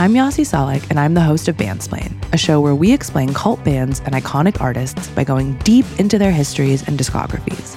I'm 0.00 0.14
Yasi 0.14 0.44
Salek, 0.44 0.88
and 0.88 0.98
I'm 0.98 1.12
the 1.12 1.20
host 1.20 1.46
of 1.48 1.58
Bandsplain, 1.58 2.14
a 2.32 2.38
show 2.38 2.58
where 2.58 2.74
we 2.74 2.90
explain 2.90 3.34
cult 3.34 3.62
bands 3.62 4.00
and 4.06 4.14
iconic 4.14 4.58
artists 4.58 5.08
by 5.08 5.24
going 5.24 5.58
deep 5.58 5.84
into 5.98 6.16
their 6.18 6.32
histories 6.32 6.88
and 6.88 6.98
discographies. 6.98 7.76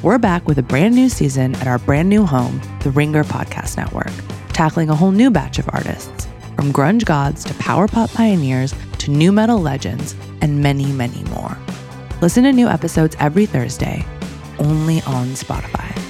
We're 0.00 0.18
back 0.18 0.46
with 0.46 0.58
a 0.58 0.62
brand 0.62 0.94
new 0.94 1.08
season 1.08 1.56
at 1.56 1.66
our 1.66 1.80
brand 1.80 2.08
new 2.08 2.24
home, 2.24 2.60
the 2.84 2.92
Ringer 2.92 3.24
Podcast 3.24 3.76
Network, 3.76 4.12
tackling 4.52 4.90
a 4.90 4.94
whole 4.94 5.10
new 5.10 5.28
batch 5.28 5.58
of 5.58 5.68
artists, 5.72 6.28
from 6.54 6.72
grunge 6.72 7.04
gods 7.04 7.42
to 7.46 7.54
power 7.54 7.88
pop 7.88 8.12
pioneers 8.12 8.72
to 8.98 9.10
new 9.10 9.32
metal 9.32 9.58
legends, 9.58 10.14
and 10.42 10.62
many, 10.62 10.92
many 10.92 11.24
more. 11.30 11.58
Listen 12.22 12.44
to 12.44 12.52
new 12.52 12.68
episodes 12.68 13.16
every 13.18 13.46
Thursday, 13.46 14.06
only 14.60 15.02
on 15.02 15.26
Spotify. 15.30 16.09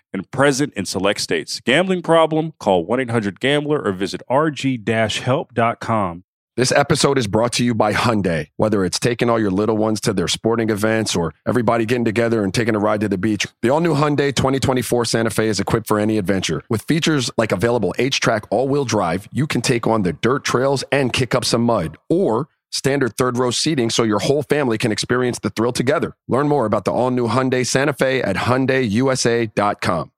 and 0.13 0.29
present 0.31 0.73
in 0.75 0.85
select 0.85 1.21
states. 1.21 1.59
Gambling 1.59 2.01
problem? 2.01 2.53
Call 2.59 2.85
1-800-GAMBLER 2.85 3.81
or 3.81 3.91
visit 3.91 4.21
rg-help.com. 4.29 6.23
This 6.57 6.73
episode 6.73 7.17
is 7.17 7.27
brought 7.27 7.53
to 7.53 7.63
you 7.63 7.73
by 7.73 7.93
Hyundai. 7.93 8.47
Whether 8.57 8.83
it's 8.83 8.99
taking 8.99 9.29
all 9.29 9.39
your 9.39 9.51
little 9.51 9.77
ones 9.77 10.01
to 10.01 10.11
their 10.11 10.27
sporting 10.27 10.69
events 10.69 11.15
or 11.15 11.33
everybody 11.47 11.85
getting 11.85 12.03
together 12.03 12.43
and 12.43 12.53
taking 12.53 12.75
a 12.75 12.79
ride 12.79 12.99
to 13.01 13.07
the 13.07 13.17
beach, 13.17 13.47
the 13.61 13.69
all-new 13.69 13.95
Hyundai 13.95 14.35
2024 14.35 15.05
Santa 15.05 15.29
Fe 15.29 15.47
is 15.47 15.61
equipped 15.61 15.87
for 15.87 15.97
any 15.97 16.17
adventure. 16.17 16.61
With 16.69 16.81
features 16.81 17.31
like 17.37 17.53
available 17.53 17.95
H-Track 17.97 18.51
all-wheel 18.51 18.83
drive, 18.83 19.29
you 19.31 19.47
can 19.47 19.61
take 19.61 19.87
on 19.87 20.01
the 20.01 20.11
dirt 20.11 20.43
trails 20.43 20.83
and 20.91 21.13
kick 21.13 21.33
up 21.33 21.45
some 21.45 21.63
mud. 21.63 21.97
Or 22.09 22.49
standard 22.71 23.15
third 23.15 23.37
row 23.37 23.51
seating 23.51 23.89
so 23.89 24.03
your 24.03 24.19
whole 24.19 24.43
family 24.43 24.77
can 24.77 24.91
experience 24.91 25.39
the 25.39 25.51
thrill 25.51 25.71
together. 25.71 26.15
Learn 26.27 26.47
more 26.47 26.65
about 26.65 26.85
the 26.85 26.91
all 26.91 27.11
new 27.11 27.27
Hyundai 27.27 27.65
Santa 27.65 27.93
Fe 27.93 28.21
at 28.21 28.35
HyundaiUSA.com. 28.35 30.11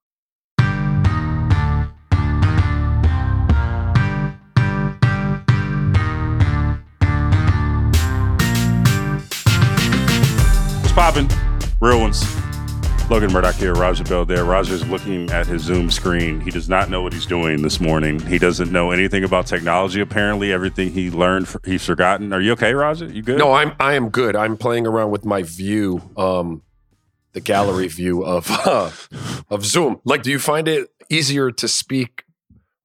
What's 10.81 10.93
popping? 10.93 11.29
Real 11.81 11.99
ones. 11.99 12.42
Logan 13.09 13.33
Murdock 13.33 13.55
here, 13.55 13.73
Raja 13.73 14.03
Bell 14.05 14.25
there. 14.25 14.45
Raja's 14.45 14.87
looking 14.87 15.29
at 15.29 15.45
his 15.45 15.61
Zoom 15.61 15.91
screen. 15.91 16.39
He 16.39 16.49
does 16.49 16.69
not 16.69 16.89
know 16.89 17.01
what 17.01 17.13
he's 17.13 17.25
doing 17.25 17.61
this 17.61 17.79
morning. 17.79 18.19
He 18.19 18.39
doesn't 18.39 18.71
know 18.71 18.91
anything 18.91 19.23
about 19.23 19.45
technology. 19.45 19.99
Apparently, 19.99 20.53
everything 20.53 20.91
he 20.91 21.11
learned, 21.11 21.53
he's 21.65 21.85
forgotten. 21.85 22.31
Are 22.33 22.41
you 22.41 22.53
okay, 22.53 22.73
Raja? 22.73 23.05
You 23.05 23.21
good? 23.21 23.37
No, 23.37 23.51
I'm 23.51 23.73
I 23.79 23.93
am 23.93 24.09
good. 24.09 24.35
I'm 24.35 24.57
playing 24.57 24.87
around 24.87 25.11
with 25.11 25.25
my 25.25 25.43
view, 25.43 26.01
um, 26.17 26.63
the 27.33 27.41
gallery 27.41 27.87
view 27.87 28.23
of 28.23 28.47
uh, 28.65 28.89
of 29.49 29.65
Zoom. 29.65 29.99
Like, 30.05 30.23
do 30.23 30.31
you 30.31 30.39
find 30.39 30.67
it 30.67 30.89
easier 31.09 31.51
to 31.51 31.67
speak 31.67 32.23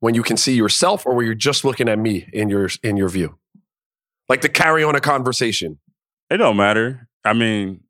when 0.01 0.15
you 0.15 0.23
can 0.23 0.37
see 0.37 0.55
yourself, 0.55 1.07
or 1.07 1.15
when 1.15 1.27
you're 1.27 1.35
just 1.35 1.65
looking 1.65 1.89
at 1.89 1.99
me 1.99 2.29
in 2.33 2.49
your 2.49 2.69
in 2.83 2.97
your 2.97 3.09
view? 3.09 3.39
Like 4.29 4.41
to 4.43 4.49
carry 4.49 4.83
on 4.83 4.95
a 4.95 5.01
conversation. 5.01 5.79
It 6.29 6.37
don't 6.39 6.57
matter. 6.57 7.09
I 7.25 7.33
mean, 7.33 7.81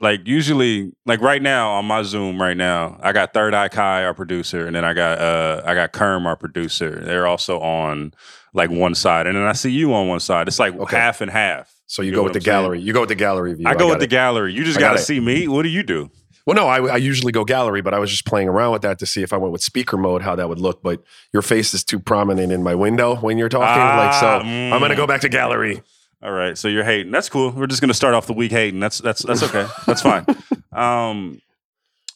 like 0.00 0.26
usually 0.26 0.92
like 1.06 1.20
right 1.20 1.42
now 1.42 1.70
on 1.72 1.84
my 1.84 2.02
zoom 2.02 2.40
right 2.40 2.56
now 2.56 2.98
i 3.02 3.12
got 3.12 3.32
third 3.34 3.54
eye 3.54 3.68
kai 3.68 4.04
our 4.04 4.14
producer 4.14 4.66
and 4.66 4.74
then 4.76 4.84
i 4.84 4.92
got 4.94 5.18
uh 5.18 5.62
i 5.64 5.74
got 5.74 5.92
kerm 5.92 6.26
our 6.26 6.36
producer 6.36 7.00
they're 7.04 7.26
also 7.26 7.58
on 7.60 8.12
like 8.52 8.70
one 8.70 8.94
side 8.94 9.26
and 9.26 9.36
then 9.36 9.44
i 9.44 9.52
see 9.52 9.70
you 9.70 9.92
on 9.94 10.08
one 10.08 10.20
side 10.20 10.48
it's 10.48 10.58
like 10.58 10.74
Okay. 10.78 10.96
half 10.96 11.20
and 11.20 11.30
half 11.30 11.72
So 11.86 12.02
you, 12.02 12.10
You 12.10 12.16
go 12.16 12.22
with 12.24 12.32
the 12.32 12.38
I'm 12.38 12.42
saying? 12.42 12.62
gallery. 12.62 12.80
You 12.80 12.92
go 12.92 13.00
with 13.00 13.08
the 13.08 13.14
gallery 13.14 13.54
view. 13.54 13.66
i 13.68 13.72
go 13.74 13.80
got 13.86 13.90
with 13.90 14.00
the 14.00 14.06
gallery 14.06 14.52
you 14.52 14.64
just 14.64 14.78
got 14.78 14.88
gotta 14.88 15.00
it. 15.00 15.04
see 15.04 15.20
me 15.20 15.48
what 15.48 15.62
do 15.62 15.68
you 15.68 15.82
do 15.82 16.10
Well, 16.46 16.54
no, 16.54 16.68
I, 16.68 16.78
I 16.94 16.96
usually 16.98 17.32
go 17.32 17.44
gallery, 17.44 17.82
but 17.82 17.92
I 17.92 17.98
was 17.98 18.08
just 18.10 18.24
playing 18.24 18.48
around 18.48 18.70
with 18.72 18.82
that 18.82 19.00
to 19.00 19.06
see 19.06 19.22
if 19.24 19.32
I 19.32 19.36
went 19.36 19.50
with 19.52 19.62
speaker 19.62 19.96
mode, 19.96 20.22
how 20.22 20.36
that 20.36 20.48
would 20.48 20.60
look. 20.60 20.80
But 20.80 21.02
your 21.32 21.42
face 21.42 21.74
is 21.74 21.82
too 21.82 21.98
prominent 21.98 22.52
in 22.52 22.62
my 22.62 22.72
window 22.76 23.16
when 23.16 23.36
you're 23.36 23.48
talking. 23.48 23.82
like 23.82 24.14
so, 24.14 24.26
Ah, 24.26 24.38
I'm 24.72 24.80
gonna 24.80 24.94
mm. 24.94 24.96
go 24.96 25.08
back 25.08 25.22
to 25.22 25.28
gallery. 25.28 25.82
All 26.26 26.32
right 26.32 26.58
so 26.58 26.68
you're 26.68 26.84
hating 26.84 27.12
that's 27.12 27.28
cool 27.28 27.50
we're 27.52 27.66
just 27.66 27.80
gonna 27.80 27.94
start 27.94 28.14
off 28.14 28.26
the 28.26 28.32
week 28.32 28.50
hating 28.50 28.80
that's 28.80 28.98
that's 28.98 29.22
that's 29.22 29.42
okay 29.42 29.66
that's 29.86 30.02
fine 30.02 30.26
um 30.72 31.40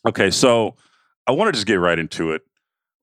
okay 0.06 0.30
so 0.30 0.74
i 1.26 1.32
want 1.32 1.48
to 1.48 1.52
just 1.52 1.66
get 1.66 1.76
right 1.76 1.98
into 1.98 2.32
it 2.32 2.42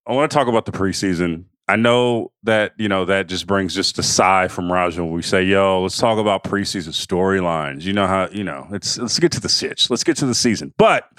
i 0.06 0.12
want 0.12 0.30
to 0.30 0.36
talk 0.36 0.48
about 0.48 0.66
the 0.66 0.72
preseason 0.72 1.46
I 1.70 1.76
know 1.76 2.32
that 2.44 2.74
you 2.78 2.88
know 2.88 3.04
that 3.06 3.28
just 3.28 3.46
brings 3.46 3.76
just 3.76 4.00
a 4.00 4.04
sigh 4.04 4.48
from 4.48 4.72
Raja 4.72 5.04
when 5.04 5.14
we 5.14 5.22
say, 5.22 5.44
"Yo, 5.44 5.82
let's 5.82 5.98
talk 5.98 6.18
about 6.18 6.46
preseason 6.46 6.94
storylines." 6.94 7.82
You 7.82 7.92
know 7.92 8.08
how 8.08 8.30
you 8.32 8.46
know 8.46 8.68
it's. 8.72 8.98
Let's 8.98 9.20
get 9.20 9.34
to 9.34 9.42
the 9.42 9.50
sitch. 9.50 9.90
Let's 9.90 10.04
get 10.06 10.16
to 10.18 10.26
the 10.26 10.34
season. 10.34 10.74
But 10.78 11.10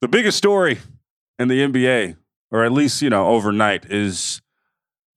the 0.00 0.08
biggest 0.08 0.38
story 0.38 0.78
in 1.38 1.48
the 1.48 1.60
NBA, 1.60 2.16
or 2.50 2.64
at 2.64 2.72
least 2.72 3.02
you 3.02 3.10
know 3.10 3.26
overnight, 3.26 3.84
is 3.90 4.40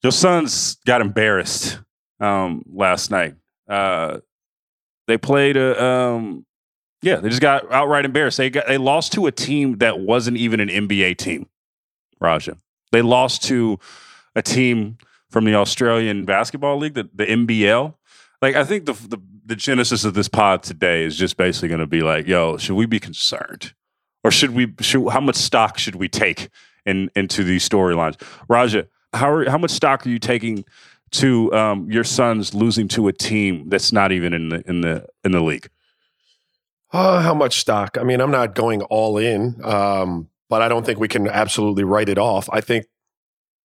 your 0.03 0.11
Suns 0.11 0.75
got 0.85 0.99
embarrassed 0.99 1.79
um, 2.19 2.63
last 2.67 3.11
night. 3.11 3.35
Uh, 3.67 4.19
they 5.07 5.17
played 5.17 5.57
a. 5.57 5.83
Um, 5.83 6.45
yeah, 7.01 7.17
they 7.17 7.29
just 7.29 7.41
got 7.41 7.71
outright 7.71 8.05
embarrassed. 8.05 8.37
They 8.37 8.49
got 8.49 8.67
they 8.67 8.77
lost 8.77 9.13
to 9.13 9.27
a 9.27 9.31
team 9.31 9.77
that 9.77 9.99
wasn't 9.99 10.37
even 10.37 10.59
an 10.59 10.69
NBA 10.69 11.17
team. 11.17 11.47
Raja, 12.19 12.57
they 12.91 13.01
lost 13.01 13.43
to 13.43 13.79
a 14.35 14.41
team 14.41 14.97
from 15.29 15.45
the 15.45 15.53
Australian 15.53 16.25
Basketball 16.25 16.77
League, 16.77 16.93
the, 16.95 17.09
the 17.13 17.25
NBL. 17.25 17.93
Like, 18.41 18.55
I 18.55 18.63
think 18.63 18.85
the, 18.85 18.93
the 18.93 19.21
the 19.45 19.55
genesis 19.55 20.03
of 20.05 20.15
this 20.15 20.27
pod 20.27 20.63
today 20.63 21.03
is 21.03 21.15
just 21.15 21.37
basically 21.37 21.69
going 21.69 21.79
to 21.79 21.85
be 21.85 22.01
like, 22.01 22.25
yo, 22.25 22.57
should 22.57 22.75
we 22.75 22.85
be 22.85 22.99
concerned, 22.99 23.73
or 24.23 24.31
should 24.31 24.51
we? 24.51 24.73
Should, 24.81 25.07
how 25.09 25.21
much 25.21 25.35
stock 25.35 25.77
should 25.77 25.95
we 25.95 26.09
take 26.09 26.49
in 26.85 27.11
into 27.15 27.43
these 27.43 27.67
storylines? 27.67 28.19
Raja, 28.47 28.87
how 29.13 29.29
are, 29.31 29.49
how 29.49 29.57
much 29.57 29.71
stock 29.71 30.05
are 30.05 30.09
you 30.09 30.19
taking 30.19 30.65
to 31.19 31.53
um, 31.53 31.91
your 31.91 32.03
Suns 32.03 32.53
losing 32.53 32.87
to 32.89 33.07
a 33.07 33.13
team 33.13 33.69
that's 33.69 33.91
not 33.91 34.11
even 34.11 34.33
in 34.33 34.49
the 34.49 34.63
in 34.67 34.81
the 34.81 35.07
in 35.23 35.31
the 35.31 35.41
league? 35.41 35.69
Uh, 36.91 37.21
how 37.21 37.33
much 37.33 37.59
stock? 37.59 37.97
I 37.99 38.03
mean, 38.03 38.21
I'm 38.21 38.31
not 38.31 38.55
going 38.55 38.81
all 38.83 39.17
in, 39.17 39.59
um, 39.63 40.29
but 40.49 40.61
I 40.61 40.69
don't 40.69 40.85
think 40.85 40.99
we 40.99 41.07
can 41.07 41.27
absolutely 41.27 41.83
write 41.83 42.09
it 42.09 42.17
off. 42.17 42.49
I 42.53 42.61
think 42.61 42.85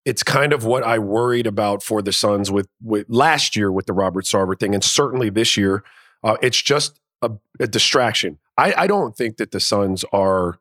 it's 0.03 0.23
kind 0.23 0.51
of 0.51 0.65
what 0.65 0.83
I 0.83 0.99
worried 0.99 1.47
about 1.47 1.83
for 1.83 2.01
the 2.01 2.11
Suns 2.11 2.51
with, 2.51 2.67
with 2.81 3.05
last 3.07 3.55
year 3.55 3.71
with 3.71 3.85
the 3.85 3.93
Robert 3.93 4.25
Sarver 4.25 4.59
thing, 4.59 4.73
and 4.73 4.83
certainly 4.83 5.29
this 5.29 5.55
year. 5.55 5.83
Uh, 6.23 6.37
it's 6.41 6.61
just 6.61 6.99
a, 7.21 7.31
a 7.59 7.67
distraction. 7.67 8.37
I, 8.57 8.73
I 8.77 8.87
don't 8.87 9.15
think 9.15 9.37
that 9.37 9.51
the 9.51 9.59
Suns 9.59 10.03
are 10.11 10.59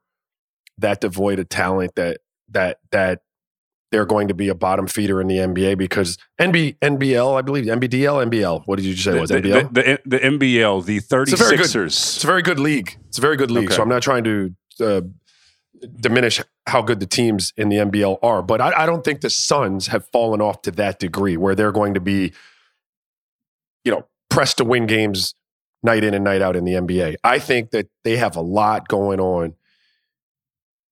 that 0.79 1.01
devoid 1.01 1.39
of 1.39 1.49
talent 1.49 1.95
that 1.97 2.19
that 2.49 2.79
that 2.91 3.23
they're 3.91 4.07
going 4.07 4.29
to 4.29 4.35
be 4.35 4.49
a 4.49 4.55
bottom 4.55 4.87
feeder 4.87 5.21
in 5.21 5.27
the 5.27 5.37
NBA 5.37 5.77
because 5.77 6.17
NB, 6.41 6.79
NBL, 6.79 7.37
I 7.37 7.43
believe 7.43 7.65
NBDL, 7.65 8.31
NBL. 8.31 8.63
What 8.67 8.77
did 8.77 8.85
you 8.85 8.97
say 8.97 9.17
it 9.17 9.21
was 9.21 9.31
the, 9.31 9.41
NBL? 9.41 9.75
The, 9.75 9.83
the, 9.83 10.01
the 10.05 10.19
NBL, 10.19 10.85
the 10.85 10.99
a 10.99 11.01
very 11.01 11.25
good- 11.27 11.37
36ers. 11.37 11.87
It's 11.87 12.25
a 12.25 12.27
very 12.27 12.43
good 12.43 12.61
league. 12.61 12.97
It's 13.09 13.19
a 13.19 13.21
very 13.21 13.37
good 13.37 13.51
league. 13.51 13.67
Okay. 13.67 13.75
So 13.75 13.83
I'm 13.83 13.89
not 13.89 14.03
trying 14.03 14.25
to 14.25 14.55
uh, 14.81 15.01
diminish 16.01 16.41
how 16.67 16.83
good 16.83 17.01
the 17.01 17.07
teams 17.07 17.53
in 17.57 17.69
the 17.69 17.77
NBL 17.77 18.19
are, 18.23 18.43
but 18.43 18.61
I, 18.61 18.83
I 18.83 18.87
don't 18.87 19.05
think 19.05 19.23
the 19.23 19.31
Suns 19.31 19.89
have 19.89 20.07
fallen 20.13 20.41
off 20.41 20.63
to 20.63 20.71
that 20.73 20.99
degree 20.99 21.37
where 21.37 21.55
they're 21.55 21.73
going 21.73 21.95
to 21.95 22.01
be, 22.01 22.33
you 23.85 23.91
know, 23.91 24.07
pressed 24.29 24.59
to 24.59 24.65
win 24.65 24.87
games 24.87 25.35
night 25.83 26.05
in 26.05 26.15
and 26.15 26.23
night 26.23 26.43
out 26.43 26.55
in 26.55 26.65
the 26.65 26.75
NBA. 26.75 27.17
I 27.25 27.39
think 27.39 27.71
that 27.71 27.89
they 28.05 28.17
have 28.19 28.37
a 28.37 28.41
lot 28.41 28.87
going 28.89 29.19
on 29.19 29.55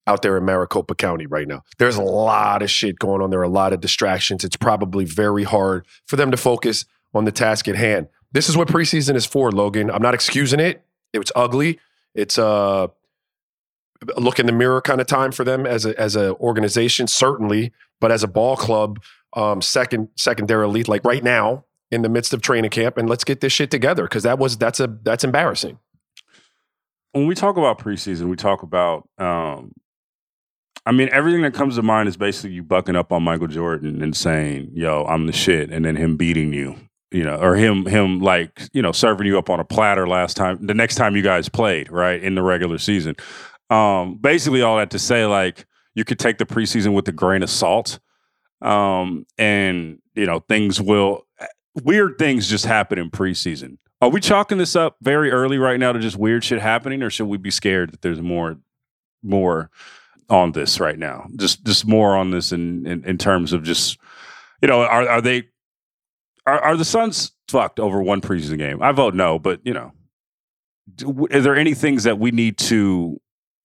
out 0.09 0.23
there 0.23 0.39
in 0.39 0.45
Maricopa 0.45 0.95
County 0.95 1.27
right 1.27 1.47
now. 1.47 1.63
There's 1.79 1.97
a 1.97 2.03
lot 2.03 2.63
of 2.63 2.71
shit 2.71 2.99
going 2.99 3.21
on. 3.21 3.31
There 3.31 3.41
are 3.41 3.45
a 3.45 3.49
lot 3.49 3.73
of 3.73 3.81
distractions. 3.81 4.43
It's 4.43 4.57
probably 4.57 5.05
very 5.05 5.45
hard 5.45 5.87
for 6.07 6.17
them 6.17 6.31
to 6.31 6.37
focus 6.37 6.87
on 7.15 7.27
the 7.27 7.33
task 7.33 7.69
at 7.69 7.77
hand. 7.77 8.09
This 8.33 8.49
is 8.49 8.57
what 8.57 8.69
preseason 8.69 9.15
is 9.15 9.27
for, 9.27 9.53
Logan. 9.53 9.91
I'm 9.91 10.03
not 10.03 10.15
excusing 10.15 10.61
it. 10.61 10.83
It 11.13 11.19
was 11.19 11.31
ugly. 11.37 11.79
It's 12.15 12.39
a 12.39 12.91
look 14.17 14.39
in 14.39 14.47
the 14.47 14.53
mirror 14.53 14.81
kind 14.81 15.01
of 15.01 15.07
time 15.07 15.33
for 15.33 15.45
them 15.45 15.67
as 15.67 15.85
a 15.85 15.99
as 16.01 16.17
a 16.17 16.35
organization, 16.37 17.07
certainly, 17.07 17.73
but 18.01 18.11
as 18.11 18.23
a 18.23 18.29
ball 18.29 18.57
club, 18.57 19.03
um, 19.35 19.61
second 19.61 20.09
secondary 20.17 20.65
elite, 20.65 20.89
like 20.89 21.05
right 21.05 21.23
now 21.23 21.65
in 21.91 22.03
the 22.03 22.09
midst 22.09 22.33
of 22.33 22.43
training 22.43 22.71
camp, 22.71 22.97
and 22.97 23.09
let's 23.09 23.25
get 23.25 23.41
this 23.41 23.53
shit 23.53 23.71
together 23.71 24.05
because 24.05 24.23
that 24.23 24.39
was 24.39 24.57
that's 24.57 24.81
a 24.81 24.87
that's 25.03 25.25
embarrassing. 25.25 25.79
When 27.13 27.27
we 27.27 27.35
talk 27.35 27.57
about 27.57 27.79
preseason, 27.79 28.29
we 28.29 28.37
talk 28.37 28.63
about 28.63 29.09
um, 29.19 29.73
I 30.89 30.93
mean, 30.93 31.11
everything 31.13 31.43
that 31.43 31.53
comes 31.53 31.77
to 31.77 31.83
mind 31.83 32.09
is 32.09 32.17
basically 32.17 32.53
you 32.53 32.63
bucking 32.63 32.97
up 32.97 33.13
on 33.13 33.23
Michael 33.23 33.47
Jordan 33.47 34.03
and 34.03 34.17
saying, 34.17 34.71
"Yo, 34.73 35.05
I'm 35.05 35.27
the 35.27 35.35
shit," 35.35 35.71
and 35.71 35.85
then 35.85 35.97
him 35.97 36.17
beating 36.17 36.55
you, 36.55 36.77
you 37.11 37.25
know, 37.25 37.37
or 37.37 37.57
him 37.57 37.85
him 37.85 38.21
like 38.21 38.63
you 38.73 38.81
know 38.81 38.91
serving 38.91 39.27
you 39.27 39.37
up 39.37 39.51
on 39.51 39.61
a 39.61 39.65
platter 39.65 40.09
last 40.09 40.39
time, 40.39 40.67
the 40.67 40.73
next 40.73 40.95
time 40.95 41.15
you 41.15 41.21
guys 41.21 41.51
played, 41.51 41.93
right 41.93 42.23
in 42.23 42.37
the 42.37 42.43
regular 42.43 42.79
season. 42.79 43.17
Um, 43.69 44.17
basically, 44.17 44.63
all 44.63 44.79
that 44.79 44.89
to 44.93 44.99
say, 44.99 45.27
like 45.27 45.67
you 45.95 46.07
could 46.07 46.19
take 46.19 46.39
the 46.39 46.47
preseason 46.47 46.95
with 46.95 47.07
a 47.07 47.13
grain 47.13 47.43
of 47.43 47.51
salt, 47.51 47.99
um, 48.63 49.27
and 49.37 49.99
you 50.15 50.25
know 50.25 50.41
things 50.49 50.81
will 50.81 51.27
weird 51.85 52.17
things 52.19 52.49
just 52.49 52.65
happen 52.65 52.99
in 52.99 53.11
preseason. 53.11 53.77
Are 54.01 54.09
we 54.09 54.21
chalking 54.21 54.57
this 54.57 54.75
up 54.75 54.97
very 55.03 55.31
early 55.33 55.59
right 55.59 55.79
now 55.79 55.93
to 55.93 55.99
just 55.99 56.17
weird 56.17 56.45
shit 56.45 56.63
happening, 56.63 57.03
or 57.03 57.11
should 57.11 57.27
we 57.27 57.37
be 57.37 57.51
scared 57.51 57.93
that 57.93 58.01
there's 58.01 58.23
more 58.23 58.57
more? 59.23 59.71
On 60.29 60.53
this 60.53 60.81
right 60.81 60.99
now. 60.99 61.27
Just 61.37 61.65
just 61.65 61.87
more 61.87 62.17
on 62.17 62.31
this 62.31 62.53
in 62.53 62.87
in, 62.87 63.05
in 63.05 63.19
terms 63.19 63.53
of 63.53 63.63
just 63.63 63.99
you 64.63 64.69
know 64.69 64.83
are 64.83 65.09
are 65.09 65.21
they 65.21 65.45
are 66.47 66.61
are 66.61 66.77
the 66.77 66.85
Suns 66.85 67.33
fucked 67.49 67.81
over 67.81 68.03
one 68.03 68.21
preseason 68.21 68.59
game? 68.59 68.83
I 68.83 68.93
vote 68.93 69.15
no, 69.15 69.39
but 69.39 69.61
you 69.65 69.75
know, 69.75 69.93
are 71.33 71.41
there 71.41 71.57
any 71.57 71.75
things 71.75 72.05
that 72.05 72.19
we 72.19 72.31
need 72.31 72.59
to 72.59 73.21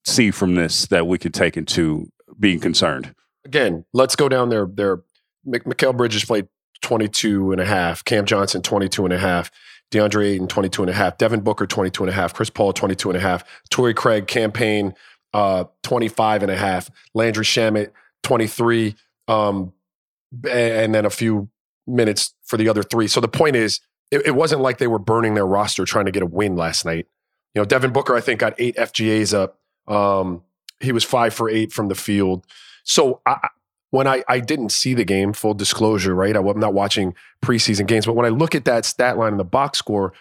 see 0.05 0.31
from 0.31 0.55
this 0.55 0.87
that 0.87 1.07
we 1.07 1.17
could 1.17 1.33
take 1.33 1.57
into 1.57 2.09
being 2.39 2.59
concerned? 2.59 3.13
Again, 3.45 3.85
let's 3.93 4.15
go 4.15 4.29
down 4.29 4.49
there. 4.49 4.65
There, 4.65 5.01
Mikal 5.45 5.95
Bridges 5.95 6.25
played 6.25 6.47
22 6.81 7.51
and 7.51 7.61
a 7.61 7.65
half, 7.65 8.03
Cam 8.05 8.25
Johnson 8.25 8.61
22 8.61 9.05
and 9.05 9.13
a 9.13 9.17
half, 9.17 9.51
DeAndre 9.91 10.33
Ayton 10.33 10.47
22 10.47 10.83
and 10.83 10.89
a 10.89 10.93
half, 10.93 11.17
Devin 11.17 11.41
Booker 11.41 11.65
22 11.65 12.03
and 12.03 12.09
a 12.09 12.13
half, 12.13 12.33
Chris 12.33 12.49
Paul 12.49 12.73
22 12.73 13.09
and 13.09 13.17
a 13.17 13.21
half, 13.21 13.43
Torrey 13.69 13.93
Craig, 13.93 14.27
Cam 14.27 14.51
Payne, 14.51 14.93
uh, 15.33 15.65
25 15.83 16.43
and 16.43 16.51
a 16.51 16.57
half, 16.57 16.89
Landry 17.13 17.45
Shamet, 17.45 17.91
23, 18.23 18.95
um, 19.27 19.73
and 20.49 20.93
then 20.93 21.05
a 21.05 21.09
few 21.09 21.49
minutes 21.87 22.33
for 22.43 22.57
the 22.57 22.69
other 22.69 22.83
three. 22.83 23.07
So 23.07 23.19
the 23.19 23.27
point 23.27 23.55
is, 23.55 23.79
it, 24.11 24.27
it, 24.27 24.35
wasn't 24.35 24.61
like 24.61 24.77
they 24.77 24.87
were 24.87 24.99
burning 24.99 25.33
their 25.33 25.45
roster 25.45 25.85
trying 25.85 26.05
to 26.05 26.11
get 26.11 26.23
a 26.23 26.27
win 26.27 26.55
last 26.55 26.85
night. 26.85 27.07
You 27.53 27.61
know, 27.61 27.65
Devin 27.65 27.91
Booker, 27.91 28.15
I 28.15 28.21
think, 28.21 28.39
got 28.39 28.53
eight 28.57 28.75
FGAs 28.75 29.33
up. 29.33 29.59
Um, 29.87 30.43
he 30.79 30.91
was 30.91 31.03
five 31.03 31.33
for 31.33 31.49
eight 31.49 31.71
from 31.71 31.87
the 31.87 31.95
field. 31.95 32.45
So 32.83 33.21
I, 33.25 33.47
when 33.89 34.07
I, 34.07 34.23
I 34.27 34.39
didn't 34.39 34.69
see 34.69 34.93
the 34.93 35.05
game, 35.05 35.33
full 35.33 35.53
disclosure, 35.53 36.15
right? 36.15 36.35
I, 36.35 36.39
I'm 36.39 36.59
not 36.59 36.73
watching 36.73 37.15
preseason 37.43 37.87
games, 37.87 38.05
but 38.05 38.13
when 38.13 38.25
I 38.25 38.29
look 38.29 38.55
at 38.55 38.65
that 38.65 38.85
stat 38.85 39.17
line 39.17 39.33
in 39.33 39.37
the 39.37 39.43
box 39.43 39.79
score, 39.79 40.13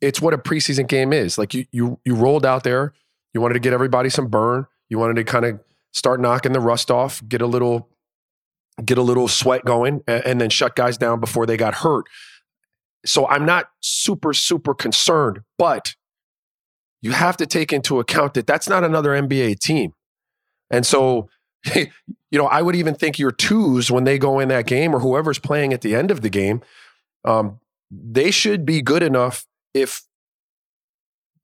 it's 0.00 0.20
what 0.20 0.34
a 0.34 0.38
preseason 0.38 0.86
game 0.86 1.12
is. 1.12 1.38
Like 1.38 1.54
you, 1.54 1.66
you, 1.72 1.98
you 2.04 2.14
rolled 2.14 2.46
out 2.46 2.64
there 2.64 2.92
you 3.34 3.40
wanted 3.40 3.54
to 3.54 3.60
get 3.60 3.72
everybody 3.72 4.08
some 4.08 4.28
burn. 4.28 4.66
You 4.88 4.98
wanted 4.98 5.16
to 5.16 5.24
kind 5.24 5.44
of 5.44 5.60
start 5.92 6.20
knocking 6.20 6.52
the 6.52 6.60
rust 6.60 6.90
off, 6.90 7.22
get 7.28 7.40
a 7.40 7.46
little 7.46 7.88
get 8.84 8.96
a 8.96 9.02
little 9.02 9.26
sweat 9.26 9.64
going 9.64 10.02
and, 10.06 10.24
and 10.24 10.40
then 10.40 10.50
shut 10.50 10.76
guys 10.76 10.96
down 10.96 11.18
before 11.18 11.46
they 11.46 11.56
got 11.56 11.74
hurt. 11.76 12.06
So 13.04 13.26
I'm 13.28 13.44
not 13.44 13.70
super 13.80 14.32
super 14.32 14.74
concerned, 14.74 15.40
but 15.56 15.94
you 17.00 17.12
have 17.12 17.36
to 17.38 17.46
take 17.46 17.72
into 17.72 18.00
account 18.00 18.34
that 18.34 18.46
that's 18.46 18.68
not 18.68 18.84
another 18.84 19.10
NBA 19.10 19.60
team. 19.60 19.92
And 20.70 20.84
so 20.86 21.28
you 21.74 22.38
know, 22.38 22.46
I 22.46 22.62
would 22.62 22.76
even 22.76 22.94
think 22.94 23.18
your 23.18 23.30
twos 23.30 23.90
when 23.90 24.04
they 24.04 24.18
go 24.18 24.38
in 24.38 24.48
that 24.48 24.66
game 24.66 24.94
or 24.94 25.00
whoever's 25.00 25.38
playing 25.38 25.72
at 25.72 25.80
the 25.80 25.94
end 25.94 26.10
of 26.10 26.20
the 26.20 26.30
game, 26.30 26.62
um, 27.24 27.60
they 27.90 28.30
should 28.30 28.64
be 28.64 28.82
good 28.82 29.02
enough 29.02 29.46
if 29.74 30.02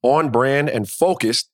on 0.03 0.31
brand 0.31 0.69
and 0.69 0.89
focused 0.89 1.51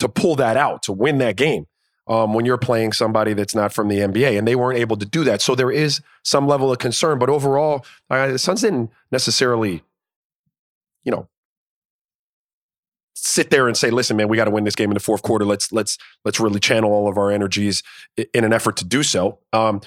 to 0.00 0.08
pull 0.08 0.36
that 0.36 0.56
out, 0.56 0.82
to 0.84 0.92
win 0.92 1.18
that 1.18 1.36
game. 1.36 1.66
Um, 2.06 2.34
when 2.34 2.44
you're 2.44 2.58
playing 2.58 2.92
somebody 2.92 3.32
that's 3.32 3.54
not 3.54 3.72
from 3.72 3.88
the 3.88 4.00
NBA, 4.00 4.36
and 4.36 4.46
they 4.46 4.56
weren't 4.56 4.78
able 4.78 4.98
to 4.98 5.06
do 5.06 5.24
that. 5.24 5.40
So 5.40 5.54
there 5.54 5.70
is 5.70 6.02
some 6.22 6.46
level 6.46 6.70
of 6.70 6.76
concern. 6.76 7.18
But 7.18 7.30
overall, 7.30 7.86
uh, 8.10 8.26
the 8.26 8.38
Suns 8.38 8.60
didn't 8.60 8.90
necessarily, 9.10 9.82
you 11.02 11.10
know, 11.10 11.28
sit 13.14 13.48
there 13.48 13.68
and 13.68 13.74
say, 13.74 13.90
"Listen, 13.90 14.18
man, 14.18 14.28
we 14.28 14.36
got 14.36 14.44
to 14.44 14.50
win 14.50 14.64
this 14.64 14.74
game 14.74 14.90
in 14.90 14.94
the 14.94 15.00
fourth 15.00 15.22
quarter. 15.22 15.46
Let's 15.46 15.72
let's 15.72 15.96
let's 16.26 16.38
really 16.38 16.60
channel 16.60 16.92
all 16.92 17.08
of 17.08 17.16
our 17.16 17.30
energies 17.30 17.82
in 18.16 18.44
an 18.44 18.52
effort 18.52 18.76
to 18.76 18.84
do 18.84 19.02
so." 19.02 19.38
Um, 19.54 19.80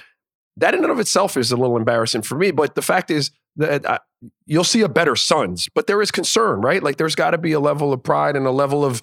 that 0.56 0.74
in 0.74 0.82
and 0.82 0.92
of 0.92 0.98
itself 0.98 1.36
is 1.36 1.52
a 1.52 1.56
little 1.56 1.76
embarrassing 1.76 2.22
for 2.22 2.34
me. 2.34 2.50
But 2.50 2.74
the 2.74 2.82
fact 2.82 3.10
is 3.10 3.30
that 3.56 3.88
I, 3.88 3.94
uh, 3.94 3.98
you'll 4.46 4.64
see 4.64 4.80
a 4.80 4.88
better 4.88 5.14
Suns, 5.14 5.68
but 5.74 5.86
there 5.86 6.02
is 6.02 6.10
concern, 6.10 6.60
right? 6.60 6.82
Like 6.82 6.96
there's 6.96 7.14
got 7.14 7.30
to 7.30 7.38
be 7.38 7.52
a 7.52 7.60
level 7.60 7.92
of 7.92 8.02
pride 8.02 8.34
and 8.34 8.46
a 8.46 8.50
level 8.50 8.84
of 8.84 9.00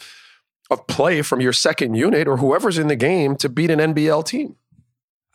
of 0.69 0.85
play 0.87 1.21
from 1.21 1.41
your 1.41 1.53
second 1.53 1.95
unit 1.95 2.27
or 2.27 2.37
whoever's 2.37 2.77
in 2.77 2.87
the 2.87 2.95
game 2.95 3.35
to 3.37 3.49
beat 3.49 3.69
an 3.69 3.79
NBL 3.79 4.25
team. 4.25 4.55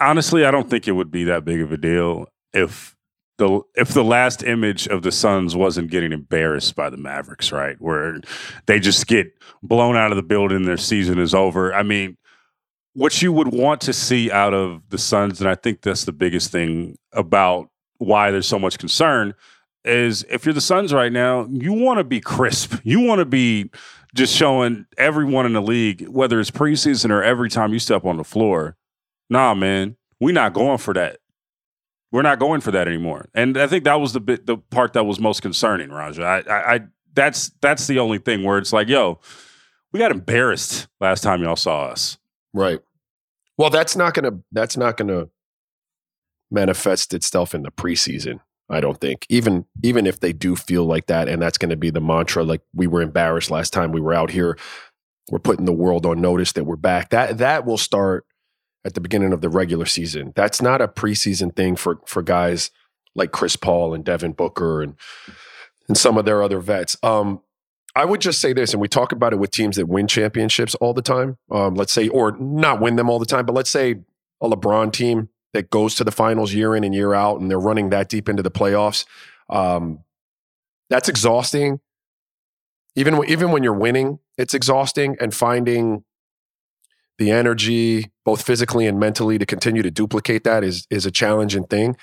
Honestly, 0.00 0.44
I 0.44 0.50
don't 0.50 0.68
think 0.68 0.88
it 0.88 0.92
would 0.92 1.10
be 1.10 1.24
that 1.24 1.44
big 1.44 1.60
of 1.60 1.72
a 1.72 1.76
deal 1.76 2.26
if 2.52 2.96
the 3.40 3.60
if 3.74 3.88
the 3.88 4.04
last 4.04 4.42
image 4.42 4.86
of 4.86 5.02
the 5.02 5.12
Suns 5.12 5.56
wasn't 5.56 5.90
getting 5.90 6.12
embarrassed 6.12 6.76
by 6.76 6.90
the 6.90 6.96
Mavericks, 6.96 7.52
right? 7.52 7.80
Where 7.80 8.20
they 8.66 8.78
just 8.78 9.06
get 9.06 9.32
blown 9.62 9.96
out 9.96 10.12
of 10.12 10.16
the 10.16 10.22
building, 10.22 10.64
their 10.64 10.76
season 10.76 11.18
is 11.18 11.34
over. 11.34 11.74
I 11.74 11.82
mean, 11.82 12.16
what 12.94 13.22
you 13.22 13.32
would 13.32 13.48
want 13.48 13.80
to 13.82 13.92
see 13.92 14.30
out 14.30 14.54
of 14.54 14.82
the 14.90 14.98
Suns, 14.98 15.40
and 15.40 15.48
I 15.48 15.54
think 15.54 15.82
that's 15.82 16.04
the 16.04 16.12
biggest 16.12 16.52
thing 16.52 16.96
about 17.12 17.68
why 17.98 18.30
there's 18.30 18.46
so 18.46 18.58
much 18.58 18.78
concern, 18.78 19.34
is 19.84 20.24
if 20.30 20.44
you're 20.44 20.54
the 20.54 20.60
Suns 20.60 20.92
right 20.92 21.12
now, 21.12 21.46
you 21.50 21.72
want 21.72 21.98
to 21.98 22.04
be 22.04 22.20
crisp. 22.20 22.74
You 22.84 23.00
want 23.00 23.20
to 23.20 23.24
be 23.24 23.70
just 24.14 24.34
showing 24.34 24.86
everyone 24.98 25.46
in 25.46 25.52
the 25.52 25.62
league, 25.62 26.06
whether 26.08 26.40
it's 26.40 26.50
preseason 26.50 27.10
or 27.10 27.22
every 27.22 27.48
time 27.48 27.72
you 27.72 27.78
step 27.78 28.04
on 28.04 28.16
the 28.16 28.24
floor, 28.24 28.76
nah, 29.28 29.54
man, 29.54 29.96
we're 30.20 30.34
not 30.34 30.52
going 30.52 30.78
for 30.78 30.94
that. 30.94 31.18
We're 32.12 32.22
not 32.22 32.40
going 32.40 32.60
for 32.60 32.72
that 32.72 32.88
anymore. 32.88 33.28
And 33.34 33.56
I 33.56 33.68
think 33.68 33.84
that 33.84 34.00
was 34.00 34.12
the 34.12 34.20
bit, 34.20 34.46
the 34.46 34.56
part 34.58 34.94
that 34.94 35.04
was 35.04 35.20
most 35.20 35.42
concerning, 35.42 35.90
Raja. 35.90 36.22
I, 36.24 36.40
I, 36.40 36.74
I 36.74 36.80
that's 37.14 37.50
that's 37.60 37.86
the 37.86 37.98
only 37.98 38.18
thing 38.18 38.42
where 38.42 38.58
it's 38.58 38.72
like, 38.72 38.88
yo, 38.88 39.20
we 39.92 40.00
got 40.00 40.10
embarrassed 40.10 40.88
last 41.00 41.22
time 41.22 41.42
y'all 41.42 41.56
saw 41.56 41.86
us. 41.86 42.18
Right. 42.52 42.80
Well, 43.56 43.70
that's 43.70 43.94
not 43.94 44.14
gonna 44.14 44.40
that's 44.50 44.76
not 44.76 44.96
gonna 44.96 45.28
manifest 46.50 47.14
itself 47.14 47.54
in 47.54 47.62
the 47.62 47.70
preseason. 47.70 48.40
I 48.70 48.80
don't 48.80 49.00
think 49.00 49.26
even 49.28 49.66
even 49.82 50.06
if 50.06 50.20
they 50.20 50.32
do 50.32 50.56
feel 50.56 50.84
like 50.84 51.06
that, 51.06 51.28
and 51.28 51.42
that's 51.42 51.58
going 51.58 51.70
to 51.70 51.76
be 51.76 51.90
the 51.90 52.00
mantra. 52.00 52.44
Like 52.44 52.62
we 52.74 52.86
were 52.86 53.02
embarrassed 53.02 53.50
last 53.50 53.72
time 53.72 53.92
we 53.92 54.00
were 54.00 54.14
out 54.14 54.30
here. 54.30 54.56
We're 55.30 55.38
putting 55.38 55.64
the 55.64 55.72
world 55.72 56.06
on 56.06 56.20
notice 56.20 56.52
that 56.52 56.64
we're 56.64 56.76
back. 56.76 57.10
That 57.10 57.38
that 57.38 57.66
will 57.66 57.78
start 57.78 58.26
at 58.84 58.94
the 58.94 59.00
beginning 59.00 59.32
of 59.32 59.40
the 59.40 59.48
regular 59.48 59.86
season. 59.86 60.32
That's 60.36 60.62
not 60.62 60.80
a 60.80 60.88
preseason 60.88 61.54
thing 61.54 61.76
for 61.76 62.00
for 62.06 62.22
guys 62.22 62.70
like 63.14 63.32
Chris 63.32 63.56
Paul 63.56 63.92
and 63.92 64.04
Devin 64.04 64.32
Booker 64.32 64.82
and 64.82 64.94
and 65.88 65.98
some 65.98 66.16
of 66.16 66.24
their 66.24 66.42
other 66.42 66.60
vets. 66.60 66.96
Um, 67.02 67.40
I 67.96 68.04
would 68.04 68.20
just 68.20 68.40
say 68.40 68.52
this, 68.52 68.72
and 68.72 68.80
we 68.80 68.86
talk 68.86 69.10
about 69.10 69.32
it 69.32 69.40
with 69.40 69.50
teams 69.50 69.76
that 69.76 69.86
win 69.86 70.06
championships 70.06 70.76
all 70.76 70.94
the 70.94 71.02
time. 71.02 71.38
Um, 71.50 71.74
let's 71.74 71.92
say, 71.92 72.06
or 72.08 72.36
not 72.38 72.80
win 72.80 72.94
them 72.94 73.10
all 73.10 73.18
the 73.18 73.26
time, 73.26 73.44
but 73.46 73.54
let's 73.54 73.70
say 73.70 73.96
a 74.40 74.48
LeBron 74.48 74.92
team 74.92 75.28
that 75.52 75.70
goes 75.70 75.94
to 75.96 76.04
the 76.04 76.12
finals 76.12 76.52
year 76.52 76.76
in 76.76 76.84
and 76.84 76.94
year 76.94 77.14
out, 77.14 77.40
and 77.40 77.50
they're 77.50 77.58
running 77.58 77.90
that 77.90 78.08
deep 78.08 78.28
into 78.28 78.42
the 78.42 78.50
playoffs. 78.50 79.04
Um, 79.48 80.04
that's 80.88 81.08
exhausting. 81.08 81.80
Even 82.96 83.22
even 83.28 83.50
when 83.52 83.62
you're 83.62 83.72
winning, 83.72 84.18
it's 84.36 84.54
exhausting, 84.54 85.16
and 85.20 85.34
finding 85.34 86.04
the 87.18 87.30
energy, 87.30 88.10
both 88.24 88.42
physically 88.42 88.86
and 88.86 88.98
mentally, 88.98 89.38
to 89.38 89.46
continue 89.46 89.82
to 89.82 89.90
duplicate 89.90 90.44
that 90.44 90.64
is 90.64 90.86
is 90.90 91.06
a 91.06 91.10
challenging 91.10 91.64
thing. 91.64 91.96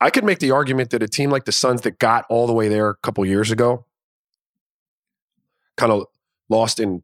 I 0.00 0.10
could 0.10 0.24
make 0.24 0.40
the 0.40 0.50
argument 0.50 0.90
that 0.90 1.02
a 1.02 1.08
team 1.08 1.30
like 1.30 1.44
the 1.44 1.52
Suns 1.52 1.82
that 1.82 1.98
got 1.98 2.24
all 2.28 2.46
the 2.46 2.52
way 2.52 2.68
there 2.68 2.88
a 2.88 2.96
couple 2.96 3.24
years 3.24 3.50
ago, 3.50 3.86
kind 5.76 5.92
of 5.92 6.06
lost 6.48 6.80
in 6.80 7.02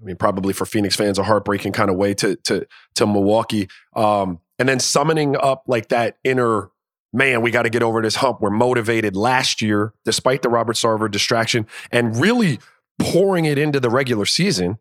I 0.00 0.04
mean, 0.04 0.16
probably 0.16 0.52
for 0.52 0.64
Phoenix 0.64 0.94
fans, 0.94 1.18
a 1.18 1.24
heartbreaking 1.24 1.72
kind 1.72 1.90
of 1.90 1.96
way 1.96 2.14
to 2.14 2.36
to 2.36 2.66
to 2.94 3.06
Milwaukee. 3.06 3.68
Um, 3.96 4.40
and 4.58 4.68
then 4.68 4.80
summoning 4.80 5.36
up 5.36 5.64
like 5.66 5.88
that 5.88 6.18
inner 6.24 6.70
man, 7.12 7.42
we 7.42 7.50
got 7.50 7.62
to 7.62 7.70
get 7.70 7.82
over 7.82 8.02
this 8.02 8.16
hump. 8.16 8.40
We're 8.40 8.50
motivated 8.50 9.16
last 9.16 9.62
year, 9.62 9.94
despite 10.04 10.42
the 10.42 10.48
Robert 10.48 10.76
Sarver 10.76 11.10
distraction, 11.10 11.66
and 11.90 12.16
really 12.16 12.58
pouring 12.98 13.44
it 13.44 13.58
into 13.58 13.80
the 13.80 13.90
regular 13.90 14.26
season. 14.26 14.78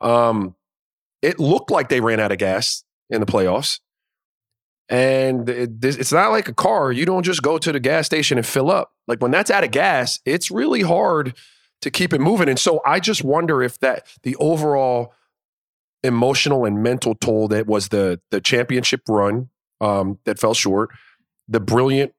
Um, 0.00 0.54
it 1.22 1.38
looked 1.38 1.70
like 1.70 1.88
they 1.88 2.00
ran 2.00 2.20
out 2.20 2.32
of 2.32 2.38
gas 2.38 2.84
in 3.08 3.20
the 3.20 3.26
playoffs. 3.26 3.80
And 4.88 5.48
it, 5.48 5.84
it's 5.84 6.12
not 6.12 6.30
like 6.30 6.48
a 6.48 6.54
car. 6.54 6.90
You 6.90 7.06
don't 7.06 7.22
just 7.22 7.42
go 7.42 7.58
to 7.58 7.70
the 7.72 7.78
gas 7.78 8.06
station 8.06 8.38
and 8.38 8.46
fill 8.46 8.70
up. 8.70 8.92
Like 9.06 9.22
when 9.22 9.30
that's 9.30 9.50
out 9.50 9.62
of 9.62 9.70
gas, 9.70 10.18
it's 10.24 10.50
really 10.50 10.82
hard 10.82 11.34
to 11.82 11.90
keep 11.90 12.12
it 12.12 12.20
moving. 12.20 12.48
And 12.48 12.58
so 12.58 12.80
I 12.84 12.98
just 12.98 13.22
wonder 13.22 13.62
if 13.62 13.78
that 13.80 14.06
the 14.24 14.34
overall 14.36 15.14
emotional 16.02 16.64
and 16.64 16.82
mental 16.82 17.14
toll 17.14 17.48
that 17.48 17.66
was 17.66 17.88
the 17.88 18.20
the 18.30 18.40
championship 18.40 19.02
run 19.08 19.48
um, 19.80 20.18
that 20.24 20.38
fell 20.38 20.54
short, 20.54 20.90
the 21.48 21.60
brilliant 21.60 22.12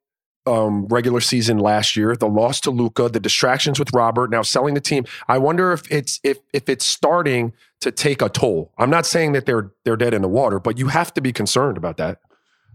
um, 0.45 0.87
regular 0.87 1.21
season 1.21 1.59
last 1.59 1.95
year, 1.95 2.15
the 2.15 2.27
loss 2.27 2.59
to 2.61 2.71
Luka, 2.71 3.09
the 3.09 3.19
distractions 3.19 3.77
with 3.77 3.93
Robert, 3.93 4.31
now 4.31 4.41
selling 4.41 4.73
the 4.73 4.81
team. 4.81 5.05
I 5.27 5.37
wonder 5.37 5.71
if 5.71 5.89
it's 5.91 6.19
if 6.23 6.39
if 6.53 6.67
it's 6.67 6.85
starting 6.85 7.53
to 7.81 7.91
take 7.91 8.21
a 8.21 8.29
toll. 8.29 8.71
I'm 8.77 8.89
not 8.89 9.05
saying 9.05 9.33
that 9.33 9.45
they're 9.45 9.71
they're 9.85 9.97
dead 9.97 10.13
in 10.13 10.21
the 10.21 10.27
water, 10.27 10.59
but 10.59 10.77
you 10.77 10.87
have 10.87 11.13
to 11.13 11.21
be 11.21 11.31
concerned 11.31 11.77
about 11.77 11.97
that. 11.97 12.19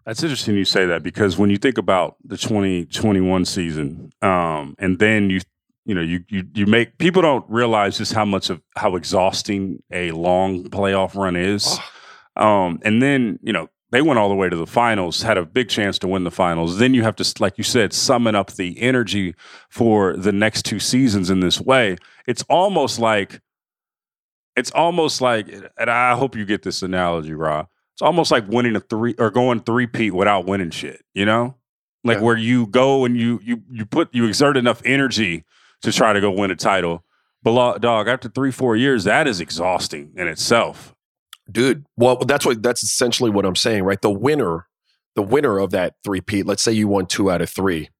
That's 0.04 0.22
interesting 0.22 0.54
you 0.54 0.64
say 0.64 0.86
that 0.86 1.02
because 1.02 1.36
when 1.36 1.50
you 1.50 1.56
think 1.56 1.78
about 1.78 2.16
the 2.24 2.36
2021 2.36 3.44
season, 3.44 4.12
um, 4.22 4.76
and 4.78 5.00
then 5.00 5.30
you 5.30 5.40
you 5.86 5.94
know 5.94 6.02
you 6.02 6.24
you 6.28 6.44
you 6.54 6.66
make 6.66 6.98
people 6.98 7.22
don't 7.22 7.44
realize 7.48 7.96
just 7.96 8.12
how 8.12 8.24
much 8.24 8.50
of 8.50 8.60
how 8.76 8.96
exhausting 8.96 9.82
a 9.92 10.10
long 10.10 10.64
playoff 10.64 11.14
run 11.14 11.36
is. 11.36 11.78
Um, 12.36 12.80
and 12.82 13.00
then 13.00 13.38
you 13.42 13.52
know 13.52 13.68
they 13.92 14.02
went 14.02 14.18
all 14.18 14.28
the 14.28 14.34
way 14.34 14.48
to 14.48 14.56
the 14.56 14.66
finals, 14.66 15.22
had 15.22 15.38
a 15.38 15.46
big 15.46 15.68
chance 15.68 15.98
to 16.00 16.08
win 16.08 16.24
the 16.24 16.30
finals. 16.30 16.78
Then 16.78 16.92
you 16.92 17.02
have 17.04 17.14
to, 17.16 17.34
like 17.38 17.56
you 17.56 17.64
said, 17.64 17.92
summon 17.92 18.34
up 18.34 18.52
the 18.54 18.78
energy 18.82 19.34
for 19.70 20.16
the 20.16 20.32
next 20.32 20.64
two 20.64 20.80
seasons 20.80 21.30
in 21.30 21.38
this 21.40 21.60
way. 21.60 21.96
It's 22.26 22.42
almost 22.50 22.98
like, 22.98 23.40
it's 24.56 24.72
almost 24.72 25.20
like, 25.20 25.48
and 25.78 25.88
I 25.88 26.16
hope 26.16 26.34
you 26.34 26.44
get 26.44 26.62
this 26.64 26.82
analogy, 26.82 27.32
Ra. 27.32 27.66
It's 27.94 28.02
almost 28.02 28.30
like 28.32 28.48
winning 28.48 28.74
a 28.74 28.80
three 28.80 29.14
or 29.18 29.30
going 29.30 29.60
three 29.60 29.86
peat 29.86 30.12
without 30.12 30.46
winning 30.46 30.70
shit. 30.70 31.02
You 31.14 31.24
know, 31.24 31.54
like 32.04 32.18
Yeah. 32.18 32.24
where 32.24 32.36
you 32.36 32.66
go 32.66 33.04
and 33.04 33.16
you 33.16 33.40
you 33.42 33.62
you 33.70 33.86
put 33.86 34.12
you 34.12 34.26
exert 34.26 34.56
enough 34.56 34.82
energy 34.84 35.44
to 35.82 35.92
try 35.92 36.12
to 36.12 36.20
go 36.20 36.30
win 36.30 36.50
a 36.50 36.56
title. 36.56 37.04
But 37.42 37.78
dog, 37.78 38.08
after 38.08 38.28
three 38.28 38.50
four 38.50 38.76
years, 38.76 39.04
that 39.04 39.28
is 39.28 39.40
exhausting 39.40 40.12
in 40.16 40.26
itself. 40.28 40.94
dude. 41.50 41.86
Well, 41.96 42.16
that's 42.16 42.44
what 42.44 42.62
that's 42.62 42.82
essentially 42.82 43.30
what 43.30 43.44
I'm 43.46 43.56
saying, 43.56 43.84
right? 43.84 44.00
The 44.00 44.10
winner, 44.10 44.66
the 45.14 45.22
winner 45.22 45.58
of 45.58 45.70
that 45.70 45.94
three 46.04 46.20
peat. 46.20 46.46
Let's 46.46 46.62
say 46.62 46.72
you 46.72 46.88
won 46.88 47.06
two 47.06 47.30
out 47.30 47.42
of 47.42 47.50
three. 47.50 47.90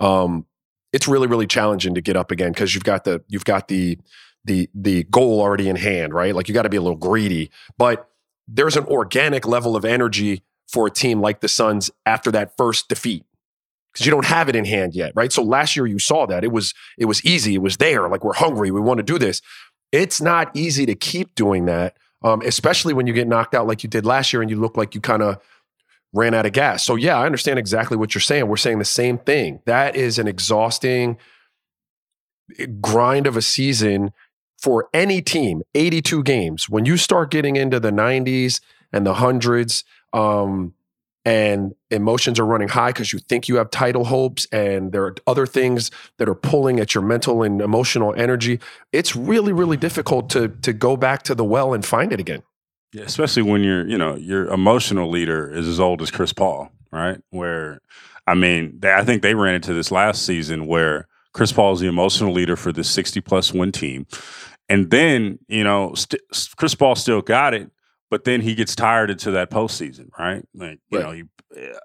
Um, 0.00 0.46
it's 0.92 1.06
really 1.08 1.26
really 1.26 1.46
challenging 1.46 1.94
to 1.94 2.00
get 2.00 2.16
up 2.16 2.30
again 2.30 2.52
because 2.52 2.74
you've 2.74 2.84
got 2.84 3.04
the 3.04 3.22
you've 3.28 3.44
got 3.44 3.68
the 3.68 3.98
the 4.44 4.68
the 4.74 5.04
goal 5.04 5.40
already 5.40 5.68
in 5.68 5.76
hand, 5.76 6.14
right? 6.14 6.34
Like 6.34 6.48
you 6.48 6.54
got 6.54 6.62
to 6.62 6.68
be 6.68 6.76
a 6.76 6.82
little 6.82 6.96
greedy, 6.98 7.50
but 7.76 8.08
there's 8.48 8.76
an 8.76 8.84
organic 8.86 9.46
level 9.46 9.76
of 9.76 9.84
energy 9.84 10.42
for 10.66 10.86
a 10.86 10.90
team 10.90 11.20
like 11.20 11.40
the 11.40 11.48
Suns 11.48 11.90
after 12.06 12.30
that 12.32 12.56
first 12.56 12.88
defeat 12.88 13.24
because 13.92 14.06
you 14.06 14.12
don't 14.12 14.26
have 14.26 14.48
it 14.48 14.56
in 14.56 14.64
hand 14.64 14.94
yet, 14.94 15.12
right? 15.14 15.32
So 15.32 15.42
last 15.42 15.76
year 15.76 15.86
you 15.86 15.98
saw 15.98 16.26
that 16.26 16.44
it 16.44 16.52
was 16.52 16.74
it 16.96 17.06
was 17.06 17.24
easy, 17.24 17.54
it 17.54 17.62
was 17.62 17.78
there. 17.78 18.08
Like 18.08 18.24
we're 18.24 18.34
hungry, 18.34 18.70
we 18.70 18.80
want 18.80 18.98
to 18.98 19.04
do 19.04 19.18
this. 19.18 19.40
It's 19.92 20.20
not 20.20 20.50
easy 20.54 20.86
to 20.86 20.94
keep 20.94 21.34
doing 21.34 21.64
that, 21.66 21.96
um, 22.22 22.42
especially 22.44 22.92
when 22.92 23.06
you 23.06 23.12
get 23.12 23.26
knocked 23.26 23.54
out 23.54 23.66
like 23.66 23.82
you 23.82 23.88
did 23.88 24.04
last 24.04 24.32
year 24.32 24.42
and 24.42 24.50
you 24.50 24.56
look 24.56 24.76
like 24.76 24.94
you 24.94 25.00
kind 25.00 25.22
of 25.22 25.40
ran 26.12 26.34
out 26.34 26.46
of 26.46 26.52
gas. 26.52 26.84
So 26.84 26.96
yeah, 26.96 27.18
I 27.18 27.26
understand 27.26 27.58
exactly 27.58 27.96
what 27.96 28.14
you're 28.14 28.22
saying. 28.22 28.46
We're 28.48 28.56
saying 28.56 28.78
the 28.78 28.84
same 28.84 29.18
thing. 29.18 29.60
That 29.66 29.96
is 29.96 30.18
an 30.18 30.26
exhausting 30.26 31.18
eh, 32.58 32.66
grind 32.80 33.26
of 33.26 33.36
a 33.36 33.42
season 33.42 34.12
for 34.58 34.88
any 34.92 35.22
team. 35.22 35.62
82 35.74 36.22
games. 36.22 36.68
When 36.68 36.84
you 36.84 36.96
start 36.96 37.30
getting 37.30 37.56
into 37.56 37.78
the 37.78 37.90
90s 37.90 38.60
and 38.92 39.06
the 39.06 39.14
hundreds, 39.14 39.84
um, 40.12 40.74
and 41.28 41.74
emotions 41.90 42.40
are 42.40 42.46
running 42.46 42.68
high 42.68 42.88
because 42.88 43.12
you 43.12 43.18
think 43.18 43.48
you 43.48 43.56
have 43.56 43.68
title 43.70 44.04
hopes 44.04 44.46
and 44.50 44.92
there 44.92 45.04
are 45.04 45.14
other 45.26 45.46
things 45.46 45.90
that 46.16 46.26
are 46.26 46.34
pulling 46.34 46.80
at 46.80 46.94
your 46.94 47.04
mental 47.04 47.42
and 47.42 47.60
emotional 47.60 48.14
energy 48.16 48.58
it's 48.92 49.14
really 49.14 49.52
really 49.52 49.76
difficult 49.76 50.30
to 50.30 50.48
to 50.48 50.72
go 50.72 50.96
back 50.96 51.22
to 51.22 51.34
the 51.34 51.44
well 51.44 51.74
and 51.74 51.84
find 51.84 52.12
it 52.12 52.18
again 52.18 52.42
Yeah, 52.94 53.02
especially 53.02 53.42
when 53.42 53.62
you're, 53.62 53.86
you 53.86 53.98
know, 53.98 54.14
your 54.14 54.46
emotional 54.46 55.10
leader 55.10 55.50
is 55.52 55.68
as 55.68 55.78
old 55.78 56.00
as 56.00 56.10
Chris 56.10 56.32
Paul, 56.32 56.70
right? 56.90 57.20
Where, 57.28 57.80
I 58.26 58.34
mean, 58.34 58.78
they, 58.80 58.94
I 58.94 59.04
think 59.04 59.20
they 59.20 59.34
ran 59.34 59.54
into 59.54 59.74
this 59.74 59.90
last 59.90 60.24
season 60.24 60.66
where 60.66 61.06
Chris 61.34 61.52
Paul 61.52 61.74
is 61.74 61.80
the 61.80 61.86
emotional 61.88 62.32
leader 62.32 62.56
for 62.56 62.72
this 62.72 62.88
60 62.88 63.20
plus 63.20 63.52
win 63.52 63.72
team. 63.72 64.06
And 64.70 64.90
then, 64.90 65.38
you 65.48 65.64
know, 65.64 65.92
st- 65.94 66.22
Chris 66.56 66.74
Paul 66.74 66.94
still 66.94 67.20
got 67.20 67.52
it, 67.52 67.70
but 68.10 68.24
then 68.24 68.40
he 68.40 68.54
gets 68.54 68.74
tired 68.74 69.10
into 69.10 69.30
that 69.32 69.50
postseason, 69.50 70.08
right? 70.18 70.44
Like, 70.54 70.80
you 70.90 70.98
Right. 70.98 71.06
know, 71.06 71.12
you, 71.12 71.28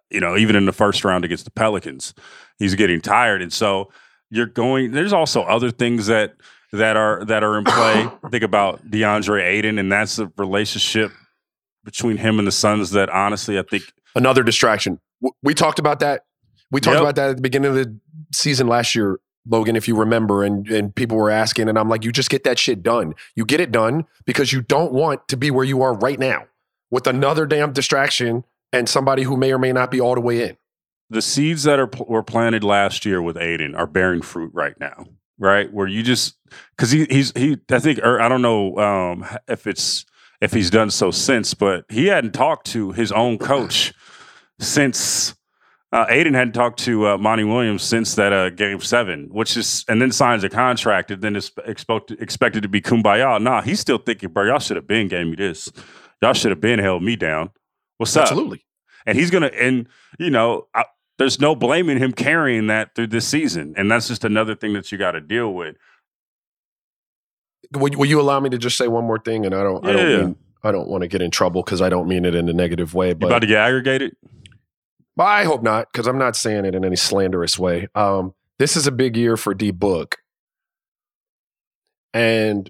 you 0.09 0.19
know, 0.19 0.35
even 0.37 0.55
in 0.55 0.65
the 0.65 0.71
first 0.73 1.03
round 1.05 1.25
against 1.25 1.45
the 1.45 1.51
Pelicans, 1.51 2.13
he's 2.59 2.75
getting 2.75 3.01
tired. 3.01 3.41
And 3.41 3.51
so 3.51 3.91
you're 4.29 4.45
going, 4.45 4.91
there's 4.91 5.13
also 5.13 5.41
other 5.43 5.71
things 5.71 6.07
that, 6.07 6.35
that 6.71 6.97
are 6.97 7.23
that 7.25 7.43
are 7.43 7.57
in 7.59 7.65
play. 7.65 8.09
Think 8.31 8.43
about 8.43 8.83
DeAndre 8.89 9.43
Ayton, 9.43 9.77
and 9.77 9.91
that's 9.91 10.15
the 10.15 10.31
relationship 10.37 11.11
between 11.83 12.17
him 12.17 12.39
and 12.39 12.47
the 12.47 12.51
Suns 12.51 12.91
that 12.91 13.09
honestly 13.09 13.59
I 13.59 13.61
think 13.63 13.83
another 14.15 14.41
distraction 14.41 14.99
we 15.43 15.53
talked 15.53 15.77
about 15.79 15.99
that 15.99 16.21
we 16.71 16.79
talked 16.81 16.95
Yep. 16.95 17.01
about 17.01 17.15
that 17.15 17.29
at 17.31 17.35
the 17.35 17.41
beginning 17.43 17.69
of 17.69 17.75
the 17.75 17.99
season 18.33 18.65
last 18.67 18.95
year 18.95 19.19
logan 19.47 19.75
if 19.75 19.87
you 19.87 19.95
remember 19.95 20.43
and 20.43 20.67
and 20.69 20.95
people 20.95 21.17
were 21.17 21.31
asking 21.31 21.67
and 21.67 21.77
i'm 21.77 21.89
like 21.89 22.03
you 22.03 22.11
just 22.11 22.29
get 22.29 22.43
that 22.43 22.57
shit 22.57 22.81
done 22.81 23.13
you 23.35 23.45
get 23.45 23.59
it 23.59 23.71
done 23.71 24.05
because 24.25 24.53
you 24.53 24.61
don't 24.61 24.93
want 24.93 25.27
to 25.27 25.35
be 25.35 25.51
where 25.51 25.65
you 25.65 25.81
are 25.81 25.93
right 25.93 26.19
now 26.19 26.45
with 26.91 27.07
another 27.07 27.45
damn 27.45 27.73
distraction 27.73 28.43
and 28.71 28.87
somebody 28.87 29.23
who 29.23 29.35
may 29.35 29.51
or 29.51 29.59
may 29.59 29.71
not 29.71 29.91
be 29.91 29.99
all 29.99 30.15
the 30.15 30.21
way 30.21 30.47
in 30.47 30.57
the 31.13 31.21
seeds 31.21 31.63
that 31.63 31.79
are 31.79 31.89
were 32.07 32.23
planted 32.23 32.63
last 32.63 33.05
year 33.05 33.21
with 33.21 33.37
Ayton 33.37 33.75
are 33.75 33.87
bearing 33.87 34.21
fruit 34.21 34.51
right 34.53 34.77
now, 34.79 35.05
right? 35.37 35.71
Where 35.71 35.87
you 35.87 36.03
just 36.03 36.35
because 36.75 36.91
he 36.91 37.05
he's 37.05 37.31
he 37.35 37.57
I 37.69 37.79
think 37.79 37.99
or 37.99 38.19
I 38.19 38.27
don't 38.27 38.41
know 38.41 38.77
um, 38.77 39.25
if 39.47 39.67
it's 39.67 40.05
if 40.41 40.51
he's 40.51 40.69
done 40.69 40.89
so 40.89 41.11
since, 41.11 41.53
but 41.53 41.85
he 41.89 42.07
hadn't 42.07 42.33
talked 42.33 42.67
to 42.67 42.91
his 42.91 43.11
own 43.11 43.37
coach 43.37 43.93
since. 44.59 45.35
Uh, 45.93 46.05
Ayton 46.09 46.33
hadn't 46.33 46.53
talked 46.53 46.79
to 46.79 47.07
uh, 47.07 47.17
Monty 47.17 47.43
Williams 47.43 47.83
since 47.83 48.15
that 48.15 48.33
uh, 48.33 48.49
game 48.49 48.81
seven, 48.81 49.29
which 49.31 49.55
is, 49.55 49.85
and 49.87 50.01
then 50.01 50.11
signs 50.11 50.43
a 50.43 50.49
contract, 50.49 51.11
and 51.11 51.21
then 51.21 51.35
is 51.35 51.51
expected 51.65 52.19
expected 52.19 52.63
to 52.63 52.67
be 52.69 52.81
kumbaya. 52.81 53.41
Nah, 53.41 53.61
he's 53.61 53.79
still 53.79 53.99
thinking, 53.99 54.29
bro, 54.29 54.45
y'all 54.45 54.59
should 54.59 54.75
have 54.75 54.87
been 54.87 55.07
gave 55.07 55.27
me 55.27 55.35
this. 55.35 55.71
Y'all 56.21 56.33
should 56.33 56.51
have 56.51 56.61
been 56.61 56.79
held 56.79 57.03
me 57.03 57.15
down. 57.15 57.51
What's 57.97 58.17
up? 58.17 58.23
absolutely 58.23 58.65
and 59.05 59.17
he's 59.17 59.29
gonna 59.29 59.47
and 59.47 59.87
you 60.19 60.29
know 60.29 60.67
I, 60.73 60.85
there's 61.17 61.39
no 61.39 61.55
blaming 61.55 61.97
him 61.97 62.11
carrying 62.13 62.67
that 62.67 62.95
through 62.95 63.07
this 63.07 63.27
season 63.27 63.73
and 63.77 63.91
that's 63.91 64.07
just 64.07 64.23
another 64.25 64.55
thing 64.55 64.73
that 64.73 64.91
you 64.91 64.97
got 64.97 65.11
to 65.11 65.21
deal 65.21 65.53
with 65.53 65.75
will, 67.73 67.91
will 67.97 68.05
you 68.05 68.19
allow 68.19 68.39
me 68.39 68.49
to 68.49 68.57
just 68.57 68.77
say 68.77 68.87
one 68.87 69.03
more 69.05 69.19
thing 69.19 69.45
and 69.45 69.53
i 69.53 69.63
don't 69.63 69.85
i 69.85 69.91
Yeah, 69.91 69.97
don't 69.97 70.25
mean 70.25 70.35
i 70.63 70.71
don't 70.71 70.87
want 70.87 71.01
to 71.01 71.07
get 71.07 71.21
in 71.21 71.31
trouble 71.31 71.63
because 71.63 71.81
i 71.81 71.89
don't 71.89 72.07
mean 72.07 72.25
it 72.25 72.35
in 72.35 72.47
a 72.49 72.53
negative 72.53 72.93
way 72.93 73.09
you 73.09 73.15
but 73.15 73.27
about 73.27 73.39
to 73.39 73.47
get 73.47 73.57
aggregated 73.57 74.15
But 75.15 75.25
I 75.25 75.43
hope 75.43 75.61
not, 75.61 75.91
because 75.91 76.07
I'm 76.07 76.17
not 76.17 76.35
saying 76.35 76.65
it 76.65 76.73
in 76.73 76.83
any 76.83 76.95
slanderous 76.95 77.59
way. 77.59 77.87
Um, 77.93 78.33
this 78.57 78.75
is 78.75 78.87
a 78.87 78.91
big 78.91 79.15
year 79.15 79.37
for 79.37 79.53
D 79.53 79.71
Book, 79.71 80.17
and 82.13 82.69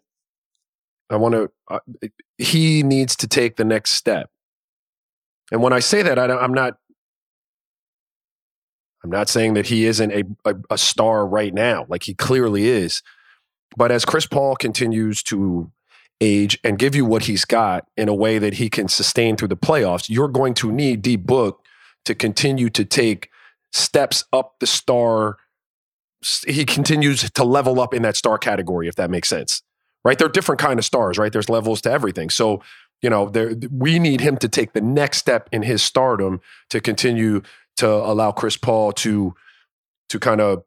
I 1.10 1.16
want 1.16 1.36
to. 1.36 1.52
Uh, 1.70 1.80
he 2.38 2.84
needs 2.84 3.16
to 3.18 3.28
take 3.28 3.56
the 3.56 3.64
next 3.64 3.92
step. 3.92 4.30
And 5.52 5.62
when 5.62 5.72
I 5.72 5.80
say 5.80 6.02
that, 6.02 6.20
I, 6.20 6.26
I'm 6.26 6.54
not. 6.54 6.78
I'm 9.04 9.10
not 9.10 9.30
saying 9.30 9.54
that 9.54 9.68
he 9.68 9.86
isn't 9.86 10.12
a, 10.12 10.24
a 10.46 10.56
a 10.72 10.78
star 10.78 11.26
right 11.28 11.54
now, 11.54 11.86
like 11.88 12.04
he 12.04 12.14
clearly 12.14 12.68
is. 12.68 13.02
But 13.78 13.92
as 13.92 14.06
Chris 14.06 14.26
Paul 14.26 14.56
continues 14.56 15.24
to 15.24 15.72
age 16.22 16.60
and 16.64 16.78
give 16.78 16.96
you 16.96 17.06
what 17.06 17.24
he's 17.24 17.46
got 17.46 17.86
in 17.98 18.08
a 18.08 18.14
way 18.14 18.38
that 18.38 18.56
he 18.56 18.70
can 18.70 18.88
sustain 18.88 19.36
through 19.36 19.50
the 19.50 19.58
playoffs, 19.58 20.10
you're 20.10 20.28
going 20.28 20.54
to 20.56 20.72
need 20.72 21.02
D 21.02 21.16
Book 21.16 21.63
to 22.06 22.16
continue 22.16 22.70
to 22.70 22.86
take 22.86 23.30
steps 23.72 24.26
up 24.32 24.56
the 24.60 24.68
star. 24.68 25.38
He 26.48 26.66
continues 26.66 27.30
to 27.30 27.44
level 27.44 27.80
up 27.82 27.94
in 27.94 28.02
that 28.04 28.16
star 28.16 28.38
category, 28.38 28.88
if 28.88 28.96
that 28.96 29.10
makes 29.10 29.30
sense. 29.30 29.62
Right? 30.06 30.18
They're 30.18 30.30
different 30.30 30.60
kind 30.60 30.80
of 30.80 30.86
stars, 30.86 31.18
right? 31.18 31.32
There's 31.32 31.50
levels 31.50 31.82
to 31.82 31.92
everything. 31.92 32.30
So, 32.30 32.62
you 33.02 33.10
know, 33.10 33.30
there 33.30 33.54
we 33.72 34.00
need 34.00 34.22
him 34.22 34.38
to 34.38 34.50
take 34.50 34.74
the 34.74 34.82
next 34.82 35.18
step 35.18 35.48
in 35.52 35.64
his 35.64 35.82
stardom 35.82 36.42
to 36.70 36.82
continue 36.82 37.42
to 37.78 37.88
allow 37.88 38.32
Chris 38.32 38.58
Paul 38.58 38.92
to 38.94 39.34
to 40.10 40.20
kind 40.20 40.42
of 40.42 40.64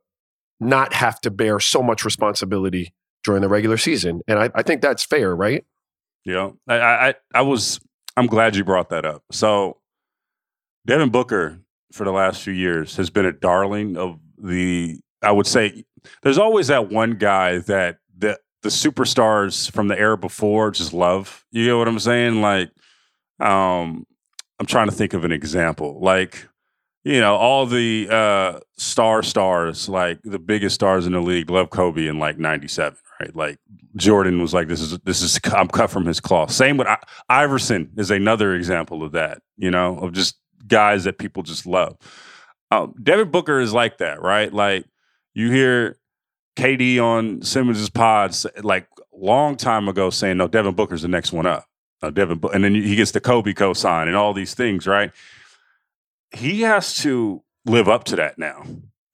not 0.59 0.95
have 0.95 1.21
to 1.21 1.31
bear 1.31 1.61
so 1.61 1.83
much 1.83 2.05
responsibility 2.05 2.95
during 3.25 3.43
the 3.43 3.49
regular 3.49 3.77
season. 3.77 4.23
And 4.27 4.39
I, 4.39 4.51
I 4.55 4.63
think 4.63 4.81
that's 4.81 5.05
fair, 5.05 5.37
right? 5.37 5.65
Yeah. 6.27 6.51
I, 6.69 6.77
I 6.77 7.15
i 7.35 7.41
was 7.41 7.81
i'm 8.17 8.27
glad 8.27 8.57
you 8.57 8.65
brought 8.65 8.91
that 8.91 9.07
up 9.07 9.23
so 9.31 9.79
devin 10.87 11.11
booker 11.11 11.59
for 11.93 12.05
the 12.05 12.13
last 12.13 12.43
few 12.43 12.53
years 12.53 12.97
has 12.97 13.11
been 13.11 13.27
a 13.27 13.33
darling 13.33 13.97
of 13.97 14.19
the 14.39 14.99
i 15.23 15.31
would 15.31 15.47
say 15.47 15.85
there's 16.23 16.39
always 16.39 16.69
that 16.69 16.91
one 16.91 17.13
guy 17.13 17.59
that 17.59 17.99
the 18.17 18.39
the 18.63 18.69
superstars 18.69 19.71
from 19.71 19.89
the 19.89 19.99
era 19.99 20.17
before 20.17 20.71
just 20.71 20.93
love 20.93 21.45
you 21.51 21.67
get 21.67 21.77
what 21.77 21.89
i'm 21.89 21.99
saying 21.99 22.41
like 22.41 22.71
um 23.41 24.07
i'm 24.59 24.67
trying 24.67 24.89
to 24.89 24.95
think 24.95 25.13
of 25.13 25.25
an 25.25 25.33
example 25.33 25.99
like 26.01 26.49
you 27.07 27.21
know, 27.21 27.37
all 27.37 27.67
the 27.67 28.09
uh, 28.11 28.59
star 28.79 29.23
stars, 29.23 29.89
like 29.89 30.19
the 30.25 30.41
biggest 30.41 30.75
stars 30.75 31.07
in 31.07 31.13
the 31.13 31.21
league, 31.21 31.49
love 31.51 31.71
Kobe 31.71 32.09
in 32.09 32.19
like 32.19 32.37
'97, 32.37 32.99
right? 33.21 33.37
Like 33.37 33.59
Jordan 33.95 34.43
was 34.43 34.53
like, 34.53 34.67
"This 34.67 34.81
is 34.81 34.99
this 35.05 35.23
is 35.23 35.39
I'm 35.55 35.69
cut 35.69 35.89
from 35.89 36.05
his 36.05 36.19
cloth." 36.19 36.51
Same 36.51 36.77
with 36.77 36.89
I- 36.89 36.99
Iverson 37.29 37.93
is 37.97 38.11
another 38.11 38.57
example 38.57 39.05
of 39.05 39.13
that. 39.13 39.41
You 39.57 39.71
know, 39.71 39.97
of 40.01 40.15
just 40.15 40.35
guys 40.67 41.05
that 41.05 41.19
people 41.19 41.43
just 41.43 41.67
love. 41.67 41.97
Um, 42.71 42.95
Devin 43.03 43.31
Booker 43.31 43.61
is 43.61 43.73
like 43.73 43.99
that, 43.99 44.21
right? 44.23 44.53
Like 44.53 44.87
you 45.35 45.51
hear 45.51 45.97
KD 46.57 47.01
on 47.01 47.43
Simmons's 47.43 47.91
pods 47.91 48.47
like 48.63 48.89
long 49.13 49.57
time 49.57 49.89
ago 49.89 50.11
saying, 50.11 50.37
"No, 50.39 50.49
Devin 50.49 50.75
Booker's 50.75 51.03
the 51.03 51.09
next 51.09 51.33
one 51.33 51.47
up." 51.47 51.67
Devin, 52.13 52.41
and 52.53 52.63
then 52.63 52.75
he 52.75 52.97
gets 52.97 53.13
the 53.13 53.21
Kobe 53.21 53.53
cosign 53.53 54.07
and 54.07 54.17
all 54.17 54.33
these 54.33 54.55
things, 54.55 54.87
right? 54.87 55.13
He 56.31 56.63
has 56.63 56.97
to 56.99 57.43
live 57.65 57.89
up 57.89 58.05
to 58.05 58.17
that 58.17 58.39
now, 58.39 58.65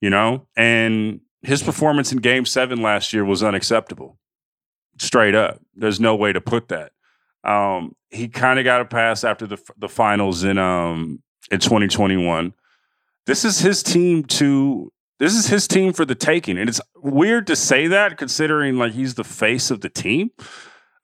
you 0.00 0.10
know. 0.10 0.46
And 0.56 1.20
his 1.42 1.62
performance 1.62 2.12
in 2.12 2.18
Game 2.18 2.44
Seven 2.44 2.82
last 2.82 3.12
year 3.12 3.24
was 3.24 3.42
unacceptable, 3.42 4.18
straight 4.98 5.34
up. 5.34 5.60
There's 5.74 6.00
no 6.00 6.16
way 6.16 6.32
to 6.32 6.40
put 6.40 6.68
that. 6.68 6.92
Um, 7.44 7.96
he 8.10 8.28
kind 8.28 8.58
of 8.58 8.64
got 8.64 8.80
a 8.80 8.84
pass 8.84 9.24
after 9.24 9.46
the 9.46 9.58
the 9.78 9.88
finals 9.88 10.44
in 10.44 10.58
um 10.58 11.22
in 11.50 11.60
2021. 11.60 12.54
This 13.26 13.44
is 13.44 13.60
his 13.60 13.82
team 13.82 14.24
to 14.24 14.92
this 15.18 15.34
is 15.34 15.46
his 15.46 15.68
team 15.68 15.92
for 15.92 16.04
the 16.04 16.16
taking. 16.16 16.58
And 16.58 16.68
it's 16.68 16.80
weird 16.96 17.46
to 17.46 17.54
say 17.54 17.86
that 17.86 18.18
considering 18.18 18.76
like 18.76 18.92
he's 18.92 19.14
the 19.14 19.24
face 19.24 19.70
of 19.70 19.80
the 19.80 19.88
team. 19.88 20.32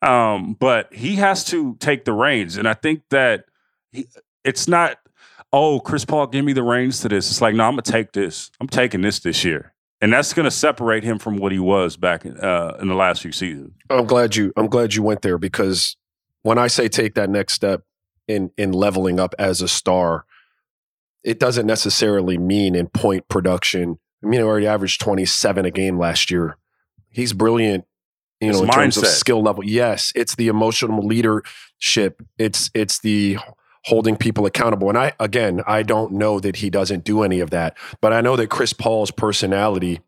Um, 0.02 0.54
but 0.54 0.92
he 0.92 1.16
has 1.16 1.44
to 1.46 1.76
take 1.76 2.04
the 2.04 2.12
reins. 2.12 2.56
And 2.56 2.68
I 2.68 2.74
think 2.74 3.02
that 3.10 3.44
he, 3.92 4.06
it's 4.44 4.66
not, 4.66 4.98
oh, 5.52 5.78
Chris 5.78 6.04
Paul, 6.04 6.26
give 6.26 6.44
me 6.44 6.52
the 6.52 6.64
reins 6.64 7.00
to 7.02 7.08
this. 7.08 7.30
It's 7.30 7.40
like, 7.40 7.54
no, 7.54 7.64
I'm 7.64 7.72
gonna 7.72 7.82
take 7.82 8.12
this. 8.12 8.50
I'm 8.60 8.68
taking 8.68 9.02
this 9.02 9.20
this 9.20 9.44
year. 9.44 9.72
And 10.00 10.12
that's 10.12 10.32
going 10.32 10.44
to 10.44 10.50
separate 10.50 11.02
him 11.02 11.18
from 11.18 11.38
what 11.38 11.50
he 11.50 11.58
was 11.58 11.96
back 11.96 12.24
in, 12.24 12.38
uh, 12.38 12.76
in 12.80 12.88
the 12.88 12.94
last 12.94 13.20
few 13.20 13.32
seasons. 13.32 13.72
I'm 13.90 14.06
glad 14.06 14.36
you. 14.36 14.52
I'm 14.56 14.68
glad 14.68 14.94
you 14.94 15.02
went 15.02 15.22
there 15.22 15.38
because 15.38 15.96
when 16.42 16.56
I 16.56 16.68
say 16.68 16.88
take 16.88 17.14
that 17.14 17.28
next 17.28 17.54
step 17.54 17.82
in 18.28 18.50
in 18.56 18.72
leveling 18.72 19.18
up 19.18 19.34
as 19.38 19.60
a 19.60 19.68
star, 19.68 20.24
it 21.24 21.40
doesn't 21.40 21.66
necessarily 21.66 22.38
mean 22.38 22.74
in 22.74 22.86
point 22.88 23.28
production. 23.28 23.98
I 24.22 24.26
mean, 24.26 24.40
he 24.40 24.44
already 24.46 24.66
averaged 24.66 25.00
27 25.00 25.64
a 25.64 25.70
game 25.70 25.98
last 25.98 26.30
year. 26.30 26.56
He's 27.10 27.32
brilliant, 27.32 27.84
you 28.40 28.48
know, 28.48 28.52
His 28.52 28.60
in 28.62 28.68
terms 28.70 28.96
of 28.98 29.06
skill 29.06 29.42
level. 29.42 29.64
Yes, 29.64 30.12
it's 30.14 30.34
the 30.36 30.48
emotional 30.48 31.04
leadership. 31.06 32.22
It's 32.38 32.70
it's 32.74 32.98
the 33.00 33.38
holding 33.84 34.16
people 34.16 34.44
accountable. 34.44 34.88
And 34.88 34.98
I 34.98 35.12
again, 35.18 35.62
I 35.66 35.82
don't 35.82 36.12
know 36.12 36.38
that 36.40 36.56
he 36.56 36.68
doesn't 36.70 37.04
do 37.04 37.22
any 37.22 37.40
of 37.40 37.50
that, 37.50 37.76
but 38.00 38.12
I 38.12 38.20
know 38.20 38.36
that 38.36 38.48
Chris 38.50 38.72
Paul's 38.72 39.10
personality 39.10 40.00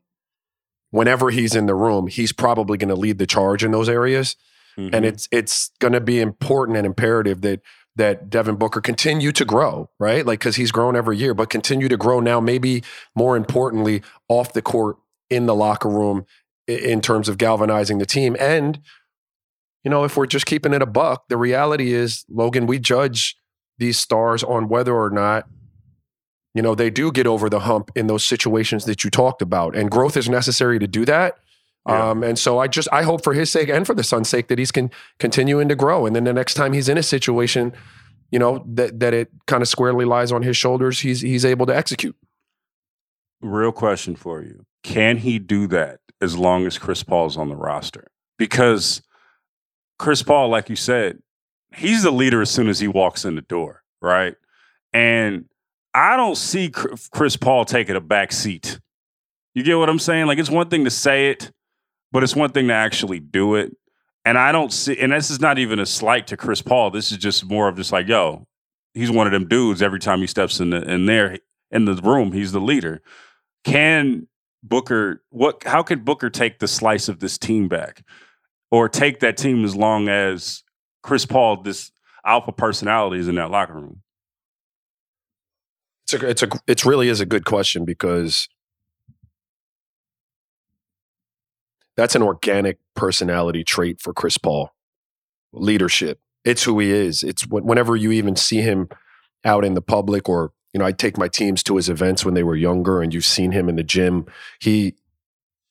whenever 0.93 1.31
he's 1.31 1.55
in 1.55 1.67
the 1.67 1.75
room, 1.75 2.09
he's 2.09 2.33
probably 2.33 2.77
going 2.77 2.89
to 2.89 2.97
lead 2.97 3.17
the 3.19 3.27
charge 3.27 3.63
in 3.63 3.71
those 3.71 3.89
areas 3.89 4.35
Mhm. 4.77 4.91
and 4.93 5.05
it's 5.05 5.29
it's 5.31 5.71
going 5.79 5.93
to 5.93 6.01
be 6.01 6.21
important 6.21 6.77
and 6.77 6.85
imperative 6.87 7.41
that 7.43 7.61
that 7.97 8.31
Devin 8.31 8.57
Booker 8.57 8.81
continue 8.81 9.33
to 9.33 9.45
grow, 9.45 9.91
right? 9.99 10.25
Like 10.25 10.41
because 10.41 10.57
he's 10.57 10.73
grown 10.73 10.97
every 10.97 11.17
year, 11.17 11.35
but 11.35 11.51
continue 11.51 11.89
to 11.89 11.97
grow 11.97 12.21
now. 12.21 12.41
Maybe 12.41 12.83
more 13.15 13.37
importantly, 13.37 14.03
off 14.29 14.53
the 14.53 14.63
court, 14.63 14.97
in 15.29 15.47
the 15.47 15.55
locker 15.55 15.89
room, 15.89 16.27
in 16.67 17.01
terms 17.01 17.29
of 17.29 17.39
galvanizing 17.39 17.99
the 17.99 18.07
team. 18.07 18.37
And 18.39 18.81
you 19.85 19.91
know, 19.91 20.05
if 20.05 20.17
we're 20.17 20.27
just 20.27 20.45
keeping 20.45 20.75
it 20.75 20.83
a 20.83 20.87
buck, 20.87 21.29
the 21.29 21.39
reality 21.39 21.93
is, 21.93 22.25
Logan, 22.29 22.67
we 22.67 22.79
judge 22.79 23.37
these 23.79 23.99
stars 23.99 24.43
on 24.45 24.69
whether 24.69 24.95
or 24.95 25.09
not 25.09 25.49
you 26.55 26.61
know 26.63 26.75
they 26.75 26.91
do 26.91 27.11
get 27.13 27.27
over 27.27 27.49
the 27.49 27.61
hump 27.61 27.91
in 27.95 28.09
those 28.09 28.27
situations 28.27 28.85
that 28.85 29.05
you 29.05 29.11
talked 29.11 29.41
about, 29.41 29.75
and 29.75 29.91
growth 29.91 30.17
is 30.17 30.29
necessary 30.29 30.79
to 30.79 30.87
do 30.87 31.05
that. 31.07 31.39
Yeah. 31.89 32.11
Um, 32.11 32.23
and 32.23 32.39
so 32.39 32.59
I 32.59 32.67
just 32.67 32.89
I 32.93 33.03
hope 33.03 33.25
for 33.25 33.33
his 33.33 33.51
sake 33.51 33.69
and 33.69 33.87
for 33.87 33.95
the 33.95 34.05
Suns' 34.05 34.29
sake 34.29 34.49
that 34.49 34.59
he's 34.59 34.71
can 34.71 34.91
continuing 35.19 35.69
to 35.69 35.75
grow. 35.75 36.07
And 36.07 36.15
then 36.15 36.25
the 36.25 36.33
next 36.33 36.55
time 36.55 36.73
he's 36.73 36.89
in 36.89 36.99
a 36.99 37.03
situation, 37.03 37.73
you 38.31 38.39
know, 38.39 38.65
that 38.67 39.01
that 39.01 39.15
it 39.15 39.31
kind 39.47 39.63
of 39.63 39.69
squarely 39.69 40.05
lies 40.05 40.31
on 40.31 40.43
his 40.43 40.57
shoulders, 40.57 41.01
he's 41.01 41.21
he's 41.21 41.45
able 41.45 41.67
to 41.67 41.77
execute. 41.77 42.17
Real 43.41 43.73
question 43.73 44.15
for 44.15 44.43
you. 44.43 44.67
Can 44.83 45.19
he 45.19 45.39
do 45.39 45.67
that 45.69 46.01
as 46.21 46.37
long 46.37 46.67
as 46.67 46.79
Chris 46.79 47.03
Paul's 47.03 47.37
on 47.37 47.49
the 47.49 47.57
roster? 47.57 48.09
Because 48.39 49.03
Chris 49.99 50.23
Paul, 50.23 50.49
like 50.49 50.69
you 50.69 50.77
said, 50.77 51.19
he's 51.75 52.03
the 52.03 52.11
leader 52.11 52.43
as 52.43 52.51
soon 52.51 52.69
as 52.69 52.81
he 52.81 52.89
walks 52.89 53.25
in 53.25 53.35
the 53.35 53.43
door, 53.43 53.83
right? 54.03 54.35
And 54.93 55.47
I 55.95 56.17
don't 56.17 56.37
see 56.37 56.71
Chris 56.71 57.37
Paul 57.37 57.65
taking 57.65 57.97
a 57.97 58.01
back 58.01 58.33
seat. 58.33 58.79
You 59.55 59.63
get 59.63 59.77
what 59.77 59.89
I'm 59.89 59.99
saying? 59.99 60.27
Like 60.27 60.39
it's 60.39 60.51
one 60.51 60.69
thing 60.69 60.85
to 60.85 60.91
say 60.91 61.31
it, 61.31 61.51
but 62.13 62.23
it's 62.23 62.37
one 62.37 62.51
thing 62.51 62.69
to 62.69 62.75
actually 62.75 63.21
do 63.21 63.55
it. 63.55 63.73
And 64.25 64.37
I 64.37 64.53
don't 64.53 64.73
see, 64.73 64.99
and 64.99 65.13
this 65.13 65.31
is 65.31 65.41
not 65.41 65.59
even 65.59 65.79
a 65.79 65.87
slight 65.87 66.27
to 66.29 66.37
Chris 66.37 66.61
Paul. 66.61 66.91
This 66.91 67.11
is 67.11 67.19
just 67.19 67.45
more 67.47 67.69
of 67.69 67.77
just 67.77 67.93
like, 67.93 68.07
yo, 68.07 68.47
he's 68.93 69.11
one 69.11 69.27
of 69.27 69.33
them 69.33 69.49
dudes. 69.49 69.81
Every 69.81 69.99
time 69.99 70.21
he 70.21 70.27
steps 70.27 70.61
in 70.61 70.71
the, 70.71 70.83
in 70.83 71.07
there 71.07 71.39
in 71.71 71.87
the 71.87 71.95
room, 71.95 72.33
he's 72.33 72.53
the 72.53 72.61
leader. 72.61 73.01
Can 73.65 74.27
Booker 74.63 75.23
what? 75.31 75.65
How 75.65 75.83
can 75.83 76.05
Booker 76.05 76.29
take 76.29 76.59
the 76.59 76.69
slice 76.69 77.09
of 77.09 77.21
this 77.21 77.39
team 77.39 77.67
back, 77.67 78.05
or 78.71 78.91
take 78.91 79.21
that 79.21 79.39
team 79.39 79.65
as 79.65 79.75
long 79.75 80.09
as 80.09 80.63
Chris 81.03 81.25
Paul, 81.25 81.63
this 81.63 81.91
alpha 82.27 82.53
personality, 82.53 83.21
is 83.21 83.29
in 83.29 83.37
that 83.37 83.51
locker 83.51 83.73
room? 83.73 84.03
It's 86.05 86.13
a 86.13 86.29
it's 86.29 86.43
a 86.43 86.49
it's 86.67 86.85
really 86.85 87.09
is 87.09 87.21
a 87.21 87.27
good 87.27 87.47
question 87.47 87.87
because 87.87 88.49
that's 91.97 92.15
an 92.15 92.23
organic 92.23 92.79
personality 92.95 93.65
trait 93.65 94.01
for 94.01 94.13
Chris 94.13 94.39
Paul. 94.39 94.71
Leadership. 95.53 96.21
It's 96.45 96.65
who 96.65 96.79
he 96.79 96.91
is. 96.91 97.23
It's 97.23 97.47
whenever 97.47 97.97
you 97.97 98.13
even 98.13 98.37
see 98.37 98.61
him 98.61 98.89
out 99.45 99.65
in 99.65 99.75
the 99.75 99.83
public 99.83 100.29
or 100.29 100.53
you 100.73 100.79
know, 100.79 100.87
I 100.87 100.93
take 100.93 101.19
my 101.19 101.29
teams 101.29 101.63
to 101.65 101.77
his 101.77 101.89
events 101.89 102.25
when 102.25 102.35
they 102.35 102.45
were 102.45 102.55
younger 102.55 103.03
and 103.03 103.13
you've 103.13 103.25
seen 103.25 103.53
him 103.53 103.69
in 103.69 103.77
the 103.77 103.83
gym. 103.83 104.27
He 104.61 104.95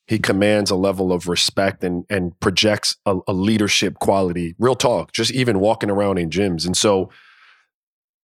he 0.08 0.17
commands 0.17 0.71
a 0.71 0.75
level 0.75 1.13
of 1.13 1.27
respect 1.27 1.84
and 1.84 2.05
and 2.10 2.38
projects 2.39 2.97
a, 3.05 3.17
a 3.27 3.34
leadership 3.34 3.99
quality. 3.99 4.55
Real 4.60 4.75
talk, 4.75 5.12
just 5.12 5.32
even 5.32 5.60
walking 5.60 5.89
around 5.89 6.17
in 6.17 6.29
gyms. 6.29 6.65
And 6.65 6.75
so 6.75 7.10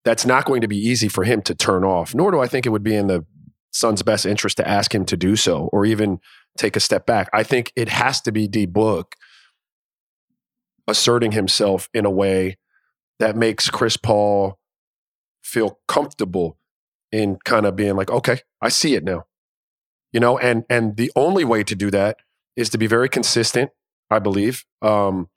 that's 0.04 0.26
not 0.26 0.46
going 0.46 0.62
to 0.62 0.68
be 0.68 0.78
easy 0.78 1.08
for 1.08 1.24
him 1.24 1.42
to 1.44 1.56
turn 1.56 1.84
off, 1.84 2.14
nor 2.14 2.32
do 2.32 2.40
I 2.40 2.48
think 2.48 2.66
it 2.66 2.70
would 2.70 2.84
be 2.84 2.96
in 2.96 3.08
the 3.08 3.26
Suns' 3.72 4.04
best 4.04 4.26
interest 4.26 4.58
to 4.58 4.68
ask 4.68 4.94
him 4.94 5.06
to 5.06 5.18
do 5.18 5.36
so 5.36 5.70
or 5.72 5.86
even 5.86 6.20
take 6.58 6.76
a 6.76 6.80
step 6.80 7.06
back. 7.06 7.30
I 7.34 7.44
think 7.44 7.72
it 7.76 7.90
has 7.90 8.22
to 8.22 8.32
be 8.32 8.48
D 8.48 8.66
Book 8.66 9.16
asserting 10.88 11.32
himself 11.32 11.90
in 11.94 12.06
a 12.06 12.12
way 12.12 12.58
that 13.20 13.36
makes 13.36 13.70
Chris 13.70 13.98
Paul 13.98 14.60
feel 15.44 15.80
comfortable 15.88 16.58
in 17.12 17.38
kind 17.46 17.66
of 17.66 17.76
being 17.76 17.96
like, 17.96 18.10
okay, 18.10 18.40
I 18.62 18.70
see 18.70 18.96
it 18.96 19.04
now. 19.04 19.26
You 20.12 20.20
know, 20.20 20.38
and 20.38 20.64
and 20.70 20.96
the 20.98 21.12
only 21.16 21.44
way 21.44 21.64
to 21.64 21.76
do 21.76 21.92
that 21.92 22.18
is 22.56 22.70
to 22.70 22.78
be 22.78 22.88
very 22.88 23.10
consistent, 23.10 23.72
I 24.10 24.20
believe, 24.20 24.66
um, 24.82 25.30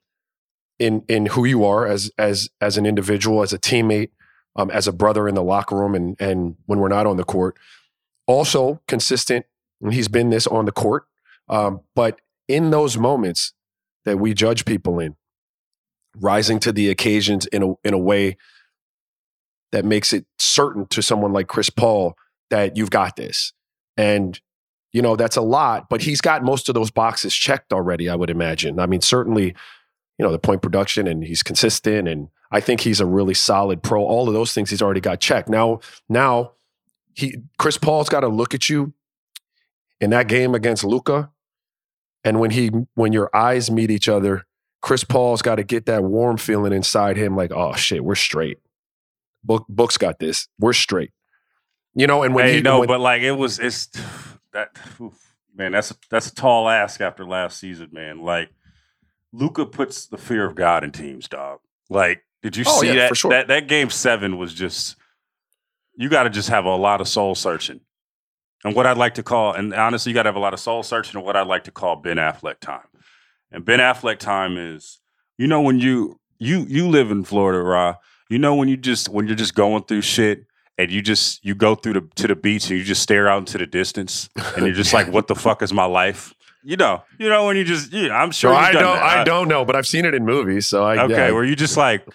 in 0.77 1.03
in 1.09 1.27
who 1.27 1.45
you 1.45 1.65
are 1.65 1.85
as 1.85 2.11
as 2.17 2.49
as 2.61 2.77
an 2.77 2.85
individual, 2.85 3.41
as 3.43 3.51
a 3.51 3.59
teammate, 3.59 4.11
um, 4.55 4.71
as 4.71 4.87
a 4.87 4.93
brother 4.93 5.27
in 5.27 5.35
the 5.35 5.43
locker 5.43 5.75
room, 5.75 5.95
and 5.95 6.15
and 6.19 6.55
when 6.65 6.79
we're 6.79 6.87
not 6.87 7.05
on 7.05 7.17
the 7.17 7.25
court. 7.25 7.57
Also 8.25 8.81
consistent, 8.87 9.45
and 9.81 9.93
he's 9.93 10.07
been 10.07 10.29
this 10.29 10.47
on 10.47 10.65
the 10.65 10.71
court, 10.71 11.05
um, 11.49 11.81
but 11.95 12.21
in 12.47 12.71
those 12.71 12.97
moments 12.97 13.53
that 14.05 14.17
we 14.17 14.33
judge 14.33 14.65
people 14.65 14.99
in, 14.99 15.15
rising 16.15 16.59
to 16.59 16.71
the 16.71 16.89
occasions 16.89 17.45
in 17.47 17.63
a 17.63 17.73
in 17.83 17.93
a 17.93 17.97
way 17.97 18.37
that 19.71 19.85
makes 19.85 20.13
it 20.13 20.25
certain 20.37 20.87
to 20.87 21.01
someone 21.01 21.31
like 21.31 21.47
Chris 21.47 21.69
Paul 21.69 22.15
that 22.49 22.75
you've 22.75 22.89
got 22.89 23.15
this. 23.15 23.53
And 23.97 24.39
you 24.91 25.03
know, 25.03 25.15
that's 25.15 25.37
a 25.37 25.41
lot, 25.41 25.87
but 25.87 26.01
he's 26.01 26.19
got 26.19 26.43
most 26.43 26.67
of 26.67 26.73
those 26.73 26.89
boxes 26.89 27.35
checked 27.35 27.71
already, 27.71 28.09
I 28.09 28.15
would 28.15 28.31
imagine. 28.31 28.79
I 28.79 28.87
mean, 28.87 29.01
certainly, 29.01 29.53
you 30.17 30.25
know, 30.25 30.31
the 30.31 30.39
point 30.39 30.63
production 30.63 31.07
and 31.07 31.23
he's 31.23 31.43
consistent 31.43 32.07
and 32.07 32.29
I 32.51 32.59
think 32.59 32.81
he's 32.81 32.99
a 32.99 33.05
really 33.05 33.35
solid 33.35 33.83
pro. 33.83 34.03
All 34.03 34.27
of 34.27 34.33
those 34.33 34.53
things 34.53 34.71
he's 34.71 34.81
already 34.81 35.01
got 35.01 35.19
checked. 35.19 35.49
Now, 35.49 35.81
now 36.07 36.53
he 37.13 37.35
Chris 37.59 37.77
Paul's 37.77 38.09
got 38.09 38.21
to 38.21 38.27
look 38.27 38.55
at 38.55 38.69
you 38.69 38.93
in 40.01 40.09
that 40.09 40.27
game 40.27 40.55
against 40.55 40.83
Luka. 40.83 41.29
And 42.23 42.39
when 42.39 42.51
he 42.51 42.69
when 42.95 43.13
your 43.13 43.29
eyes 43.35 43.71
meet 43.71 43.91
each 43.91 44.09
other, 44.09 44.45
Chris 44.81 45.03
Paul's 45.03 45.41
got 45.41 45.55
to 45.55 45.63
get 45.63 45.85
that 45.87 46.03
warm 46.03 46.37
feeling 46.37 46.73
inside 46.73 47.17
him, 47.17 47.35
like, 47.35 47.51
oh 47.51 47.73
shit, 47.75 48.03
we're 48.03 48.15
straight. 48.15 48.59
Book 49.43 49.65
Book's 49.69 49.97
got 49.97 50.19
this. 50.19 50.47
We're 50.59 50.73
straight. 50.73 51.11
You 51.95 52.07
know, 52.07 52.23
and 52.23 52.35
when 52.35 52.45
hey, 52.45 52.55
he 52.57 52.61
no, 52.61 52.79
when- 52.79 52.87
but 52.87 52.99
like 52.99 53.21
it 53.21 53.31
was, 53.31 53.59
it's 53.59 53.87
that 54.53 54.77
oof, 55.01 55.17
man. 55.55 55.71
That's 55.71 55.91
a, 55.91 55.95
that's 56.09 56.27
a 56.27 56.35
tall 56.35 56.67
ask 56.69 56.99
after 57.01 57.25
last 57.25 57.57
season, 57.59 57.89
man. 57.91 58.21
Like 58.21 58.49
Luka 59.31 59.65
puts 59.65 60.07
the 60.07 60.17
fear 60.17 60.45
of 60.45 60.55
God 60.55 60.83
in 60.83 60.91
teams, 60.91 61.27
dog. 61.27 61.59
Like, 61.89 62.23
did 62.41 62.57
you 62.57 62.63
Oh, 62.67 62.81
see 62.81 62.87
yeah, 62.87 63.07
that? 63.09 63.17
sure. 63.17 63.31
That 63.31 63.47
that 63.47 63.67
game 63.67 63.89
seven 63.89 64.37
was 64.37 64.53
just 64.53 64.97
you 65.95 66.09
got 66.09 66.23
to 66.23 66.29
just 66.29 66.49
have 66.49 66.65
a 66.65 66.75
lot 66.75 66.99
of 67.01 67.07
soul 67.07 67.33
searching. 67.35 67.79
And 68.63 68.75
what 68.75 68.85
I'd 68.85 68.97
like 68.97 69.13
to 69.15 69.23
call, 69.23 69.53
and 69.53 69.73
honestly, 69.73 70.09
you 70.09 70.13
got 70.13 70.23
to 70.23 70.27
have 70.29 70.35
a 70.35 70.39
lot 70.39 70.53
of 70.53 70.59
soul 70.59 70.83
searching 70.83 71.17
and 71.17 71.25
what 71.25 71.35
I'd 71.35 71.47
like 71.47 71.63
to 71.65 71.71
call 71.71 71.95
Ben 71.95 72.17
Affleck 72.17 72.59
time. 72.59 72.87
And 73.51 73.63
Ben 73.63 73.79
Affleck 73.79 74.19
time 74.19 74.57
is, 74.57 74.99
you 75.37 75.47
know, 75.47 75.61
when 75.61 75.79
you 75.79 76.19
you 76.39 76.65
you 76.67 76.87
live 76.87 77.11
in 77.11 77.23
Florida, 77.23 77.61
Ra. 77.61 77.95
You 78.29 78.37
know 78.37 78.55
when 78.55 78.67
you 78.67 78.77
just 78.77 79.09
when 79.09 79.27
you're 79.27 79.35
just 79.35 79.55
going 79.55 79.83
through 79.83 80.01
shit 80.01 80.45
and 80.77 80.91
you 80.91 81.01
just 81.01 81.43
you 81.43 81.55
go 81.55 81.73
through 81.73 81.93
the 81.93 82.07
to 82.15 82.27
the 82.27 82.35
beach 82.35 82.69
and 82.69 82.77
you 82.77 82.85
just 82.85 83.01
stare 83.01 83.27
out 83.27 83.39
into 83.39 83.57
the 83.57 83.65
distance 83.65 84.29
and 84.55 84.65
you're 84.65 84.75
just 84.75 84.93
like, 84.93 85.07
what 85.11 85.27
the 85.27 85.35
fuck 85.35 85.61
is 85.61 85.73
my 85.73 85.85
life? 85.85 86.33
You 86.63 86.75
know, 86.77 87.03
you 87.17 87.29
know 87.29 87.45
when 87.45 87.55
you 87.55 87.63
just, 87.63 87.93
you 87.93 88.09
know, 88.09 88.13
I'm 88.13 88.31
sure. 88.31 88.51
No, 88.51 88.57
I 88.57 88.71
don't. 88.73 88.83
that. 88.83 89.19
I 89.19 89.23
don't 89.23 89.47
know, 89.47 89.63
but 89.63 89.75
I've 89.75 89.87
seen 89.87 90.05
it 90.05 90.13
in 90.13 90.25
movies. 90.25 90.67
So 90.67 90.83
I 90.83 91.03
Okay, 91.05 91.27
yeah. 91.27 91.31
where 91.31 91.45
you 91.45 91.55
just 91.55 91.77
like, 91.77 92.05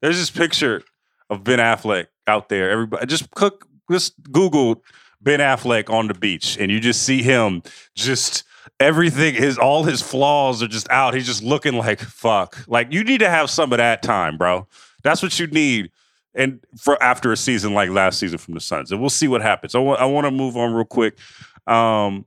there's 0.00 0.18
this 0.18 0.30
picture 0.30 0.82
of 1.28 1.44
Ben 1.44 1.58
Affleck 1.58 2.06
out 2.26 2.48
there. 2.48 2.70
Everybody, 2.70 3.06
just 3.06 3.30
cook, 3.32 3.68
just 3.90 4.14
Google 4.32 4.82
Ben 5.20 5.40
Affleck 5.40 5.90
on 5.90 6.06
the 6.06 6.14
beach, 6.14 6.56
and 6.58 6.70
you 6.70 6.80
just 6.80 7.02
see 7.02 7.22
him 7.22 7.62
just 7.94 8.44
everything. 8.78 9.34
His 9.34 9.58
all 9.58 9.84
his 9.84 10.02
flaws 10.02 10.62
are 10.62 10.68
just 10.68 10.88
out. 10.90 11.14
He's 11.14 11.26
just 11.26 11.42
looking 11.42 11.74
like 11.74 12.00
fuck. 12.00 12.56
Like 12.66 12.92
you 12.92 13.04
need 13.04 13.18
to 13.18 13.28
have 13.28 13.50
some 13.50 13.72
of 13.72 13.78
that 13.78 14.02
time, 14.02 14.36
bro. 14.36 14.66
That's 15.02 15.22
what 15.22 15.38
you 15.38 15.46
need. 15.46 15.90
And 16.34 16.60
for 16.78 17.02
after 17.02 17.32
a 17.32 17.36
season 17.36 17.74
like 17.74 17.90
last 17.90 18.18
season 18.18 18.38
from 18.38 18.54
the 18.54 18.60
Suns, 18.60 18.92
and 18.92 19.00
we'll 19.00 19.10
see 19.10 19.28
what 19.28 19.42
happens. 19.42 19.74
I 19.74 19.78
want 19.78 20.00
I 20.00 20.06
want 20.06 20.26
to 20.26 20.30
move 20.30 20.56
on 20.56 20.72
real 20.72 20.84
quick. 20.84 21.18
Um, 21.66 22.24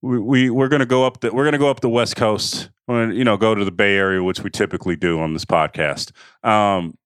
we, 0.00 0.18
we 0.18 0.50
we're 0.50 0.68
gonna 0.68 0.86
go 0.86 1.04
up 1.04 1.20
the 1.20 1.32
we're 1.34 1.44
gonna 1.44 1.58
go 1.58 1.68
up 1.68 1.80
the 1.80 1.88
West 1.88 2.16
Coast. 2.16 2.70
When 2.86 3.12
you 3.16 3.24
know, 3.24 3.36
go 3.36 3.52
to 3.52 3.64
the 3.64 3.72
Bay 3.72 3.96
Area, 3.96 4.22
which 4.22 4.40
we 4.40 4.50
typically 4.50 4.94
do 4.94 5.18
on 5.18 5.32
this 5.32 5.44
podcast. 5.44 6.12
Um, 6.44 6.96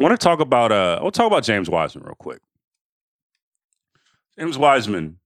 I 0.00 0.02
want 0.02 0.18
to 0.18 0.22
talk 0.22 0.40
about 0.40 0.72
uh, 0.72 0.98
we'll 1.00 1.12
talk 1.12 1.28
about 1.28 1.44
James 1.44 1.70
Wiseman 1.70 2.04
real 2.04 2.16
quick. 2.16 2.40
James 4.38 4.58
Wiseman, 4.58 5.18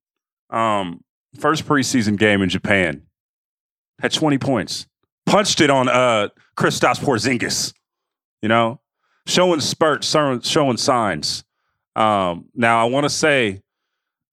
um, 0.51 1.03
first 1.39 1.67
preseason 1.67 2.19
game 2.19 2.43
in 2.43 2.49
Japan, 2.49 3.03
had 4.01 4.13
20 4.13 4.39
points, 4.39 4.87
punched 5.27 5.61
it 5.61 5.71
on 5.71 5.89
uh 5.89 6.29
Kristaps 6.57 7.01
Porzingis. 7.01 7.73
You 8.43 8.49
know, 8.49 8.81
showing 9.27 9.61
spurts, 9.61 10.09
showing, 10.09 10.41
showing 10.41 10.77
signs. 10.77 11.45
Um, 11.97 12.47
now 12.55 12.81
I 12.81 12.89
want 12.89 13.05
to 13.05 13.11
say 13.11 13.63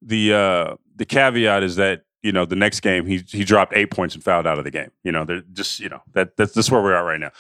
the 0.02 0.34
uh 0.34 0.76
the 0.96 1.06
caveat 1.06 1.64
is 1.64 1.78
that 1.78 2.04
you 2.22 2.32
know 2.32 2.46
the 2.46 2.56
next 2.56 2.82
game 2.82 3.06
he 3.06 3.24
he 3.28 3.44
dropped 3.44 3.74
eight 3.76 3.92
points 3.92 4.16
and 4.16 4.24
fouled 4.24 4.46
out 4.46 4.58
of 4.58 4.64
the 4.64 4.72
game. 4.72 4.92
You 5.04 5.12
know, 5.12 5.26
they're 5.26 5.44
just 5.54 5.80
you 5.80 5.90
know 5.90 6.02
that 6.14 6.38
that's 6.38 6.54
that's 6.54 6.70
where 6.70 6.82
we 6.82 6.92
are 6.92 7.04
right 7.04 7.20
now. 7.20 7.32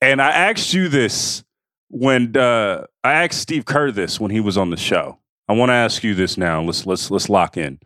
And 0.00 0.20
I 0.20 0.30
asked 0.30 0.74
you 0.74 0.88
this 0.88 1.44
when 1.88 2.36
uh, 2.36 2.86
I 3.04 3.12
asked 3.24 3.40
Steve 3.40 3.64
Kerr 3.64 3.90
this 3.90 4.18
when 4.18 4.30
he 4.30 4.40
was 4.40 4.58
on 4.58 4.70
the 4.70 4.76
show. 4.76 5.18
I 5.52 5.54
want 5.54 5.68
to 5.68 5.74
ask 5.74 6.02
you 6.02 6.14
this 6.14 6.38
now. 6.38 6.62
Let's 6.62 6.86
let's 6.86 7.10
let's 7.10 7.28
lock 7.28 7.58
in. 7.58 7.78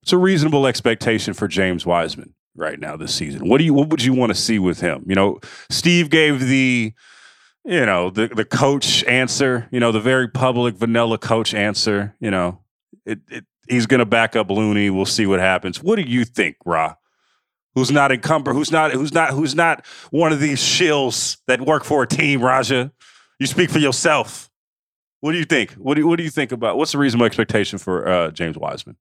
What's 0.00 0.12
a 0.12 0.18
reasonable 0.18 0.66
expectation 0.66 1.32
for 1.32 1.48
James 1.48 1.86
Wiseman 1.86 2.34
right 2.54 2.78
now 2.78 2.98
this 2.98 3.14
season? 3.14 3.48
What 3.48 3.56
do 3.56 3.64
you 3.64 3.72
what 3.72 3.88
would 3.88 4.04
you 4.04 4.12
want 4.12 4.32
to 4.32 4.38
see 4.38 4.58
with 4.58 4.80
him? 4.80 5.06
You 5.08 5.14
know, 5.14 5.40
Steve 5.70 6.10
gave 6.10 6.40
the 6.40 6.92
you 7.64 7.86
know 7.86 8.10
the 8.10 8.28
the 8.28 8.44
coach 8.44 9.02
answer. 9.04 9.66
You 9.70 9.80
know, 9.80 9.92
the 9.92 10.00
very 10.00 10.28
public 10.28 10.74
vanilla 10.74 11.16
coach 11.16 11.54
answer. 11.54 12.14
You 12.20 12.30
know, 12.30 12.60
it, 13.06 13.20
it 13.30 13.46
he's 13.66 13.86
going 13.86 14.00
to 14.00 14.06
back 14.06 14.36
up 14.36 14.50
Looney. 14.50 14.90
We'll 14.90 15.06
see 15.06 15.24
what 15.24 15.40
happens. 15.40 15.82
What 15.82 15.96
do 15.96 16.02
you 16.02 16.26
think, 16.26 16.56
Ra? 16.66 16.96
Who's 17.74 17.90
not 17.90 18.12
encumbered? 18.12 18.52
Who's 18.52 18.70
not? 18.70 18.92
Who's 18.92 19.14
not? 19.14 19.30
Who's 19.30 19.54
not 19.54 19.86
one 20.10 20.32
of 20.32 20.40
these 20.40 20.60
shills 20.60 21.38
that 21.46 21.62
work 21.62 21.84
for 21.84 22.02
a 22.02 22.06
team? 22.06 22.42
Raja, 22.42 22.92
you 23.38 23.46
speak 23.46 23.70
for 23.70 23.78
yourself. 23.78 24.45
What 25.26 25.32
do 25.32 25.38
you 25.38 25.44
think? 25.44 25.72
What 25.72 25.94
do 25.94 26.02
you, 26.02 26.06
What 26.06 26.18
do 26.18 26.22
you 26.22 26.30
think 26.30 26.52
about? 26.52 26.76
What's 26.76 26.92
the 26.92 26.98
reasonable 26.98 27.26
expectation 27.26 27.80
for 27.80 28.08
uh, 28.08 28.30
James 28.30 28.56
Wiseman? 28.56 28.94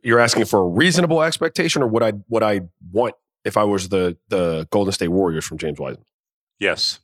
You're 0.00 0.20
asking 0.20 0.44
for 0.44 0.60
a 0.60 0.68
reasonable 0.68 1.24
expectation, 1.24 1.82
or 1.82 1.88
what 1.88 2.04
I 2.04 2.12
what 2.28 2.44
I 2.44 2.60
want 2.92 3.16
if 3.44 3.56
I 3.56 3.64
was 3.64 3.88
the 3.88 4.16
the 4.28 4.68
Golden 4.70 4.92
State 4.92 5.08
Warriors 5.08 5.44
from 5.44 5.58
James 5.58 5.80
Wiseman. 5.80 6.04
Yes. 6.60 7.00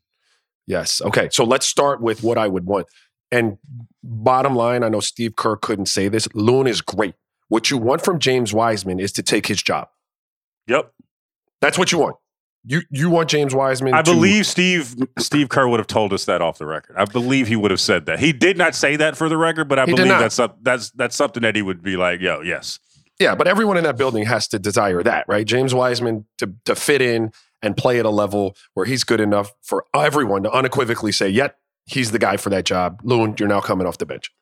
Yes. 0.65 1.03
Okay. 1.03 1.29
So 1.33 1.43
let's 1.43 1.67
start 1.67 2.01
with 2.01 2.23
what 2.23 2.39
I 2.39 2.47
would 2.47 2.67
want. 2.67 2.87
And 3.33 3.59
bottom 4.05 4.55
line, 4.55 4.85
I 4.85 4.91
know 4.91 5.01
Steve 5.01 5.35
Kerr 5.35 5.57
couldn't 5.57 5.87
say 5.87 6.07
this. 6.07 6.29
Loon 6.33 6.69
is 6.69 6.81
great. 6.81 7.17
What 7.49 7.69
you 7.73 7.79
want 7.79 8.05
from 8.05 8.21
James 8.21 8.55
Wiseman 8.55 9.01
is 9.01 9.11
to 9.15 9.25
take 9.25 9.49
his 9.49 9.61
job. 9.61 9.89
Yep. 10.69 10.93
That's 11.61 11.79
what 11.79 11.91
you 11.91 11.99
want. 11.99 12.15
You 12.69 12.83
you 12.91 13.09
want 13.11 13.31
James 13.31 13.55
Wiseman. 13.55 13.95
I 13.95 14.03
to- 14.03 14.11
believe 14.11 14.45
Steve 14.45 14.97
Steve 15.19 15.49
Kerr 15.49 15.69
would 15.69 15.79
have 15.79 15.87
told 15.87 16.13
us 16.13 16.25
that 16.25 16.43
off 16.43 16.59
the 16.59 16.67
record. 16.67 16.97
I 16.97 17.05
believe 17.05 17.47
he 17.47 17.55
would 17.55 17.71
have 17.71 17.81
said 17.81 18.07
that. 18.07 18.19
He 18.19 18.33
did 18.33 18.59
not 18.59 18.75
say 18.75 18.97
that 18.97 19.17
for 19.17 19.29
the 19.29 19.37
record, 19.37 19.69
but 19.69 19.79
I 19.79 19.85
He 19.85 19.93
believe 19.95 20.09
that's 20.09 20.39
up, 20.41 20.59
that's 20.63 20.91
that's 20.91 21.15
something 21.15 21.43
that 21.43 21.55
he 21.55 21.63
would 21.63 21.83
be 21.83 21.97
like, 21.97 22.21
yo, 22.21 22.41
yes. 22.41 22.81
Yeah, 23.21 23.35
but 23.35 23.47
everyone 23.47 23.77
in 23.77 23.85
that 23.85 23.97
building 23.97 24.27
has 24.27 24.49
to 24.49 24.59
desire 24.59 25.03
that, 25.05 25.25
right? 25.29 25.47
James 25.47 25.75
Wiseman 25.75 26.27
to 26.39 26.53
to 26.65 26.75
fit 26.75 27.01
in 27.01 27.33
and 27.63 27.77
play 27.77 27.99
at 28.01 28.05
a 28.05 28.11
level 28.11 28.57
where 28.75 28.85
he's 28.85 29.05
good 29.05 29.21
enough 29.21 29.55
for 29.63 29.85
everyone 29.95 30.43
to 30.43 30.51
unequivocally 30.51 31.13
say, 31.13 31.29
"Yep, 31.29 31.57
he's 31.87 32.11
the 32.11 32.19
guy 32.19 32.37
for 32.37 32.51
that 32.51 32.65
job." 32.65 33.01
Loon, 33.05 33.37
you're 33.39 33.49
now 33.49 33.61
coming 33.61 33.87
off 33.87 33.99
the 33.99 34.07
bench. 34.07 34.33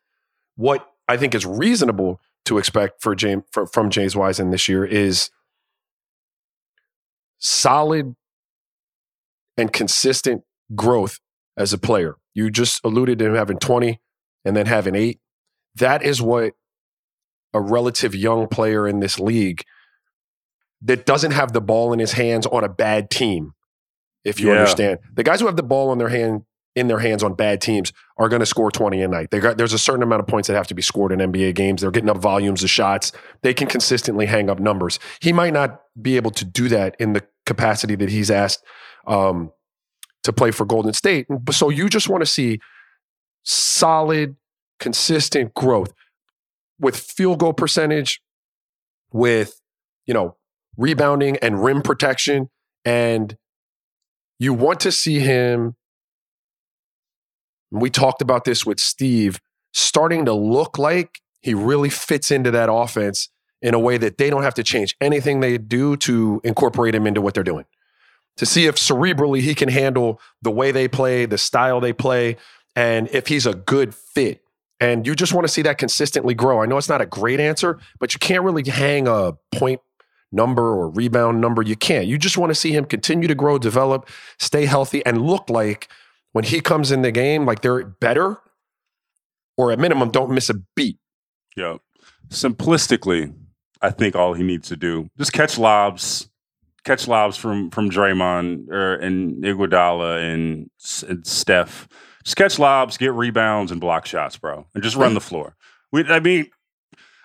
What 0.57 0.89
I 1.09 1.19
think 1.19 1.35
is 1.35 1.45
reasonable 1.45 2.21
to 2.47 2.57
expect 2.59 3.03
for 3.03 3.15
James 3.15 3.45
for, 3.53 3.67
from 3.67 3.91
James 3.91 4.17
Wiseman 4.17 4.51
this 4.51 4.67
year 4.69 4.85
is 4.85 5.31
solid 7.45 8.17
and 9.57 9.73
consistent 9.73 10.43
growth 10.75 11.21
as 11.57 11.73
a 11.73 11.79
player. 11.79 12.17
You 12.33 12.51
just 12.51 12.81
alluded 12.85 13.19
to 13.19 13.27
him 13.27 13.35
having 13.35 13.59
20 13.59 14.01
and 14.45 14.57
then 14.57 14.67
having 14.67 14.95
eight. 14.95 15.21
That 15.77 16.03
is 16.03 16.21
what 16.23 16.55
a 17.53 17.61
relative 17.61 18.15
young 18.15 18.49
player 18.49 18.89
in 18.89 19.01
this 19.01 19.21
league 19.21 19.63
that 20.83 21.07
doesn't 21.07 21.31
have 21.33 21.53
the 21.53 21.61
ball 21.61 21.93
in 21.93 21.99
his 21.99 22.13
hands 22.13 22.47
on 22.47 22.65
a 22.65 22.69
bad 22.69 23.11
team, 23.11 23.53
if 24.25 24.41
you 24.41 24.49
Yeah. 24.49 24.55
understand. 24.55 24.99
The 25.13 25.23
guys 25.23 25.41
who 25.41 25.47
have 25.47 25.57
the 25.57 25.63
ball 25.63 25.93
in 25.93 25.99
their 25.99 26.09
hand 26.09 26.43
in 26.77 26.89
their 26.89 26.99
hands 26.99 27.23
on 27.23 27.35
bad 27.35 27.61
teams 27.61 27.93
are 28.19 28.29
going 28.29 28.41
to 28.41 28.47
score 28.47 28.69
20 28.69 29.01
a 29.01 29.07
night. 29.07 29.31
They 29.31 29.39
got, 29.39 29.57
there's 29.59 29.73
a 29.73 29.79
certain 29.79 30.03
amount 30.03 30.19
of 30.23 30.27
points 30.27 30.49
that 30.49 30.55
have 30.57 30.67
to 30.67 30.75
be 30.75 30.83
scored 30.83 31.13
in 31.13 31.21
NBA 31.21 31.55
games. 31.55 31.83
They're 31.83 31.93
getting 31.93 32.11
up 32.11 32.17
volumes 32.17 32.65
of 32.65 32.71
shots. 32.71 33.13
They 33.43 33.55
can 33.55 33.69
consistently 33.69 34.27
hang 34.27 34.51
up 34.51 34.59
numbers. 34.59 34.99
He 35.21 35.33
might 35.33 35.53
not 35.53 35.83
be 36.03 36.17
able 36.17 36.33
to 36.33 36.45
do 36.45 36.69
that 36.71 36.97
in 36.99 37.13
the 37.13 37.25
capacity 37.47 37.95
that 37.97 38.09
he's 38.09 38.31
asked 38.31 38.65
um, 39.07 39.53
to 40.23 40.33
play 40.33 40.51
for 40.51 40.65
Golden 40.65 40.93
State. 40.93 41.27
So 41.51 41.69
you 41.69 41.89
just 41.89 42.09
want 42.09 42.23
to 42.23 42.27
see 42.27 42.61
solid, 43.43 44.37
consistent 44.81 45.55
growth 45.55 45.93
with 46.79 46.97
field 46.97 47.39
goal 47.39 47.53
percentage, 47.53 48.21
with 49.13 49.61
you 50.07 50.15
know 50.15 50.37
rebounding 50.77 51.37
and 51.39 51.63
rim 51.63 51.83
protection, 51.83 52.51
and 52.85 53.37
you 54.39 54.55
want 54.55 54.81
to 54.81 54.93
see 54.93 55.21
him. 55.21 55.77
We 57.71 57.91
talked 57.91 58.23
about 58.23 58.45
this 58.45 58.65
with 58.65 58.79
Steve, 58.79 59.41
starting 59.73 60.25
to 60.27 60.33
look 60.33 60.79
like 60.79 61.21
he 61.41 61.55
really 61.55 61.91
fits 61.91 62.31
into 62.31 62.51
that 62.53 62.73
offense 62.73 63.29
in 63.62 63.75
a 63.75 63.79
way 63.79 63.97
that 63.97 64.19
they 64.19 64.31
don't 64.31 64.43
have 64.43 64.55
to 64.55 64.62
change 64.62 64.97
anything 65.01 65.40
they 65.40 65.59
do 65.59 65.97
to 65.97 66.40
incorporate 66.45 66.95
him 66.95 67.07
into 67.07 67.21
what 67.21 67.35
they're 67.35 67.43
doing. 67.43 67.64
To 68.38 68.47
see 68.47 68.67
if 68.67 68.77
cerebrally 68.77 69.40
he 69.40 69.55
can 69.55 69.69
handle 69.69 70.21
the 70.43 70.51
way 70.51 70.73
they 70.73 70.88
play, 70.88 71.25
the 71.25 71.38
style 71.38 71.81
they 71.81 71.93
play, 71.93 72.37
and 72.75 73.09
if 73.09 73.29
he's 73.29 73.47
a 73.47 73.55
good 73.55 73.95
fit. 73.95 74.43
And 74.81 75.07
you 75.07 75.14
just 75.14 75.33
want 75.33 75.47
to 75.47 75.53
see 75.53 75.62
that 75.62 75.79
consistently 75.79 76.35
grow. 76.35 76.61
I 76.61 76.67
know 76.67 76.77
it's 76.77 76.88
not 76.88 77.01
a 77.01 77.07
great 77.07 77.40
answer, 77.40 77.79
but 78.01 78.12
you 78.12 78.19
can't 78.19 78.43
really 78.43 78.69
hang 78.69 79.07
a 79.07 79.35
point 79.55 79.81
number 80.33 80.62
or 80.62 80.90
rebound 80.90 81.40
number. 81.40 81.62
You 81.62 81.77
can't. 81.77 82.07
You 82.07 82.19
just 82.19 82.37
want 82.37 82.51
to 82.51 82.55
see 82.55 82.73
him 82.73 82.85
continue 82.85 83.29
to 83.29 83.35
grow, 83.35 83.57
develop, 83.57 84.09
stay 84.38 84.67
healthy, 84.67 85.05
and 85.07 85.23
look 85.23 85.49
like 85.49 85.88
when 86.33 86.45
he 86.45 86.61
comes 86.61 86.90
in 86.90 87.03
the 87.03 87.12
game, 87.12 87.47
like 87.47 87.62
they're 87.62 87.85
better, 87.85 88.38
or 89.57 89.71
at 89.71 89.79
minimum, 89.79 90.11
don't 90.11 90.33
miss 90.33 90.51
a 90.51 90.55
beat. 90.75 90.99
Yo, 91.57 91.81
simplistically, 92.29 93.33
I 93.85 93.90
think 93.90 94.16
all 94.16 94.33
he 94.33 94.42
needs 94.42 94.68
to 94.68 94.77
do 94.77 95.11
just 95.18 95.35
catch 95.35 95.59
lobs, 95.59 96.31
catch 96.85 97.07
lobs 97.07 97.37
from 97.37 97.70
from 97.70 97.90
Draymond 97.90 98.70
or 98.70 98.94
and 98.94 99.44
Iguodala 99.44 100.33
and, 100.33 100.70
and 101.07 101.27
Steph. 101.27 101.87
Just 102.25 102.37
catch 102.37 102.59
lobs, 102.59 102.97
get 102.97 103.12
rebounds, 103.12 103.70
and 103.70 103.83
block 103.83 104.07
shots, 104.07 104.38
bro, 104.38 104.66
and 104.75 104.83
just 104.83 104.97
run 104.97 105.12
the 105.12 105.20
floor. 105.29 105.55
We, 105.92 106.05
I 106.05 106.20
mean, 106.20 106.47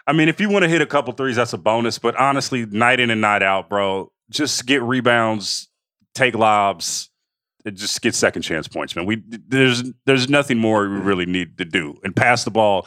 I 0.06 0.12
mean, 0.12 0.28
if 0.28 0.42
you 0.42 0.50
want 0.50 0.64
to 0.64 0.70
hit 0.70 0.82
a 0.82 0.86
couple 0.86 1.14
threes, 1.14 1.38
that's 1.38 1.54
a 1.54 1.58
bonus. 1.58 1.98
But 1.98 2.18
honestly, 2.18 2.66
night 2.66 3.00
in 3.00 3.10
and 3.10 3.22
night 3.22 3.42
out, 3.42 3.70
bro, 3.70 4.12
just 4.30 4.66
get 4.66 4.82
rebounds, 4.82 5.70
take 6.14 6.36
lobs, 6.36 7.10
and 7.64 7.78
just 7.78 8.02
get 8.02 8.16
second 8.16 8.42
chance 8.42 8.68
points, 8.68 8.98
man. 8.98 9.06
We 9.06 9.24
there's 9.48 9.84
there's 10.06 10.30
nothing 10.30 10.58
more 10.58 10.90
we 10.90 10.98
really 10.98 11.26
need 11.26 11.58
to 11.60 11.66
do, 11.66 11.96
and 12.04 12.14
pass 12.14 12.44
the 12.44 12.52
ball 12.52 12.86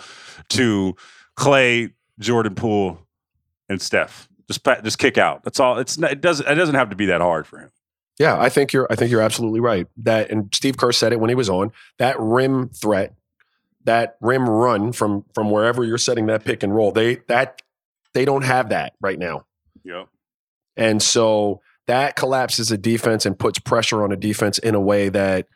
to 0.50 0.94
Clay, 1.36 1.94
Jordan 2.18 2.54
Poole, 2.54 2.98
and 3.72 3.82
Steph. 3.82 4.28
Just 4.48 4.64
just 4.84 4.98
kick 4.98 5.18
out. 5.18 5.44
That's 5.44 5.60
all. 5.60 5.78
It's 5.78 5.98
it 5.98 6.20
doesn't 6.20 6.46
it 6.46 6.54
doesn't 6.54 6.74
have 6.74 6.90
to 6.90 6.96
be 6.96 7.06
that 7.06 7.20
hard 7.20 7.46
for 7.46 7.58
him. 7.58 7.70
Yeah, 8.18 8.38
I 8.38 8.48
think 8.48 8.72
you're. 8.72 8.86
I 8.90 8.96
think 8.96 9.10
you're 9.10 9.22
absolutely 9.22 9.60
right. 9.60 9.86
That 9.96 10.30
and 10.30 10.54
Steve 10.54 10.76
Kerr 10.76 10.92
said 10.92 11.12
it 11.12 11.20
when 11.20 11.30
he 11.30 11.34
was 11.34 11.48
on 11.48 11.72
that 11.98 12.16
rim 12.18 12.68
threat 12.68 13.14
that 13.84 14.16
rim 14.20 14.48
run 14.48 14.92
from 14.92 15.24
from 15.34 15.50
wherever 15.50 15.84
you're 15.84 15.98
setting 15.98 16.26
that 16.26 16.44
pick 16.44 16.62
and 16.62 16.74
roll. 16.74 16.92
They 16.92 17.16
that 17.28 17.62
they 18.14 18.24
don't 18.24 18.42
have 18.42 18.68
that 18.70 18.92
right 19.00 19.18
now. 19.18 19.46
Yeah, 19.84 20.04
And 20.76 21.02
so 21.02 21.60
that 21.86 22.14
collapses 22.14 22.70
a 22.70 22.78
defense 22.78 23.26
and 23.26 23.36
puts 23.36 23.58
pressure 23.58 24.04
on 24.04 24.12
a 24.12 24.16
defense 24.16 24.58
in 24.58 24.76
a 24.76 24.80
way 24.80 25.08
that 25.08 25.48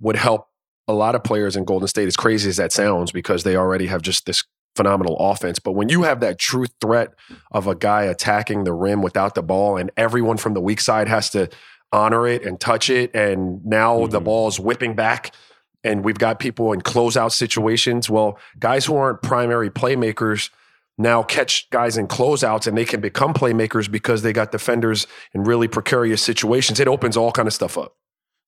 would 0.00 0.16
help 0.16 0.48
a 0.88 0.94
lot 0.94 1.14
of 1.14 1.22
players 1.22 1.56
in 1.56 1.64
Golden 1.64 1.88
State, 1.88 2.06
as 2.06 2.16
crazy 2.16 2.48
as 2.48 2.56
that 2.56 2.72
sounds, 2.72 3.12
because 3.12 3.42
they 3.44 3.56
already 3.56 3.86
have 3.88 4.00
just 4.00 4.24
this 4.24 4.44
phenomenal 4.76 5.16
offense. 5.18 5.58
But 5.58 5.72
when 5.72 5.88
you 5.88 6.02
have 6.02 6.20
that 6.20 6.38
true 6.38 6.66
threat 6.80 7.14
of 7.50 7.66
a 7.66 7.74
guy 7.74 8.02
attacking 8.02 8.64
the 8.64 8.72
rim 8.72 9.02
without 9.02 9.34
the 9.34 9.42
ball, 9.42 9.76
and 9.76 9.90
everyone 9.96 10.36
from 10.36 10.54
the 10.54 10.60
weak 10.60 10.80
side 10.80 11.08
has 11.08 11.30
to 11.30 11.48
honor 11.92 12.26
it 12.26 12.44
and 12.44 12.60
touch 12.60 12.90
it, 12.90 13.14
and 13.14 13.64
now 13.64 13.98
mm-hmm. 13.98 14.10
the 14.10 14.20
ball 14.20 14.48
is 14.48 14.60
whipping 14.60 14.94
back, 14.94 15.34
and 15.82 16.04
we've 16.04 16.18
got 16.18 16.38
people 16.38 16.72
in 16.72 16.82
closeout 16.82 17.32
situations. 17.32 18.10
Well, 18.10 18.38
guys 18.58 18.84
who 18.84 18.96
aren't 18.96 19.22
primary 19.22 19.70
playmakers 19.70 20.50
now 20.98 21.22
catch 21.22 21.68
guys 21.70 21.96
in 21.96 22.08
closeouts 22.08 22.66
and 22.66 22.76
they 22.76 22.84
can 22.84 23.00
become 23.00 23.34
playmakers 23.34 23.90
because 23.90 24.22
they 24.22 24.32
got 24.32 24.50
defenders 24.50 25.06
in 25.34 25.44
really 25.44 25.68
precarious 25.68 26.22
situations. 26.22 26.80
It 26.80 26.88
opens 26.88 27.16
all 27.16 27.32
kind 27.32 27.46
of 27.46 27.52
stuff 27.52 27.76
up. 27.76 27.96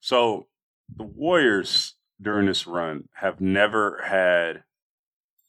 So 0.00 0.46
the 0.94 1.04
Warriors 1.04 1.94
during 2.20 2.46
this 2.46 2.66
run 2.66 3.08
have 3.14 3.40
never 3.40 4.02
had 4.06 4.64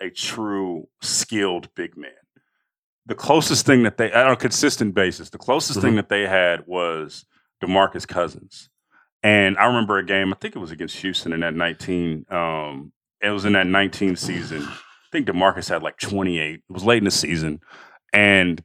a 0.01 0.09
true 0.09 0.88
skilled 1.01 1.73
big 1.75 1.97
man. 1.97 2.12
The 3.05 3.15
closest 3.15 3.65
thing 3.65 3.83
that 3.83 3.97
they, 3.97 4.12
on 4.12 4.31
a 4.31 4.35
consistent 4.35 4.93
basis, 4.93 5.29
the 5.29 5.38
closest 5.38 5.79
mm-hmm. 5.79 5.88
thing 5.88 5.95
that 5.95 6.09
they 6.09 6.27
had 6.27 6.67
was 6.67 7.25
DeMarcus 7.63 8.07
Cousins. 8.07 8.69
And 9.23 9.57
I 9.57 9.65
remember 9.65 9.97
a 9.97 10.05
game, 10.05 10.31
I 10.31 10.38
think 10.38 10.55
it 10.55 10.59
was 10.59 10.71
against 10.71 10.97
Houston 10.97 11.33
in 11.33 11.41
that 11.41 11.53
19, 11.53 12.25
um, 12.29 12.93
it 13.21 13.31
was 13.31 13.45
in 13.45 13.53
that 13.53 13.67
19 13.67 14.15
season. 14.15 14.63
I 14.63 15.12
think 15.12 15.27
DeMarcus 15.27 15.69
had 15.69 15.83
like 15.83 15.97
28. 15.97 16.53
It 16.55 16.62
was 16.69 16.83
late 16.83 16.99
in 16.99 17.05
the 17.05 17.12
season. 17.12 17.59
And 18.13 18.63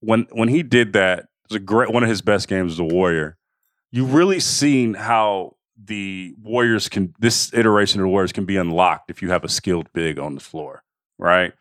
when 0.00 0.26
when 0.32 0.48
he 0.48 0.62
did 0.62 0.92
that, 0.94 1.20
it 1.20 1.50
was 1.50 1.56
a 1.56 1.60
great 1.60 1.92
one 1.92 2.02
of 2.02 2.08
his 2.08 2.22
best 2.22 2.48
games 2.48 2.72
as 2.72 2.78
a 2.78 2.84
Warrior. 2.84 3.36
You 3.90 4.04
really 4.04 4.40
seen 4.40 4.94
how 4.94 5.56
the 5.82 6.34
Warriors 6.40 6.88
can 6.88 7.14
this 7.18 7.52
iteration 7.54 8.00
of 8.00 8.04
the 8.04 8.10
Warriors 8.10 8.32
can 8.32 8.44
be 8.44 8.56
unlocked 8.56 9.10
if 9.10 9.22
you 9.22 9.30
have 9.30 9.44
a 9.44 9.48
skilled 9.48 9.92
big 9.92 10.18
on 10.18 10.34
the 10.34 10.40
floor, 10.40 10.82
right? 11.18 11.52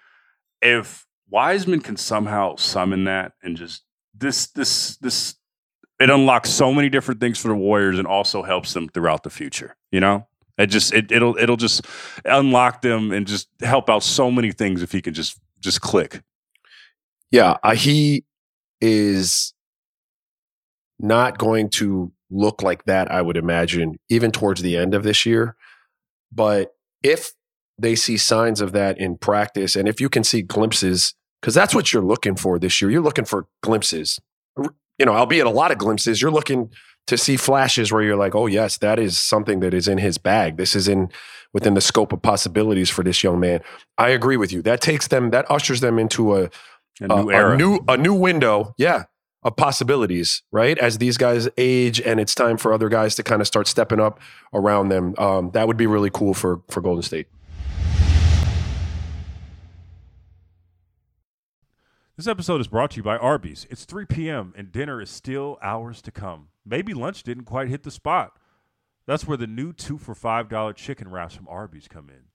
If 0.61 1.05
Wiseman 1.29 1.81
can 1.81 1.97
somehow 1.97 2.55
summon 2.55 3.05
that 3.05 3.33
and 3.41 3.57
just 3.57 3.83
this 4.13 4.47
this 4.47 4.97
this 4.97 5.35
it 5.99 6.09
unlocks 6.09 6.49
so 6.49 6.73
many 6.73 6.89
different 6.89 7.21
things 7.21 7.39
for 7.39 7.47
the 7.47 7.55
Warriors 7.55 7.97
and 7.97 8.07
also 8.07 8.43
helps 8.43 8.73
them 8.73 8.89
throughout 8.89 9.23
the 9.23 9.29
future, 9.29 9.75
you 9.91 9.99
know? 9.99 10.27
It 10.57 10.67
just 10.67 10.93
it, 10.93 11.11
it'll 11.11 11.35
it'll 11.37 11.57
just 11.57 11.85
unlock 12.25 12.81
them 12.81 13.11
and 13.11 13.25
just 13.25 13.47
help 13.61 13.89
out 13.89 14.03
so 14.03 14.29
many 14.29 14.51
things 14.51 14.83
if 14.83 14.91
he 14.91 15.01
can 15.01 15.13
just 15.13 15.39
just 15.59 15.81
click. 15.81 16.21
Yeah, 17.31 17.57
uh, 17.63 17.73
he 17.73 18.25
is 18.79 19.53
not 20.99 21.39
going 21.39 21.69
to 21.71 22.11
look 22.33 22.61
like 22.61 22.85
that, 22.85 23.11
I 23.11 23.21
would 23.21 23.37
imagine, 23.37 23.99
even 24.09 24.31
towards 24.31 24.61
the 24.61 24.75
end 24.75 24.93
of 24.93 25.03
this 25.03 25.25
year. 25.25 25.55
But 26.31 26.73
if 27.03 27.31
they 27.77 27.95
see 27.95 28.17
signs 28.17 28.59
of 28.59 28.71
that 28.73 28.97
in 28.97 29.17
practice, 29.17 29.75
and 29.75 29.87
if 29.87 30.01
you 30.01 30.09
can 30.09 30.23
see 30.23 30.41
glimpses, 30.41 31.13
because 31.41 31.53
that's 31.53 31.75
what 31.75 31.93
you're 31.93 32.03
looking 32.03 32.35
for 32.35 32.59
this 32.59 32.81
year, 32.81 32.89
you're 32.89 33.01
looking 33.01 33.25
for 33.25 33.47
glimpses. 33.61 34.19
You 34.57 35.05
know, 35.05 35.13
albeit 35.13 35.45
a 35.45 35.51
lot 35.51 35.71
of 35.71 35.77
glimpses, 35.77 36.21
you're 36.21 36.31
looking 36.31 36.71
to 37.07 37.17
see 37.17 37.35
flashes 37.35 37.91
where 37.91 38.01
you're 38.01 38.15
like, 38.15 38.35
oh 38.35 38.47
yes, 38.47 38.77
that 38.77 38.99
is 38.99 39.17
something 39.17 39.59
that 39.59 39.73
is 39.73 39.87
in 39.87 39.97
his 39.97 40.17
bag. 40.17 40.57
This 40.57 40.75
is 40.75 40.87
in 40.87 41.09
within 41.53 41.73
the 41.73 41.81
scope 41.81 42.13
of 42.13 42.21
possibilities 42.21 42.89
for 42.89 43.03
this 43.03 43.23
young 43.23 43.39
man. 43.39 43.61
I 43.97 44.09
agree 44.09 44.37
with 44.37 44.51
you. 44.51 44.61
That 44.61 44.81
takes 44.81 45.07
them, 45.07 45.31
that 45.31 45.49
ushers 45.51 45.81
them 45.81 45.99
into 45.99 46.35
a, 46.35 46.49
a 47.01 47.07
new 47.07 47.29
a, 47.29 47.35
era, 47.35 47.53
a 47.53 47.57
new 47.57 47.79
a 47.87 47.97
new 47.97 48.13
window. 48.13 48.73
Yeah, 48.77 49.03
of 49.43 49.55
possibilities, 49.55 50.41
right? 50.51 50.77
As 50.77 50.97
these 50.97 51.17
guys 51.17 51.49
age 51.57 51.99
and 52.01 52.19
it's 52.19 52.33
time 52.35 52.57
for 52.57 52.73
other 52.73 52.89
guys 52.89 53.15
to 53.15 53.23
kind 53.23 53.41
of 53.41 53.47
start 53.47 53.67
stepping 53.67 53.99
up 53.99 54.19
around 54.53 54.89
them. 54.89 55.15
Um, 55.17 55.51
that 55.51 55.67
would 55.67 55.77
be 55.77 55.87
really 55.87 56.09
cool 56.09 56.33
for 56.33 56.61
for 56.69 56.81
Golden 56.81 57.03
State. 57.03 57.27
This 62.15 62.27
episode 62.27 62.61
is 62.61 62.67
brought 62.67 62.91
to 62.91 62.97
you 62.97 63.03
by 63.03 63.17
Arby's. 63.17 63.65
It's 63.71 63.85
3 63.85 64.05
p.m. 64.05 64.53
and 64.55 64.71
dinner 64.71 65.01
is 65.01 65.09
still 65.09 65.57
hours 65.63 65.99
to 66.03 66.11
come. 66.11 66.49
Maybe 66.63 66.93
lunch 66.93 67.23
didn't 67.23 67.45
quite 67.45 67.69
hit 67.69 67.81
the 67.81 67.89
spot. 67.89 68.37
That's 69.07 69.27
where 69.27 69.35
the 69.35 69.47
new 69.47 69.73
two 69.73 69.97
for 69.97 70.13
$5 70.13 70.75
chicken 70.75 71.09
wraps 71.09 71.33
from 71.33 71.47
Arby's 71.47 71.87
come 71.87 72.09
in. 72.09 72.25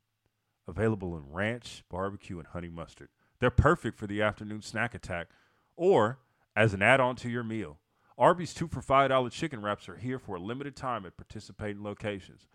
Available 0.66 1.16
in 1.16 1.32
ranch, 1.32 1.84
barbecue, 1.88 2.38
and 2.38 2.48
honey 2.48 2.68
mustard. 2.68 3.08
They're 3.38 3.50
perfect 3.50 3.98
for 3.98 4.08
the 4.08 4.20
afternoon 4.20 4.62
snack 4.62 4.96
attack 4.96 5.28
or 5.76 6.18
as 6.58 6.74
an 6.74 6.82
add 6.82 6.98
on 6.98 7.14
to 7.14 7.30
your 7.30 7.44
meal. 7.44 7.78
Arby's 8.18 8.52
2 8.52 8.66
for 8.66 8.82
$5 8.82 9.30
chicken 9.30 9.62
wraps 9.62 9.88
are 9.88 9.96
here 9.96 10.18
for 10.18 10.34
a 10.34 10.40
limited 10.40 10.74
time 10.74 11.06
at 11.06 11.16
participating 11.16 11.84
locations. 11.84 12.48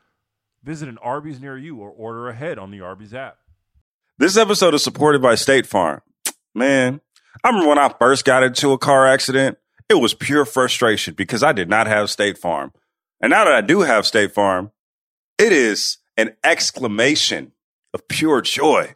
Visit 0.61 0.89
an 0.89 0.97
Arby's 0.97 1.39
near 1.39 1.57
you 1.57 1.77
or 1.77 1.89
order 1.89 2.27
ahead 2.27 2.59
on 2.59 2.69
the 2.69 2.81
Arby's 2.81 3.13
app. 3.13 3.37
This 4.17 4.35
episode 4.35 4.73
is 4.73 4.83
supported 4.83 5.21
by 5.21 5.35
State 5.35 5.65
Farm. 5.65 6.01
Man, 6.53 6.99
I 7.45 7.47
remember 7.47 7.69
when 7.69 7.79
I 7.79 7.93
first 7.97 8.25
got 8.25 8.43
into 8.43 8.73
a 8.73 8.77
car 8.77 9.07
accident, 9.07 9.57
it 9.87 9.95
was 9.95 10.13
pure 10.13 10.43
frustration 10.43 11.13
because 11.13 11.41
I 11.41 11.53
did 11.53 11.69
not 11.69 11.87
have 11.87 12.09
State 12.09 12.37
Farm. 12.37 12.73
And 13.21 13.29
now 13.31 13.45
that 13.45 13.53
I 13.53 13.61
do 13.61 13.81
have 13.81 14.05
State 14.05 14.33
Farm, 14.33 14.71
it 15.37 15.53
is 15.53 15.99
an 16.17 16.35
exclamation 16.43 17.53
of 17.93 18.09
pure 18.09 18.41
joy. 18.41 18.95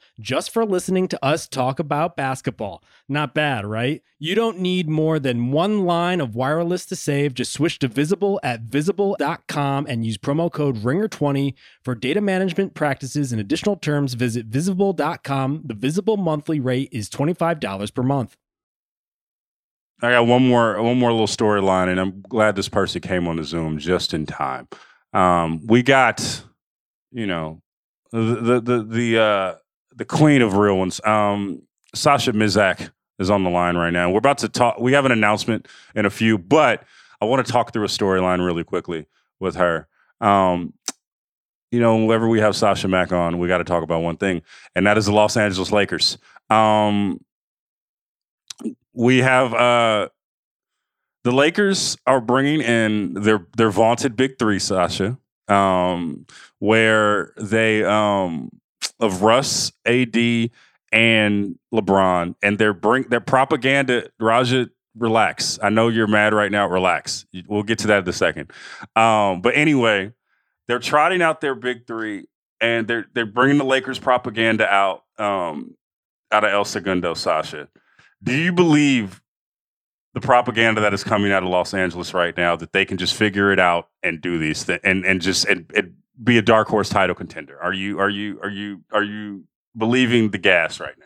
just 0.19 0.51
for 0.51 0.65
listening 0.65 1.07
to 1.09 1.25
us 1.25 1.47
talk 1.47 1.79
about 1.79 2.15
basketball. 2.15 2.83
Not 3.07 3.33
bad, 3.33 3.65
right? 3.65 4.01
You 4.19 4.35
don't 4.35 4.59
need 4.59 4.89
more 4.89 5.19
than 5.19 5.51
one 5.51 5.85
line 5.85 6.21
of 6.21 6.35
wireless 6.35 6.85
to 6.87 6.95
save. 6.95 7.33
Just 7.33 7.53
switch 7.53 7.79
to 7.79 7.87
Visible 7.87 8.39
at 8.43 8.61
visible.com 8.61 9.85
and 9.87 10.05
use 10.05 10.17
promo 10.17 10.51
code 10.51 10.77
RINGER20 10.77 11.53
for 11.83 11.95
data 11.95 12.21
management 12.21 12.73
practices 12.73 13.31
and 13.31 13.41
additional 13.41 13.75
terms. 13.75 14.13
Visit 14.13 14.45
visible.com. 14.47 15.61
The 15.65 15.73
Visible 15.73 16.17
monthly 16.17 16.59
rate 16.59 16.89
is 16.91 17.09
$25 17.09 17.93
per 17.93 18.03
month. 18.03 18.37
I 20.01 20.11
got 20.11 20.25
one 20.25 20.47
more 20.47 20.81
one 20.81 20.97
more 20.97 21.11
little 21.11 21.27
storyline, 21.27 21.87
and 21.87 21.99
I'm 21.99 22.21
glad 22.21 22.55
this 22.55 22.69
person 22.69 23.01
came 23.01 23.27
on 23.27 23.35
the 23.35 23.43
Zoom 23.43 23.77
just 23.77 24.13
in 24.13 24.25
time. 24.25 24.67
Um, 25.13 25.61
we 25.67 25.83
got, 25.83 26.43
you 27.11 27.27
know, 27.27 27.61
the 28.11 28.19
the 28.19 28.61
the, 28.61 28.83
the 28.83 29.21
uh, 29.21 29.55
the 30.01 30.05
queen 30.05 30.41
of 30.41 30.55
real 30.55 30.79
ones. 30.79 30.99
Um, 31.05 31.61
Sasha 31.93 32.33
Mizak 32.33 32.89
is 33.19 33.29
on 33.29 33.43
the 33.43 33.51
line 33.51 33.77
right 33.77 33.93
now. 33.93 34.09
We're 34.09 34.17
about 34.17 34.39
to 34.39 34.49
talk. 34.49 34.79
We 34.79 34.93
have 34.93 35.05
an 35.05 35.11
announcement 35.11 35.67
in 35.93 36.07
a 36.07 36.09
few, 36.09 36.39
but 36.39 36.83
I 37.21 37.25
want 37.25 37.45
to 37.45 37.51
talk 37.51 37.71
through 37.71 37.83
a 37.83 37.87
storyline 37.87 38.43
really 38.43 38.63
quickly 38.63 39.05
with 39.39 39.57
her. 39.57 39.87
Um, 40.19 40.73
you 41.69 41.79
know, 41.79 41.97
whenever 41.97 42.27
we 42.27 42.39
have 42.39 42.55
Sasha 42.55 42.87
Mack 42.87 43.11
on, 43.11 43.37
we 43.37 43.47
got 43.47 43.59
to 43.59 43.63
talk 43.63 43.83
about 43.83 44.01
one 44.01 44.17
thing, 44.17 44.41
and 44.75 44.87
that 44.87 44.97
is 44.97 45.05
the 45.05 45.11
Los 45.11 45.37
Angeles 45.37 45.71
Lakers. 45.71 46.17
Um, 46.49 47.23
we 48.93 49.19
have 49.19 49.53
uh, 49.53 50.09
the 51.23 51.31
Lakers 51.31 51.95
are 52.07 52.21
bringing 52.21 52.61
in 52.61 53.13
their 53.13 53.45
their 53.55 53.69
vaunted 53.69 54.15
big 54.15 54.39
three, 54.39 54.57
Sasha, 54.57 55.19
um, 55.47 56.25
where 56.57 57.33
they 57.37 57.83
um, 57.83 58.49
of 59.01 59.21
Russ, 59.23 59.71
AD, 59.85 60.15
and 60.91 61.59
LeBron, 61.73 62.35
and 62.41 62.57
their 62.57 62.73
bring 62.73 63.03
their 63.09 63.19
propaganda. 63.19 64.09
Raja 64.19 64.69
relax. 64.97 65.59
I 65.61 65.69
know 65.69 65.87
you're 65.87 66.07
mad 66.07 66.33
right 66.33 66.51
now. 66.51 66.67
Relax. 66.67 67.25
We'll 67.47 67.63
get 67.63 67.79
to 67.79 67.87
that 67.87 68.03
in 68.03 68.09
a 68.09 68.13
second. 68.13 68.51
Um, 68.95 69.41
but 69.41 69.55
anyway, 69.55 70.13
they're 70.67 70.79
trotting 70.79 71.21
out 71.21 71.41
their 71.41 71.55
big 71.55 71.87
three, 71.87 72.27
and 72.59 72.87
they're 72.87 73.05
they're 73.13 73.25
bringing 73.25 73.57
the 73.57 73.65
Lakers 73.65 73.99
propaganda 73.99 74.67
out 74.67 75.03
um, 75.17 75.75
out 76.31 76.43
of 76.43 76.51
El 76.51 76.65
Segundo, 76.65 77.13
Sasha. 77.13 77.67
Do 78.23 78.33
you 78.33 78.53
believe 78.53 79.21
the 80.13 80.21
propaganda 80.21 80.81
that 80.81 80.93
is 80.93 81.03
coming 81.03 81.31
out 81.31 81.43
of 81.43 81.49
Los 81.49 81.73
Angeles 81.73 82.13
right 82.13 82.35
now 82.35 82.55
that 82.55 82.73
they 82.73 82.85
can 82.85 82.97
just 82.97 83.15
figure 83.15 83.51
it 83.51 83.59
out 83.59 83.89
and 84.03 84.21
do 84.21 84.37
these 84.37 84.63
things 84.63 84.81
and 84.83 85.05
and 85.05 85.21
just 85.21 85.45
and, 85.45 85.71
and 85.75 85.95
be 86.23 86.37
a 86.37 86.41
dark 86.41 86.67
horse 86.67 86.89
title 86.89 87.15
contender? 87.15 87.59
Are 87.61 87.73
you 87.73 87.99
are 87.99 88.09
you 88.09 88.39
are 88.41 88.49
you 88.49 88.83
are 88.91 89.03
you 89.03 89.45
believing 89.77 90.31
the 90.31 90.37
gas 90.37 90.79
right 90.79 90.97
now? 90.99 91.05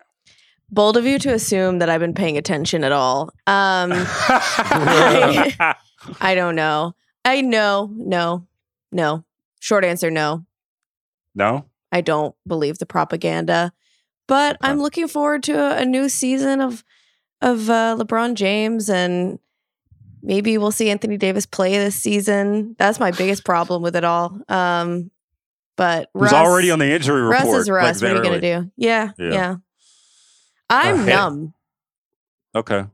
Bold 0.69 0.97
of 0.97 1.05
you 1.05 1.19
to 1.19 1.33
assume 1.33 1.79
that 1.79 1.89
I've 1.89 1.99
been 1.99 2.15
paying 2.15 2.37
attention 2.37 2.83
at 2.83 2.91
all. 2.91 3.29
Um, 3.45 3.91
I, 3.93 5.75
I 6.19 6.35
don't 6.35 6.55
know. 6.55 6.95
I 7.23 7.41
know, 7.41 7.91
no, 7.93 8.47
no. 8.91 9.23
Short 9.59 9.85
answer, 9.85 10.09
no. 10.09 10.45
no. 11.35 11.65
I 11.91 12.01
don't 12.01 12.35
believe 12.47 12.79
the 12.79 12.85
propaganda, 12.85 13.73
but. 14.27 14.57
I'm 14.61 14.81
looking 14.81 15.07
forward 15.07 15.43
to 15.43 15.53
a, 15.53 15.81
a 15.81 15.85
new 15.85 16.09
season 16.09 16.61
of 16.61 16.83
of 17.41 17.69
uh, 17.69 17.95
LeBron 17.99 18.33
James, 18.33 18.89
and 18.89 19.39
maybe 20.25 20.57
we'll 20.57 20.71
see 20.71 20.89
Anthony 20.89 21.17
Davis 21.17 21.45
play 21.45 21.77
this 21.77 21.95
season. 21.95 22.75
That's 22.77 22.99
my 22.99 23.11
biggest 23.11 23.45
problem 23.45 23.81
with 23.81 23.95
it 23.95 24.03
all. 24.03 24.37
Um, 24.49 25.11
but 25.77 26.09
Who's 26.13 26.23
Russ, 26.31 26.33
already 26.33 26.71
on 26.71 26.79
the 26.79 26.91
injury 26.91 27.21
report. 27.21 27.31
Russ 27.33 27.43
report? 27.45 27.61
is 27.61 27.69
Russ. 27.69 28.01
like 28.01 28.11
what 28.11 28.11
are 28.21 28.23
you 28.23 28.29
gonna 28.41 28.61
do? 28.63 28.71
Yeah, 28.77 29.11
Yeah. 29.17 29.31
yeah. 29.33 29.55
I'm 30.69 31.01
Uh, 31.01 31.05
yeah. 31.05 31.15
numb. 31.15 31.53
Okay. 32.55 32.85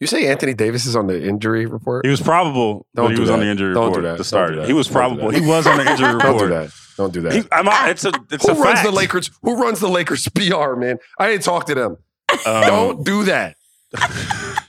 You 0.00 0.06
say 0.06 0.28
Anthony 0.28 0.54
Davis 0.54 0.86
is 0.86 0.94
on 0.94 1.08
the 1.08 1.20
injury 1.26 1.66
report? 1.66 2.06
He 2.06 2.10
was 2.10 2.20
probable, 2.20 2.86
Don't 2.94 3.06
but 3.06 3.10
he 3.10 3.14
do 3.16 3.20
was 3.22 3.30
on 3.30 3.40
the 3.40 3.46
injury 3.46 3.74
Don't 3.74 3.92
do 3.92 3.98
report 3.98 4.02
that. 4.04 4.10
to 4.12 4.16
Don't 4.18 4.24
start. 4.24 4.48
do 4.52 4.54
it. 4.54 4.60
that. 4.62 4.66
He 4.68 4.72
was 4.72 4.88
probable. 4.88 5.30
He 5.30 5.40
was 5.40 5.66
on 5.66 5.76
the 5.78 5.90
injury 5.90 6.14
report. 6.14 6.22
Don't 6.22 6.38
do 6.38 6.48
that. 6.54 6.70
Don't 6.96 7.12
do 7.12 7.20
that. 7.22 7.32
He, 7.32 7.42
I'm, 7.52 7.90
it's 7.90 8.04
a 8.04 8.12
it's 8.30 8.46
Who 8.46 8.52
a 8.52 8.54
runs 8.54 8.78
fact. 8.80 8.84
the 8.84 8.92
Lakers? 8.92 9.30
Who 9.42 9.56
runs 9.60 9.80
the 9.80 9.88
Lakers 9.88 10.28
PR, 10.28 10.74
man? 10.74 10.98
I 11.18 11.28
didn't 11.30 11.42
talk 11.44 11.66
to 11.66 11.74
them. 11.74 11.96
Um, 12.46 12.62
Don't 12.66 13.04
do 13.04 13.24
that. 13.24 13.56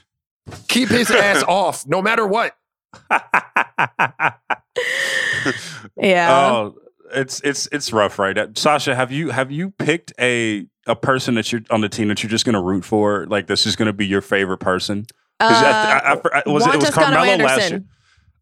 Keep 0.68 0.88
his 0.90 1.10
ass 1.10 1.42
off, 1.48 1.86
no 1.86 2.00
matter 2.02 2.26
what. 2.26 2.56
Yeah. 5.96 6.30
Oh, 6.52 6.74
it's 7.14 7.40
it's 7.42 7.66
it's 7.72 7.92
rough, 7.92 8.18
right? 8.18 8.36
Uh, 8.36 8.48
Sasha, 8.54 8.94
have 8.94 9.10
you 9.10 9.30
have 9.30 9.50
you 9.50 9.70
picked 9.70 10.12
a 10.20 10.66
a 10.86 10.94
person 10.96 11.34
that 11.34 11.50
you're 11.52 11.62
on 11.70 11.80
the 11.80 11.88
team 11.88 12.08
that 12.08 12.22
you're 12.22 12.30
just 12.30 12.44
going 12.44 12.54
to 12.54 12.60
root 12.62 12.84
for? 12.84 13.26
Like 13.26 13.46
this 13.46 13.66
is 13.66 13.76
going 13.76 13.86
to 13.86 13.92
be 13.92 14.06
your 14.06 14.20
favorite 14.20 14.58
person? 14.58 15.06
'Cause 15.40 15.62
I- 15.62 15.70
I- 15.70 16.12
I- 16.12 16.42
I- 16.46 16.50
was 16.50 16.66
it, 16.66 16.74
it 16.74 16.76
was 16.76 16.84
Uh, 16.90 17.00
Juan 17.00 17.12
Carmelo 17.14 17.44
last 17.44 17.70
year? 17.70 17.84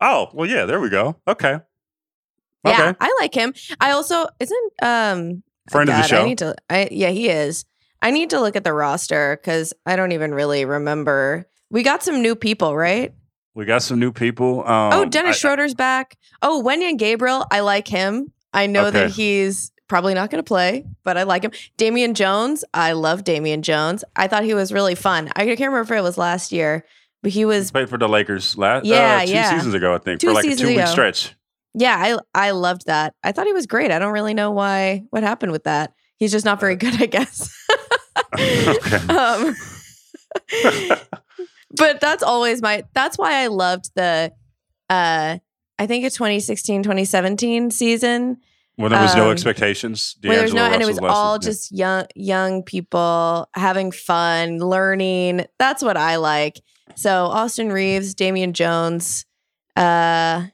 Oh, 0.01 0.29
well, 0.35 0.49
yeah. 0.49 0.65
There 0.65 0.81
we 0.81 0.91
go. 0.91 1.17
Okay. 1.29 1.59
Yeah, 2.65 2.73
Okay. 2.89 2.97
I 3.01 3.17
like 3.21 3.35
him. 3.35 3.55
I 3.81 3.93
also 3.93 4.27
isn't 4.41 4.73
um 4.83 5.43
Friend 5.71 5.89
of 5.89 5.97
the 5.97 6.03
show. 6.03 6.23
I 6.23 6.25
need 6.25 6.39
to. 6.39 6.55
I 6.69 6.89
yeah, 6.91 7.11
he 7.11 7.29
is. 7.29 7.65
I 8.03 8.11
need 8.11 8.31
to 8.31 8.41
look 8.41 8.57
at 8.57 8.65
the 8.65 8.73
roster 8.73 9.39
because 9.41 9.75
I 9.87 9.97
don't 9.97 10.13
even 10.13 10.33
really 10.35 10.65
remember. 10.65 11.49
We 11.71 11.83
got 11.83 12.03
some 12.03 12.23
new 12.23 12.35
people, 12.35 12.77
right? 12.77 13.13
We 13.55 13.65
got 13.65 13.83
some 13.83 13.99
new 13.99 14.13
people. 14.13 14.61
Um, 14.67 14.93
oh, 14.93 15.05
Dennis 15.05 15.37
I- 15.37 15.39
Schroeder's 15.39 15.75
back. 15.75 16.17
Oh, 16.43 16.63
Wenyen 16.65 16.97
Gabriel. 16.99 17.45
I 17.51 17.61
like 17.61 17.89
him. 17.89 18.33
I 18.53 18.67
know 18.67 18.91
that 18.91 19.11
he's 19.11 19.73
probably 19.89 20.15
not 20.15 20.31
going 20.31 20.43
to 20.43 20.47
play, 20.47 20.85
but 21.05 21.17
I 21.19 21.25
like 21.25 21.43
him. 21.43 21.51
Damian 21.77 22.15
Jones. 22.15 22.65
I 22.73 22.93
love 22.93 23.25
Damian 23.25 23.63
Jones. 23.63 24.05
I 24.17 24.29
thought 24.29 24.45
he 24.45 24.55
was 24.55 24.73
really 24.73 24.95
fun. 24.95 25.31
I 25.37 25.45
can't 25.45 25.59
remember 25.61 25.81
if 25.81 25.91
it 25.91 26.03
was 26.03 26.17
last 26.17 26.53
year, 26.53 26.85
but 27.23 27.33
he 27.33 27.45
was. 27.45 27.71
played 27.71 27.89
for 27.91 27.99
the 27.99 28.09
Lakers 28.09 28.57
last 28.57 28.85
Yeah, 28.87 29.19
uh, 29.23 29.27
two 29.27 29.33
yeah. 29.33 29.51
seasons 29.51 29.75
ago, 29.75 29.95
I 29.95 29.99
think, 29.99 30.21
Two 30.21 30.29
for 30.29 30.35
like 30.35 30.45
a 30.47 30.55
two 30.57 30.69
week 30.69 30.87
stretch. 30.87 31.35
Yeah, 31.75 31.97
I 31.99 32.49
I 32.49 32.51
loved 32.53 32.87
that. 32.87 33.15
I 33.23 33.33
thought 33.33 33.47
he 33.47 33.53
was 33.53 33.67
great. 33.67 33.91
I 33.91 33.99
don't 33.99 34.13
really 34.13 34.35
know 34.35 34.51
why. 34.51 35.05
What 35.11 35.23
happened 35.23 35.53
with 35.53 35.65
that? 35.65 35.93
He's 36.17 36.33
just 36.33 36.45
not 36.45 36.59
very 36.61 36.77
good, 36.77 37.01
I 37.03 37.07
guess. 37.07 37.55
Okay. 38.35 38.97
um, 39.15 39.55
but 41.77 42.01
that's 42.01 42.23
always 42.23 42.63
my 42.63 42.85
that's 42.95 43.19
why 43.19 43.43
I 43.43 43.47
loved 43.49 43.91
the 43.95 44.33
uh 44.91 45.39
I 45.81 45.87
think 45.87 46.05
it's 46.05 46.17
2016 46.17 46.83
2017 46.83 47.71
season 47.71 48.39
When 48.77 48.91
there 48.93 49.01
was 49.03 49.15
no 49.15 49.27
Um, 49.27 49.33
expectations, 49.33 50.17
where 50.23 50.37
there's 50.39 50.55
no 50.55 50.65
and 50.65 50.83
it 50.83 50.87
was 50.87 50.99
all 50.99 51.35
than- 51.39 51.43
just 51.43 51.71
young 51.73 52.07
young 52.15 52.63
people 52.63 53.49
having 53.55 53.91
fun, 53.93 54.59
learning. 54.59 55.47
That's 55.59 55.83
what 55.83 55.97
I 55.97 56.17
like. 56.17 56.61
So 56.97 57.27
Austin 57.27 57.71
Reaves, 57.71 58.15
Damian 58.15 58.53
Jones, 58.55 59.25
uh 59.77 60.47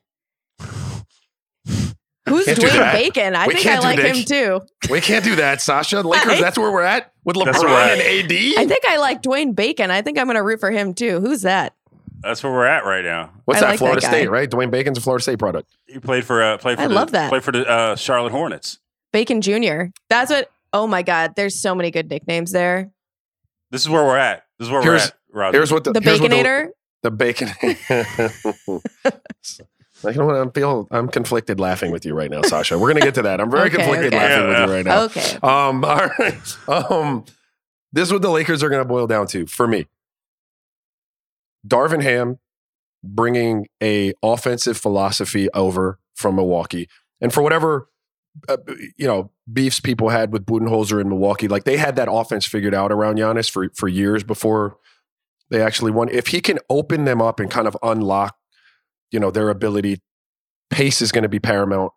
Who's 2.29 2.47
Can't 2.47 2.59
Dwayne. 2.59 2.93
Bacon? 2.93 3.37
I 3.37 3.47
We 3.47 3.55
think 3.55 3.67
I 3.67 3.79
like 3.81 3.99
that. 3.99 4.17
him 4.17 4.25
too. 4.25 4.61
We 4.91 5.01
can't 5.03 5.25
do 5.25 5.37
that, 5.37 5.61
Sasha. 5.61 6.01
Lakers, 6.09 6.33
I- 6.33 6.41
that's 6.41 6.57
where 6.59 6.71
we're 6.73 6.83
at 6.83 7.13
with 7.25 7.37
That's 7.37 7.59
LeBron 7.59 7.65
where 7.65 7.93
and 7.93 8.01
AD. 8.01 8.33
I 8.59 8.67
think 8.67 8.85
I 8.89 8.97
like 8.99 9.23
Dwayne 9.23 9.55
Bacon. 9.55 9.91
I 9.91 10.01
think 10.03 10.19
I'm 10.19 10.27
going 10.27 10.37
to 10.37 10.43
root 10.43 10.61
for 10.61 10.71
him 10.71 10.95
too. 10.95 11.21
Who's 11.21 11.43
that? 11.43 11.75
That's 12.23 12.43
where 12.43 12.53
we're 12.53 12.65
at 12.67 12.87
right 12.87 13.05
now. 13.05 13.31
What's 13.45 13.59
I 13.59 13.61
that? 13.67 13.69
like 13.73 13.79
Florida 13.79 14.01
guy. 14.01 14.09
State, 14.09 14.31
right? 14.31 14.49
Dwayne 14.51 14.71
Bacon's 14.71 14.97
a 14.97 15.01
Florida 15.03 15.23
State 15.23 15.39
product. 15.39 15.71
He 15.87 15.99
played 15.99 16.25
for 16.25 16.43
uh, 16.43 16.57
played 16.57 16.79
for 16.79 16.85
I 16.85 16.89
the, 16.89 16.95
love 16.95 17.11
that. 17.13 17.29
played 17.29 17.45
for 17.45 17.53
the 17.53 17.69
uh, 17.69 17.97
Charlotte 17.97 18.33
Hornets. 18.33 18.79
Bacon 19.13 19.43
Jr. 19.43 19.85
That's 20.09 20.31
what. 20.31 20.51
Oh 20.73 20.87
my 20.87 21.03
God. 21.03 21.35
There's 21.37 21.55
so 21.61 21.75
many 21.75 21.91
good 21.91 22.09
nicknames 22.09 22.51
there. 22.53 22.91
This 23.71 23.83
is 23.83 23.91
where 23.91 24.03
we're 24.05 24.17
at. 24.17 24.45
This 24.59 24.67
is 24.69 24.73
where 24.73 24.83
Here's- 24.83 25.03
we're 25.03 25.43
at. 25.43 25.47
Roger. 25.47 25.59
Here's 25.59 25.73
what 25.73 25.85
the, 25.85 25.93
The 25.93 26.01
here's 26.01 26.21
what 26.21 26.31
the- 26.31 26.37
Baconator. 26.37 26.69
The, 27.03 27.11
bacon. 27.11 27.49
Like, 30.05 30.15
you 30.15 30.21
know 30.21 30.27
what? 30.27 30.37
I'm 30.37 30.51
feel 30.53 30.87
I'm 30.91 31.09
conflicted 31.09 31.59
laughing 31.61 31.91
with 31.91 32.05
you 32.05 32.15
right 32.15 32.31
now, 32.31 32.43
Sasha. 32.43 32.79
We're 32.79 32.89
gonna 32.93 33.05
get 33.05 33.15
to 33.17 33.23
that. 33.23 33.41
I'm 33.41 33.51
very 33.51 33.69
Okay, 33.69 33.77
conflicted 33.77 34.15
okay. 34.15 34.17
laughing 34.17 34.49
with 34.49 34.59
you 34.69 34.75
right 34.75 34.85
now. 34.85 35.03
Okay. 35.05 35.37
Um, 35.43 35.85
all 35.85 36.09
right. 36.19 36.91
Um, 36.91 37.25
this 37.93 38.09
is 38.09 38.13
what 38.13 38.23
the 38.23 38.31
Lakers 38.31 38.63
are 38.63 38.69
going 38.69 38.83
to 38.83 38.89
boil 38.89 39.07
down 39.07 39.27
to 39.29 39.47
for 39.47 39.67
me. 39.69 39.87
Darvin 41.67 42.03
Ham 42.03 42.39
bringing 43.03 43.69
a 43.83 44.13
offensive 44.23 44.77
philosophy 44.77 45.49
over 45.55 45.99
from 46.15 46.37
Milwaukee, 46.37 46.89
and 47.21 47.33
for 47.33 47.43
whatever 47.43 47.89
uh, 48.49 48.57
you 48.97 49.07
know 49.07 49.31
beefs 49.53 49.79
people 49.81 50.09
had 50.09 50.33
with 50.33 50.45
Budenholzer 50.45 51.01
in 51.01 51.09
Milwaukee, 51.09 51.49
like 51.49 51.65
they 51.65 51.77
had 51.77 51.97
that 51.97 52.09
offense 52.11 52.45
figured 52.47 52.75
out 52.75 52.91
around 52.93 53.19
Giannis 53.19 53.51
for 53.51 53.69
for 53.75 53.89
years 53.89 54.25
before 54.25 54.77
they 55.51 55.63
actually 55.63 55.93
won. 55.93 56.09
If 56.09 56.29
he 56.29 56.41
can 56.41 56.59
open 56.69 57.05
them 57.05 57.23
up 57.23 57.39
and 57.39 57.51
kind 57.51 57.69
of 57.69 57.77
unlock, 57.83 58.37
you 59.15 59.21
know, 59.21 59.31
their 59.31 59.49
ability, 59.49 60.01
pace 60.71 61.01
is 61.01 61.13
going 61.13 61.23
to 61.23 61.29
be 61.29 61.39
paramount. 61.39 61.93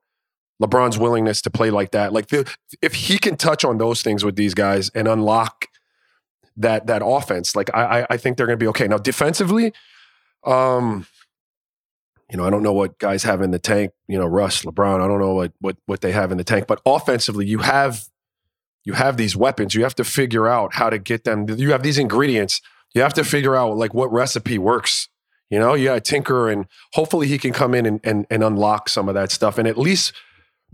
LeBron's 0.61 0.99
willingness 0.99 1.41
to 1.41 1.49
play 1.49 1.71
like 1.71 1.91
that, 1.91 2.13
like 2.13 2.31
if 2.81 2.93
he 2.93 3.17
can 3.17 3.35
touch 3.37 3.65
on 3.65 3.79
those 3.79 4.03
things 4.03 4.23
with 4.23 4.35
these 4.35 4.53
guys 4.53 4.89
and 4.95 5.07
unlock 5.07 5.65
that 6.55 6.87
that 6.87 7.01
offense, 7.03 7.55
like 7.55 7.69
I 7.75 8.01
I, 8.01 8.07
I 8.11 8.17
think 8.17 8.37
they're 8.37 8.47
going 8.47 8.57
to 8.57 8.63
be 8.63 8.67
okay. 8.69 8.87
Now 8.87 8.97
defensively, 8.97 9.73
um, 10.43 11.05
you 12.31 12.37
know 12.37 12.45
I 12.45 12.49
don't 12.49 12.63
know 12.63 12.73
what 12.73 12.97
guys 12.97 13.23
have 13.23 13.41
in 13.41 13.51
the 13.51 13.59
tank. 13.59 13.91
You 14.07 14.17
know 14.17 14.25
Russ, 14.25 14.63
LeBron. 14.63 14.99
I 15.03 15.07
don't 15.07 15.19
know 15.19 15.33
what 15.33 15.53
what 15.59 15.77
what 15.85 16.01
they 16.01 16.11
have 16.11 16.31
in 16.31 16.37
the 16.37 16.43
tank, 16.43 16.65
but 16.67 16.81
offensively, 16.85 17.45
you 17.45 17.59
have 17.59 18.05
you 18.83 18.93
have 18.93 19.17
these 19.17 19.35
weapons. 19.35 19.75
You 19.75 19.83
have 19.83 19.95
to 19.95 20.03
figure 20.03 20.47
out 20.47 20.73
how 20.73 20.89
to 20.89 20.97
get 20.97 21.23
them. 21.23 21.47
You 21.49 21.71
have 21.71 21.83
these 21.83 21.99
ingredients. 21.99 22.61
You 22.95 23.01
have 23.01 23.13
to 23.13 23.23
figure 23.23 23.55
out 23.55 23.77
like 23.77 23.93
what 23.93 24.11
recipe 24.11 24.57
works. 24.57 25.09
You 25.49 25.59
know, 25.59 25.73
you 25.73 25.85
got 25.85 25.95
to 25.95 26.01
tinker, 26.01 26.49
and 26.49 26.65
hopefully 26.93 27.27
he 27.27 27.37
can 27.37 27.53
come 27.53 27.73
in 27.73 27.85
and, 27.85 27.99
and 28.03 28.25
and 28.29 28.43
unlock 28.43 28.89
some 28.89 29.07
of 29.07 29.15
that 29.15 29.31
stuff, 29.31 29.57
and 29.57 29.67
at 29.67 29.77
least 29.77 30.13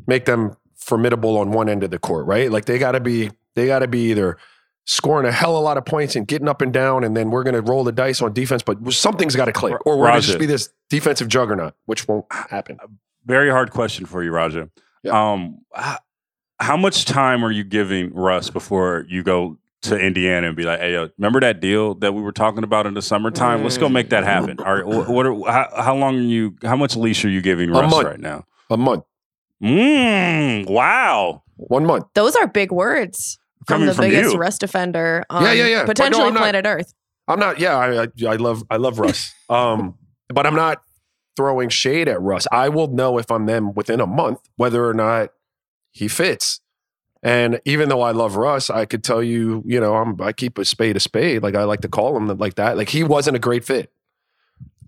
make 0.08 0.26
them 0.26 0.58
formidable 0.76 1.38
on 1.38 1.52
one 1.52 1.70
end 1.70 1.84
of 1.84 1.92
the 1.92 2.00
court, 2.00 2.26
right? 2.26 2.52
Like 2.52 2.66
they 2.66 2.80
got 2.80 2.94
to 2.94 3.00
be 3.00 3.32
they 3.56 3.68
got 3.68 3.80
to 3.80 3.88
be 3.88 4.12
either 4.12 4.38
scoring 4.86 5.26
a 5.26 5.32
hell 5.32 5.56
of 5.56 5.62
a 5.62 5.64
lot 5.64 5.78
of 5.78 5.86
points 5.86 6.16
and 6.16 6.28
getting 6.28 6.48
up 6.48 6.62
and 6.62 6.74
down, 6.74 7.04
and 7.04 7.16
then 7.16 7.32
we're 7.32 7.44
going 7.44 7.54
to 7.54 7.62
roll 7.62 7.84
the 7.84 7.92
dice 7.92 8.22
on 8.22 8.34
defense, 8.34 8.64
but 8.64 8.92
something's 8.92 9.36
got 9.36 9.46
to 9.46 9.54
click, 9.54 9.76
or 9.86 9.98
we're 9.98 10.08
going 10.08 10.22
to 10.22 10.28
just 10.28 10.40
be 10.40 10.46
this 10.46 10.70
defensive 10.90 11.28
juggernaut, 11.28 11.74
which 11.86 12.08
won't 12.08 12.26
happen. 12.32 12.78
Very 13.26 13.50
hard 13.50 13.72
question 13.72 14.06
for 14.06 14.24
you, 14.24 14.32
Raja. 14.32 14.70
Um, 15.10 15.60
how 16.60 16.78
much 16.78 17.06
time 17.06 17.44
are 17.46 17.52
you 17.52 17.64
giving 17.64 18.14
Russ 18.14 18.50
before 18.50 19.06
you 19.08 19.24
go 19.24 19.58
to 19.84 19.98
Indiana 20.00 20.48
and 20.48 20.56
be 20.58 20.64
like, 20.64 20.80
"Hey, 20.80 20.94
yo, 20.94 21.10
remember 21.18 21.40
that 21.42 21.60
deal 21.60 21.94
that 21.96 22.14
we 22.14 22.22
were 22.22 22.32
talking 22.32 22.64
about 22.64 22.86
in 22.88 22.94
the 22.94 23.02
summertime? 23.02 23.64
Let's 23.64 23.78
go 23.78 23.88
make 23.90 24.10
that 24.10 24.24
happen." 24.24 24.60
All 24.60 24.76
right, 24.76 24.84
wh- 24.84 25.10
what? 25.10 25.26
Are, 25.26 25.52
how, 25.52 25.70
how 25.84 25.96
long 25.96 26.18
are 26.18 26.22
you? 26.22 26.56
How 26.64 26.76
much 26.76 26.96
leash 26.96 27.24
are 27.26 27.30
you 27.30 27.42
giving 27.42 27.70
Russ 27.72 27.90
month. 27.92 28.08
right 28.08 28.20
now? 28.20 28.46
A 28.70 28.78
month, 28.78 29.04
Mm, 29.64 30.70
wow. 30.70 31.44
one 31.56 31.86
month. 31.86 32.06
Those 32.16 32.36
are 32.36 32.48
big 32.48 32.72
words 32.72 33.38
from 33.68 33.76
Coming 33.76 33.88
the 33.88 33.94
from 33.94 34.06
biggest 34.10 34.34
you. 34.34 34.40
Russ 34.40 34.58
defender 34.58 35.24
on 35.30 35.44
Yeah, 35.44 35.52
yeah, 35.54 35.66
yeah. 35.68 35.86
But 35.86 35.98
no, 36.00 36.06
potentially 36.06 36.32
not- 36.32 36.40
planet 36.40 36.66
Earth. 36.66 36.94
I'm 37.28 37.40
not. 37.40 37.58
Yeah, 37.60 37.78
I, 37.78 38.04
I, 38.04 38.08
I 38.34 38.36
love 38.36 38.64
I 38.70 38.76
love 38.78 39.00
Russ, 39.00 39.34
um, 39.50 39.96
but 40.28 40.46
I'm 40.46 40.56
not 40.56 40.82
throwing 41.38 41.70
shade 41.70 42.08
at 42.10 42.22
Russ. 42.22 42.46
I 42.52 42.70
will 42.70 42.88
know 42.90 43.18
if 43.18 43.32
I'm 43.32 43.46
them 43.46 43.74
within 43.74 44.02
a 44.02 44.06
month 44.08 44.40
whether 44.58 44.86
or 44.88 44.94
not 44.94 45.30
he 45.92 46.08
fits. 46.08 46.60
And 47.24 47.62
even 47.64 47.88
though 47.88 48.02
I 48.02 48.12
love 48.12 48.36
Russ, 48.36 48.70
I 48.70 48.84
could 48.84 49.02
tell 49.02 49.24
you, 49.24 49.64
you 49.66 49.80
know, 49.80 49.96
I'm 49.96 50.22
I 50.22 50.34
keep 50.34 50.58
a 50.58 50.66
spade 50.66 50.98
a 50.98 51.00
spade. 51.00 51.42
Like 51.42 51.56
I 51.56 51.64
like 51.64 51.80
to 51.82 51.88
call 51.88 52.18
him 52.18 52.28
like 52.38 52.56
that. 52.56 52.76
Like 52.76 52.90
he 52.90 53.04
wasn't 53.04 53.38
a 53.38 53.40
great 53.40 53.64
fit 53.64 53.92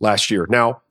last 0.01 0.29
year. 0.29 0.45
Now, 0.49 0.81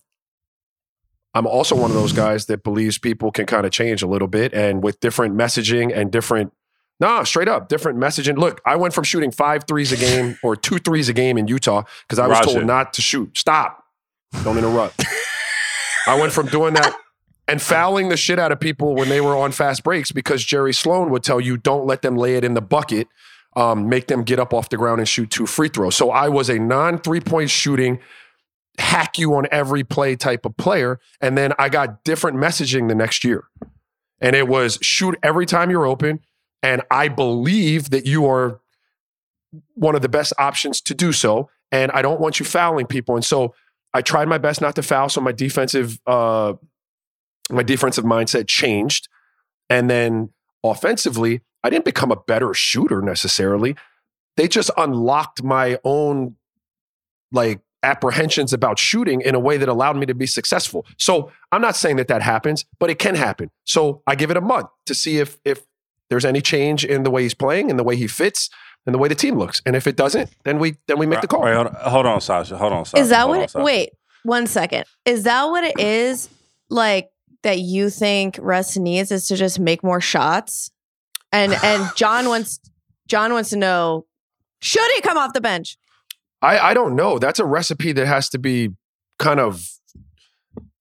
I'm 1.34 1.47
also 1.47 1.76
one 1.76 1.90
of 1.90 1.97
those 1.97 2.12
guys 2.12 2.47
that 2.47 2.64
believes 2.64 2.97
people 2.97 3.30
can 3.30 3.45
kind 3.45 3.66
of 3.66 3.72
change 3.72 4.03
a 4.03 4.07
little 4.07 4.28
bit 4.28 4.55
and 4.55 4.82
with 4.82 5.01
different 5.01 5.36
messaging 5.36 5.95
and 5.95 6.11
different 6.11 6.53
no, 7.01 7.24
straight 7.24 7.49
up, 7.49 7.68
different 7.68 7.99
messaging. 7.99 8.38
Look, 8.38 8.61
I 8.64 8.76
went 8.76 8.95
from 8.95 9.05
shooting 9.05 9.32
five 9.32 9.64
threes 9.64 9.90
a 9.92 9.97
game 9.97 10.38
or 10.42 10.55
two 10.55 10.78
threes 10.78 11.09
a 11.09 11.12
game 11.12 11.36
in 11.36 11.49
Utah 11.49 11.82
because 12.03 12.18
I 12.20 12.26
was 12.28 12.40
told 12.40 12.64
not 12.64 12.95
to 12.95 13.03
shoot. 13.03 13.36
Stop. 13.36 13.84
Don't 14.45 14.57
interrupt. 14.57 15.05
I 16.07 16.18
went 16.18 16.32
from 16.32 16.47
doing 16.47 16.74
that 16.74 16.97
and 17.47 17.61
fouling 17.61 18.09
the 18.09 18.16
shit 18.16 18.38
out 18.38 18.53
of 18.53 18.61
people 18.61 18.95
when 18.95 19.09
they 19.09 19.20
were 19.20 19.36
on 19.36 19.53
fast 19.53 19.84
breaks 19.84 20.12
because 20.12 20.45
Jerry 20.45 20.72
Sloan 20.72 21.11
would 21.11 21.22
tell 21.22 21.40
you, 21.40 21.57
don't 21.57 21.86
let 21.86 22.03
them 22.03 22.16
lay 22.16 22.36
it 22.36 22.45
in 22.45 22.55
the 22.55 22.62
bucket, 22.62 23.09
um, 23.57 23.88
make 23.88 24.07
them 24.07 24.22
get 24.22 24.38
up 24.38 24.55
off 24.55 24.70
the 24.70 24.76
ground 24.76 25.01
and 25.01 25.09
shoot 25.09 25.30
two 25.30 25.47
free 25.47 25.68
throws. 25.68 25.95
So 25.95 26.11
I 26.11 26.28
was 26.28 26.49
a 26.49 26.59
non 26.59 26.99
three 26.99 27.20
point 27.20 27.51
shooting, 27.51 28.01
hack 28.78 29.18
you 29.18 29.34
on 29.34 29.47
every 29.51 29.84
play 29.84 30.16
type 30.16 30.45
of 30.45 30.57
player. 30.57 30.99
And 31.20 31.36
then 31.36 31.53
I 31.59 31.68
got 31.68 32.03
different 32.05 32.38
messaging 32.38 32.88
the 32.88 32.95
next 32.95 33.24
year. 33.24 33.45
And 34.20 34.34
it 34.34 34.49
was 34.49 34.78
shoot 34.80 35.16
every 35.22 35.47
time 35.47 35.70
you're 35.70 35.86
open. 35.86 36.20
And 36.62 36.82
I 36.90 37.09
believe 37.09 37.90
that 37.90 38.07
you 38.07 38.26
are 38.26 38.61
one 39.74 39.95
of 39.95 40.03
the 40.03 40.09
best 40.09 40.32
options 40.38 40.80
to 40.82 40.95
do 40.95 41.12
so. 41.12 41.51
And 41.70 41.92
I 41.92 42.03
don't 42.03 42.20
want 42.20 42.40
you 42.40 42.47
fouling 42.47 42.86
people. 42.86 43.16
And 43.16 43.24
so 43.24 43.55
I 43.92 44.01
tried 44.01 44.28
my 44.28 44.38
best 44.38 44.61
not 44.61 44.74
to 44.76 44.82
foul. 44.82 45.09
So 45.09 45.20
my 45.20 45.32
defensive, 45.32 46.01
uh, 46.07 46.55
my 47.51 47.62
defensive 47.62 48.05
mindset 48.05 48.47
changed. 48.47 49.09
And 49.70 49.88
then 49.90 50.30
offensively, 50.62 51.42
I 51.62 51.70
didn't 51.70 51.84
become 51.84 52.11
a 52.11 52.16
better 52.16 52.53
shooter 52.55 53.01
necessarily. 53.03 53.76
They 54.36 54.49
just 54.49 54.70
unlocked 54.76 55.42
my 55.42 55.78
own 55.84 56.36
like 57.32 57.61
apprehensions 57.82 58.53
about 58.53 58.78
shooting 58.78 59.20
in 59.20 59.34
a 59.34 59.38
way 59.38 59.57
that 59.59 59.68
allowed 59.68 59.97
me 59.97 60.07
to 60.07 60.14
be 60.14 60.26
successful. 60.26 60.86
So 60.99 61.30
I'm 61.53 61.61
not 61.61 61.76
saying 61.76 61.97
that 61.97 62.09
that 62.09 62.22
happens, 62.22 62.64
but 62.78 62.90
it 62.90 62.99
can 62.99 63.14
happen. 63.14 63.51
So 63.64 64.03
I 64.07 64.14
give 64.14 64.30
it 64.30 64.36
a 64.36 64.40
month 64.40 64.68
to 64.86 64.95
see 64.95 65.18
if 65.18 65.38
if 65.45 65.62
there's 66.11 66.24
any 66.24 66.40
change 66.40 66.84
in 66.84 67.03
the 67.03 67.11
way 67.11 67.22
he's 67.22 67.34
playing 67.34 67.70
and 67.70 67.78
the 67.78 67.84
way 67.84 67.97
he 67.97 68.07
fits 68.07 68.51
and 68.86 68.95
the 68.95 68.99
way 68.99 69.09
the 69.09 69.14
team 69.14 69.36
looks. 69.38 69.62
And 69.64 69.74
if 69.76 69.86
it 69.86 69.97
doesn't, 69.97 70.30
then 70.45 70.59
we 70.59 70.76
then 70.86 70.99
we 70.99 71.07
make 71.07 71.20
the 71.20 71.26
call. 71.26 71.42
Wait, 71.42 71.55
hold, 71.55 71.68
on, 71.68 71.74
hold 71.74 72.07
on, 72.07 72.20
Sasha. 72.20 72.57
Hold 72.57 72.72
on, 72.72 72.84
Sasha. 72.84 73.03
Is 73.03 73.11
that 73.11 73.22
Hold 73.22 73.36
what? 73.36 73.55
on, 73.55 73.61
It, 73.61 73.64
wait, 73.64 73.90
one 74.24 74.47
second. 74.47 74.84
Is 75.05 75.24
that 75.24 75.45
what 75.45 75.64
it 75.64 75.78
is? 75.78 76.28
Like 76.70 77.11
that 77.45 77.61
you 77.61 77.88
think 77.88 78.38
Russ 78.42 78.76
needs 78.76 79.11
is 79.11 79.28
to 79.28 79.36
just 79.36 79.59
make 79.59 79.82
more 79.84 80.01
shots, 80.01 80.70
and 81.32 81.53
and 81.64 81.88
John 81.97 82.28
wants 82.28 82.59
John 83.07 83.32
wants 83.32 83.51
to 83.51 83.57
know 83.57 84.07
should 84.61 84.90
he 84.95 85.01
come 85.01 85.18
off 85.18 85.32
the 85.32 85.40
bench? 85.40 85.76
I, 86.42 86.59
I 86.70 86.74
don't 86.74 86.97
know. 86.97 87.18
That's 87.18 87.38
a 87.38 87.45
recipe 87.45 87.92
that 87.92 88.07
has 88.07 88.28
to 88.30 88.38
be 88.38 88.70
kind 89.18 89.40
of 89.40 89.62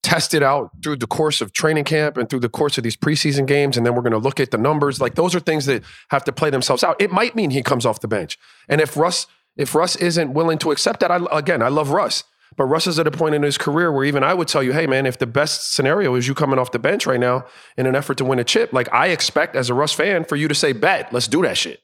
tested 0.04 0.44
out 0.44 0.70
through 0.84 0.98
the 0.98 1.08
course 1.08 1.42
of 1.42 1.54
training 1.54 1.86
camp 1.86 2.18
and 2.18 2.30
through 2.30 2.42
the 2.42 2.50
course 2.50 2.78
of 2.78 2.84
these 2.84 2.98
preseason 2.98 3.46
games. 3.46 3.78
And 3.78 3.86
then 3.86 3.96
we're 3.96 4.02
going 4.02 4.12
to 4.12 4.20
look 4.20 4.40
at 4.40 4.52
the 4.52 4.58
numbers. 4.58 5.00
Like 5.00 5.16
those 5.16 5.34
are 5.34 5.40
things 5.40 5.66
that 5.66 5.84
have 6.10 6.24
to 6.26 6.32
play 6.32 6.50
themselves 6.50 6.84
out. 6.84 7.02
It 7.02 7.12
might 7.12 7.36
mean 7.36 7.50
he 7.50 7.64
comes 7.64 7.86
off 7.86 8.02
the 8.02 8.08
bench. 8.08 8.38
And 8.68 8.82
if 8.82 8.98
Russ, 8.98 9.28
if 9.56 9.74
Russ 9.74 9.96
isn't 9.96 10.34
willing 10.34 10.58
to 10.60 10.72
accept 10.72 11.00
that, 11.00 11.12
I, 11.12 11.20
again, 11.32 11.62
I 11.62 11.70
love 11.70 11.90
Russ. 11.90 12.24
But 12.56 12.66
Russ 12.66 12.88
is 12.88 13.00
at 13.00 13.08
a 13.08 13.12
point 13.12 13.36
in 13.36 13.44
his 13.44 13.58
career 13.58 13.92
where 13.92 14.04
even 14.04 14.24
I 14.24 14.34
would 14.34 14.48
tell 14.48 14.62
you, 14.62 14.74
hey, 14.74 14.88
man, 14.88 15.06
if 15.06 15.18
the 15.18 15.28
best 15.28 15.74
scenario 15.74 16.16
is 16.16 16.28
you 16.28 16.34
coming 16.34 16.60
off 16.60 16.72
the 16.72 16.80
bench 16.80 17.06
right 17.06 17.20
now 17.20 17.46
in 17.78 17.86
an 17.86 17.96
effort 17.96 18.18
to 18.18 18.26
win 18.26 18.40
a 18.40 18.44
chip, 18.44 18.74
like 18.74 18.92
I 18.94 19.08
expect 19.08 19.56
as 19.56 19.70
a 19.70 19.74
Russ 19.74 19.94
fan 19.94 20.24
for 20.24 20.36
you 20.36 20.48
to 20.48 20.56
say, 20.56 20.72
bet, 20.74 21.12
let's 21.14 21.28
do 21.28 21.42
that 21.44 21.58
shit. 21.58 21.82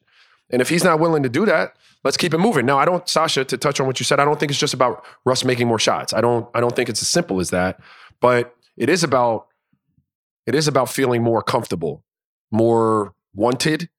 And 0.49 0.61
if 0.61 0.69
he's 0.69 0.83
not 0.83 0.99
willing 0.99 1.23
to 1.23 1.29
do 1.29 1.45
that, 1.45 1.73
let's 2.03 2.17
keep 2.17 2.33
it 2.33 2.39
moving. 2.39 2.65
Now, 2.65 2.77
I 2.77 2.85
don't, 2.85 3.07
Sasha, 3.07 3.45
to 3.45 3.57
touch 3.57 3.79
on 3.79 3.87
what 3.87 3.99
you 3.99 4.03
said, 4.03 4.19
I 4.19 4.25
don't 4.25 4.39
think 4.39 4.51
it's 4.51 4.59
just 4.59 4.73
about 4.73 5.05
Russ 5.25 5.43
making 5.43 5.67
more 5.67 5.79
shots. 5.79 6.13
I 6.13 6.21
don't, 6.21 6.47
I 6.53 6.59
don't 6.59 6.75
think 6.75 6.89
it's 6.89 7.01
as 7.01 7.09
simple 7.09 7.39
as 7.39 7.51
that. 7.51 7.79
But 8.19 8.55
it 8.77 8.89
is 8.89 9.03
about, 9.03 9.47
it 10.45 10.55
is 10.55 10.67
about 10.67 10.89
feeling 10.89 11.23
more 11.23 11.41
comfortable, 11.43 12.03
more 12.51 13.13
wanted. 13.33 13.89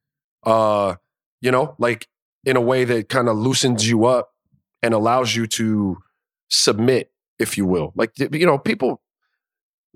Uh, 0.43 0.97
you 1.41 1.51
know, 1.51 1.75
like 1.79 2.09
in 2.45 2.57
a 2.57 2.61
way 2.61 2.85
that 2.85 3.09
kind 3.09 3.29
of 3.29 3.37
loosens 3.37 3.89
you 3.89 4.05
up 4.05 4.35
and 4.83 4.95
allows 4.95 5.37
you 5.37 5.47
to 5.47 5.99
submit, 6.51 7.11
if 7.39 7.57
you 7.57 7.65
will. 7.67 7.93
Like 7.97 8.13
you 8.19 8.47
know, 8.47 8.59
people 8.59 9.01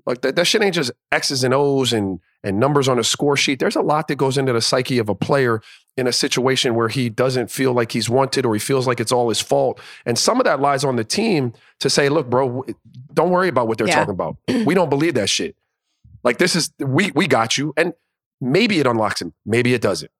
like 0.05 0.21
that, 0.21 0.35
that 0.35 0.45
shit 0.45 0.61
ain't 0.61 0.75
just 0.75 0.91
X's 1.11 1.43
and 1.43 1.53
O's 1.53 1.93
and 1.93 2.19
and 2.43 2.59
numbers 2.59 2.87
on 2.87 2.99
a 2.99 3.03
score 3.03 3.35
sheet. 3.35 3.59
There's 3.59 3.75
a 3.75 3.81
lot 3.81 4.07
that 4.07 4.17
goes 4.17 4.37
into 4.37 4.53
the 4.53 4.61
psyche 4.61 4.99
of 4.99 5.09
a 5.09 5.15
player 5.15 5.61
in 5.97 6.05
a 6.07 6.11
situation 6.11 6.75
where 6.75 6.89
he 6.89 7.09
doesn't 7.09 7.49
feel 7.49 7.73
like 7.73 7.91
he's 7.91 8.07
wanted 8.09 8.45
or 8.45 8.53
he 8.53 8.59
feels 8.59 8.85
like 8.85 8.99
it's 8.99 9.11
all 9.11 9.29
his 9.29 9.41
fault. 9.41 9.79
And 10.05 10.19
some 10.19 10.39
of 10.39 10.43
that 10.45 10.59
lies 10.59 10.83
on 10.83 10.95
the 10.95 11.03
team 11.03 11.53
to 11.79 11.89
say, 11.89 12.07
look, 12.09 12.29
bro, 12.29 12.63
don't 13.13 13.31
worry 13.31 13.47
about 13.47 13.67
what 13.67 13.77
they're 13.79 13.87
Yeah. 13.87 13.95
talking 13.95 14.11
about. 14.13 14.37
We 14.65 14.75
don't 14.75 14.89
believe 14.89 15.15
that 15.15 15.27
shit. 15.29 15.55
Like 16.23 16.37
this 16.37 16.55
is 16.55 16.71
we 16.79 17.11
we 17.15 17.27
got 17.27 17.57
you. 17.57 17.73
And 17.77 17.93
maybe 18.39 18.79
it 18.79 18.85
unlocks 18.85 19.21
him. 19.21 19.33
Maybe 19.45 19.73
it 19.73 19.81
doesn't. 19.81 20.11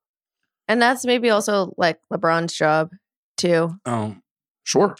And 0.68 0.82
that's 0.82 1.06
maybe 1.06 1.30
also 1.30 1.76
like 1.78 2.00
LeBron's 2.12 2.54
job 2.54 2.90
too. 3.38 3.76
Um, 3.86 4.24
Sure. 4.64 4.96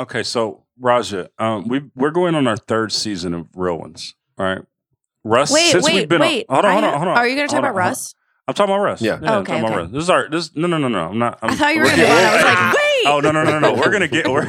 Okay, 0.00 0.22
so 0.22 0.64
Raja, 0.78 1.30
um, 1.38 1.68
we 1.68 1.82
we're 1.94 2.10
going 2.10 2.34
on 2.34 2.46
our 2.46 2.56
third 2.56 2.92
season 2.92 3.34
of 3.34 3.46
Real 3.54 3.78
Ones. 3.78 4.14
All 4.38 4.46
right, 4.46 4.62
Russ. 5.24 5.52
Wait, 5.52 5.70
since 5.72 5.84
wait, 5.84 5.94
we've 5.94 6.08
been 6.08 6.20
wait. 6.20 6.46
On, 6.48 6.54
hold 6.62 6.64
on, 6.66 6.72
hold 6.72 6.84
on, 6.84 6.92
hold 6.98 7.08
on. 7.08 7.16
Are 7.16 7.28
you 7.28 7.36
going 7.36 7.48
to 7.48 7.52
talk 7.52 7.60
about 7.60 7.68
hold 7.72 7.80
on. 7.82 7.88
Russ? 7.88 8.14
I'm 8.46 8.52
talking 8.54 8.74
about 8.74 8.82
Russ. 8.84 9.00
Yeah. 9.00 9.12
Oh, 9.22 9.26
I'm 9.26 9.42
okay, 9.42 9.52
talking 9.52 9.58
about 9.60 9.64
okay. 9.70 9.76
Russ. 9.82 9.90
This 9.92 10.02
is 10.02 10.10
our. 10.10 10.28
This 10.28 10.54
no, 10.56 10.66
no, 10.66 10.76
no, 10.78 10.88
no. 10.88 11.08
I'm 11.08 11.18
not. 11.18 11.38
I'm, 11.42 11.50
I 11.50 11.54
thought 11.56 11.74
you 11.74 11.80
were 11.80 11.86
we're 11.86 11.96
going 11.96 12.00
to. 12.00 12.06
getting- 12.06 12.26
I 12.26 12.34
was 12.34 12.44
like, 12.44 12.74
wait. 12.74 13.06
Oh 13.06 13.20
no, 13.20 13.32
no, 13.32 13.44
no, 13.44 13.58
no. 13.58 13.74
We're 13.74 13.90
gonna 13.90 14.08
get. 14.08 14.28
We're, 14.28 14.42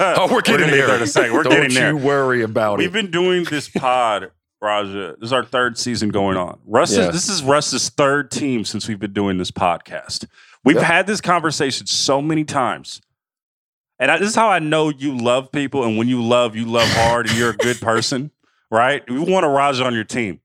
Oh, 0.00 0.28
we're 0.32 0.40
getting 0.42 0.66
gonna 0.66 0.76
get 0.76 0.86
there. 0.86 0.96
in 0.96 1.02
a 1.02 1.06
second. 1.06 1.32
We're 1.34 1.42
Don't 1.44 1.52
getting 1.54 1.74
there. 1.74 1.90
you 1.90 1.96
worry 1.96 2.42
about 2.42 2.74
it. 2.80 2.84
We've 2.84 2.92
been 2.92 3.10
doing 3.10 3.44
this 3.44 3.68
pod, 3.68 4.30
Raja. 4.60 5.16
This 5.20 5.28
is 5.28 5.32
our 5.32 5.44
third 5.44 5.76
season 5.78 6.08
going 6.10 6.36
on. 6.36 6.58
Russ 6.66 6.96
Yeah. 6.96 7.08
is, 7.08 7.12
this 7.12 7.28
is 7.28 7.42
Russ's 7.42 7.88
third 7.90 8.30
team 8.30 8.64
since 8.64 8.88
we've 8.88 8.98
been 8.98 9.12
doing 9.12 9.38
this 9.38 9.50
podcast. 9.50 10.26
We've 10.64 10.76
Yeah. 10.76 10.82
had 10.82 11.06
this 11.06 11.20
conversation 11.20 11.86
so 11.86 12.20
many 12.22 12.44
times. 12.44 13.00
And 14.00 14.10
I, 14.10 14.16
this 14.18 14.30
is 14.30 14.34
how 14.34 14.48
I 14.48 14.58
know 14.58 14.88
you 14.88 15.16
love 15.16 15.52
people. 15.52 15.84
And 15.84 15.96
when 15.98 16.08
you 16.08 16.22
love, 16.24 16.56
you 16.56 16.64
love 16.64 16.88
hard 16.88 17.28
and 17.28 17.36
you're 17.38 17.50
a 17.50 17.56
good 17.56 17.80
person, 17.80 18.30
right? 18.70 19.08
We 19.08 19.18
want 19.20 19.44
a 19.44 19.48
Raja 19.48 19.84
on 19.84 19.94
your 19.94 20.04
team. 20.04 20.40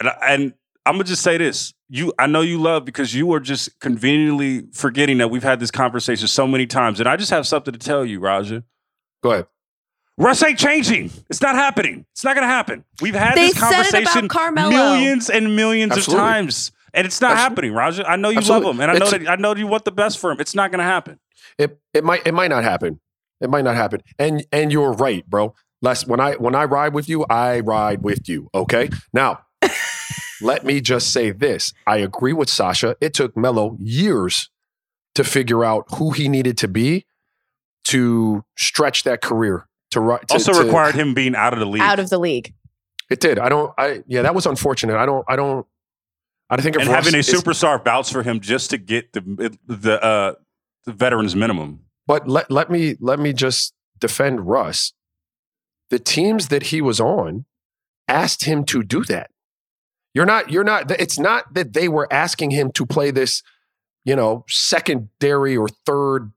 And, 0.00 0.08
I- 0.08 0.18
and 0.30 0.54
I'm 0.86 0.94
going 0.94 1.04
to 1.04 1.08
just 1.10 1.22
say 1.22 1.36
this. 1.38 1.74
You, 1.88 2.12
I 2.18 2.26
know 2.26 2.40
you 2.40 2.58
love 2.60 2.86
because 2.86 3.14
you 3.14 3.30
are 3.34 3.40
just 3.40 3.78
conveniently 3.78 4.66
forgetting 4.72 5.18
that 5.18 5.28
we've 5.28 5.42
had 5.42 5.60
this 5.60 5.70
conversation 5.70 6.26
so 6.26 6.46
many 6.46 6.66
times. 6.66 6.98
And 6.98 7.08
I 7.08 7.16
just 7.16 7.30
have 7.30 7.46
something 7.46 7.72
to 7.72 7.78
tell 7.78 8.04
you, 8.04 8.18
Raja. 8.18 8.64
Go 9.22 9.32
ahead. 9.32 9.46
Russ 10.18 10.42
ain't 10.42 10.58
changing. 10.58 11.10
It's 11.28 11.40
not 11.42 11.54
happening. 11.54 12.06
It's 12.12 12.24
not 12.24 12.34
going 12.34 12.42
to 12.46 12.52
happen. 12.52 12.84
We've 13.02 13.14
had 13.14 13.36
They 13.36 13.48
this 13.48 13.58
said 13.58 13.68
it 13.70 14.02
about 14.02 14.30
conversation 14.30 14.70
millions 14.70 15.30
and 15.30 15.54
millions 15.56 15.92
Absolutely. 15.92 16.22
of 16.24 16.26
times, 16.30 16.72
and 16.94 17.06
it's 17.06 17.20
not 17.20 17.32
Absolutely. 17.32 17.42
happening, 17.68 17.72
Raja. 17.74 18.08
I 18.10 18.16
know 18.16 18.28
you 18.30 18.38
Absolutely. 18.38 18.66
love 18.66 18.74
him, 18.76 18.80
and 18.82 18.90
I 18.90 18.94
know 18.94 19.06
It's- 19.06 19.22
that 19.22 19.30
I 19.30 19.36
know 19.36 19.54
you 19.56 19.66
want 19.66 19.84
the 19.84 19.92
best 19.92 20.18
for 20.18 20.30
him. 20.30 20.40
It's 20.40 20.54
not 20.54 20.70
going 20.70 20.78
to 20.80 20.84
happen. 20.84 21.18
It 21.58 21.78
it 21.94 22.04
might 22.04 22.26
it 22.26 22.32
might 22.32 22.48
not 22.48 22.64
happen. 22.64 23.00
It 23.40 23.50
might 23.50 23.64
not 23.64 23.74
happen. 23.76 24.00
And 24.18 24.44
and 24.52 24.70
you're 24.72 24.92
right, 24.92 25.28
bro. 25.28 25.54
Les, 25.80 26.06
when 26.06 26.20
I 26.20 26.34
when 26.34 26.54
I 26.54 26.64
ride 26.64 26.94
with 26.94 27.08
you, 27.08 27.24
I 27.28 27.60
ride 27.60 28.02
with 28.02 28.28
you. 28.28 28.48
Okay. 28.54 28.88
Now, 29.12 29.40
let 30.40 30.64
me 30.64 30.80
just 30.80 31.12
say 31.12 31.30
this. 31.32 31.72
I 31.86 31.96
agree 31.98 32.32
with 32.32 32.48
Sasha. 32.48 32.96
It 33.00 33.14
took 33.14 33.36
Melo 33.36 33.76
years 33.80 34.48
to 35.14 35.24
figure 35.24 35.64
out 35.64 35.84
who 35.96 36.12
he 36.12 36.28
needed 36.28 36.56
to 36.58 36.68
be 36.68 37.04
to 37.84 38.44
stretch 38.56 39.02
that 39.04 39.20
career. 39.20 39.66
To, 39.90 40.00
ri- 40.00 40.18
to 40.28 40.34
Also 40.34 40.52
to- 40.54 40.62
required 40.64 40.94
him 40.94 41.12
being 41.12 41.34
out 41.36 41.52
of 41.52 41.58
the 41.58 41.66
league 41.66 41.82
Out 41.82 41.98
of 41.98 42.08
the 42.08 42.18
league. 42.18 42.54
It 43.10 43.20
did. 43.20 43.38
I 43.38 43.50
don't. 43.50 43.74
I 43.76 44.02
yeah. 44.06 44.22
That 44.22 44.34
was 44.34 44.46
unfortunate. 44.46 44.96
I 44.96 45.04
don't. 45.04 45.24
I 45.28 45.36
don't. 45.36 45.66
I 46.52 46.60
think 46.60 46.76
and 46.76 46.86
Russ 46.86 47.06
having 47.06 47.14
a 47.14 47.18
is- 47.18 47.30
superstar 47.30 47.82
bounce 47.82 48.10
for 48.10 48.22
him 48.22 48.38
just 48.40 48.70
to 48.70 48.78
get 48.78 49.14
the 49.14 49.56
the 49.66 50.04
uh, 50.04 50.34
the 50.84 50.92
veterans 50.92 51.34
minimum. 51.34 51.80
But 52.06 52.28
let 52.28 52.50
let 52.50 52.70
me 52.70 52.96
let 53.00 53.18
me 53.18 53.32
just 53.32 53.72
defend 53.98 54.46
Russ. 54.46 54.92
The 55.88 55.98
teams 55.98 56.48
that 56.48 56.64
he 56.64 56.82
was 56.82 57.00
on 57.00 57.46
asked 58.06 58.44
him 58.44 58.64
to 58.66 58.82
do 58.82 59.02
that. 59.04 59.30
You're 60.12 60.26
not 60.26 60.50
you're 60.50 60.62
not 60.62 60.90
it's 60.90 61.18
not 61.18 61.54
that 61.54 61.72
they 61.72 61.88
were 61.88 62.06
asking 62.12 62.50
him 62.50 62.70
to 62.72 62.84
play 62.84 63.10
this, 63.10 63.42
you 64.04 64.14
know, 64.14 64.44
secondary 64.46 65.56
or 65.56 65.68
third 65.86 66.32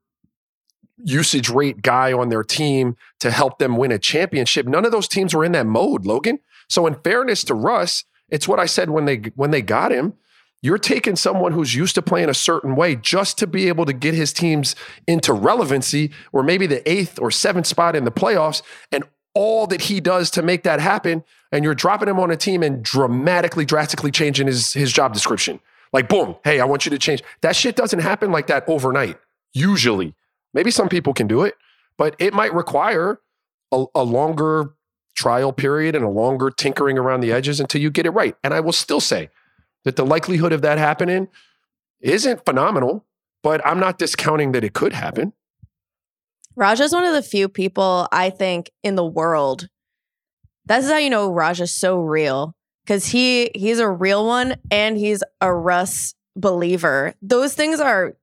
usage 0.97 1.49
rate 1.49 1.81
guy 1.81 2.13
on 2.13 2.29
their 2.29 2.43
team 2.43 2.95
to 3.19 3.31
help 3.31 3.59
them 3.59 3.75
win 3.75 3.91
a 3.91 3.99
championship. 3.99 4.65
None 4.65 4.85
of 4.85 4.93
those 4.93 5.09
teams 5.09 5.35
were 5.35 5.43
in 5.43 5.51
that 5.51 5.65
mode, 5.65 6.05
Logan. 6.05 6.39
So 6.69 6.87
in 6.87 6.95
fairness 7.03 7.43
to 7.43 7.53
Russ, 7.53 8.05
it's 8.29 8.47
what 8.47 8.59
I 8.59 8.65
said 8.65 8.89
when 8.89 9.05
they 9.05 9.17
when 9.35 9.51
they 9.51 9.61
got 9.61 9.91
him. 9.91 10.13
You're 10.61 10.77
taking 10.79 11.15
someone 11.15 11.51
who's 11.51 11.75
used 11.75 11.93
to 11.95 12.01
playing 12.01 12.29
a 12.29 12.33
certain 12.33 12.75
way 12.75 12.95
just 12.95 13.37
to 13.37 13.45
be 13.45 13.67
able 13.67 13.85
to 13.85 13.93
get 13.93 14.15
his 14.15 14.33
teams 14.33 14.75
into 15.05 15.31
relevancy 15.31 16.11
or 16.33 16.41
maybe 16.41 16.65
the 16.65 16.89
eighth 16.89 17.19
or 17.19 17.29
seventh 17.29 17.67
spot 17.67 17.95
in 17.95 18.03
the 18.03 18.11
playoffs. 18.11 18.63
And 18.91 19.03
all 19.35 19.67
that 19.67 19.81
he 19.81 19.99
does 19.99 20.31
to 20.31 20.41
make 20.41 20.63
that 20.63 20.79
happen, 20.79 21.23
and 21.51 21.63
you're 21.63 21.75
dropping 21.75 22.07
him 22.07 22.19
on 22.19 22.31
a 22.31 22.37
team 22.37 22.63
and 22.63 22.81
dramatically, 22.81 23.65
drastically 23.65 24.09
changing 24.09 24.47
his 24.47 24.73
his 24.73 24.91
job 24.91 25.13
description. 25.13 25.59
Like, 25.93 26.09
boom, 26.09 26.35
hey, 26.43 26.59
I 26.59 26.65
want 26.65 26.85
you 26.85 26.89
to 26.89 26.97
change. 26.97 27.21
That 27.41 27.55
shit 27.55 27.75
doesn't 27.75 27.99
happen 27.99 28.31
like 28.31 28.47
that 28.47 28.67
overnight. 28.67 29.17
Usually, 29.53 30.15
maybe 30.53 30.71
some 30.71 30.89
people 30.89 31.13
can 31.13 31.27
do 31.27 31.43
it, 31.43 31.55
but 31.97 32.15
it 32.17 32.33
might 32.33 32.53
require 32.53 33.19
a, 33.71 33.85
a 33.93 34.03
longer 34.03 34.74
trial 35.15 35.51
period 35.51 35.95
and 35.95 36.05
a 36.05 36.09
longer 36.09 36.51
tinkering 36.51 36.97
around 36.97 37.21
the 37.21 37.31
edges 37.31 37.59
until 37.59 37.81
you 37.81 37.89
get 37.89 38.05
it 38.05 38.11
right. 38.11 38.35
And 38.43 38.53
I 38.53 38.59
will 38.59 38.73
still 38.73 38.99
say 38.99 39.29
that 39.83 39.95
the 39.95 40.05
likelihood 40.05 40.53
of 40.53 40.61
that 40.61 40.77
happening 40.77 41.27
isn't 42.01 42.45
phenomenal, 42.45 43.05
but 43.41 43.65
I'm 43.65 43.79
not 43.79 43.97
discounting 43.97 44.51
that 44.51 44.63
it 44.63 44.73
could 44.73 44.93
happen. 44.93 45.33
Raja's 46.55 46.93
one 46.93 47.05
of 47.05 47.13
the 47.13 47.21
few 47.21 47.49
people 47.49 48.07
I 48.11 48.29
think 48.29 48.71
in 48.83 48.95
the 48.95 49.05
world. 49.05 49.67
That's 50.65 50.87
how 50.87 50.97
you 50.97 51.09
know 51.09 51.31
Raja's 51.31 51.73
so 51.73 51.99
real 51.99 52.55
because 52.83 53.07
he 53.07 53.51
he's 53.55 53.79
a 53.79 53.89
real 53.89 54.25
one 54.25 54.55
and 54.71 54.97
he's 54.97 55.23
a 55.41 55.53
Russ 55.53 56.15
believer. 56.35 57.13
Those 57.21 57.53
things 57.53 57.79
are 57.79 58.15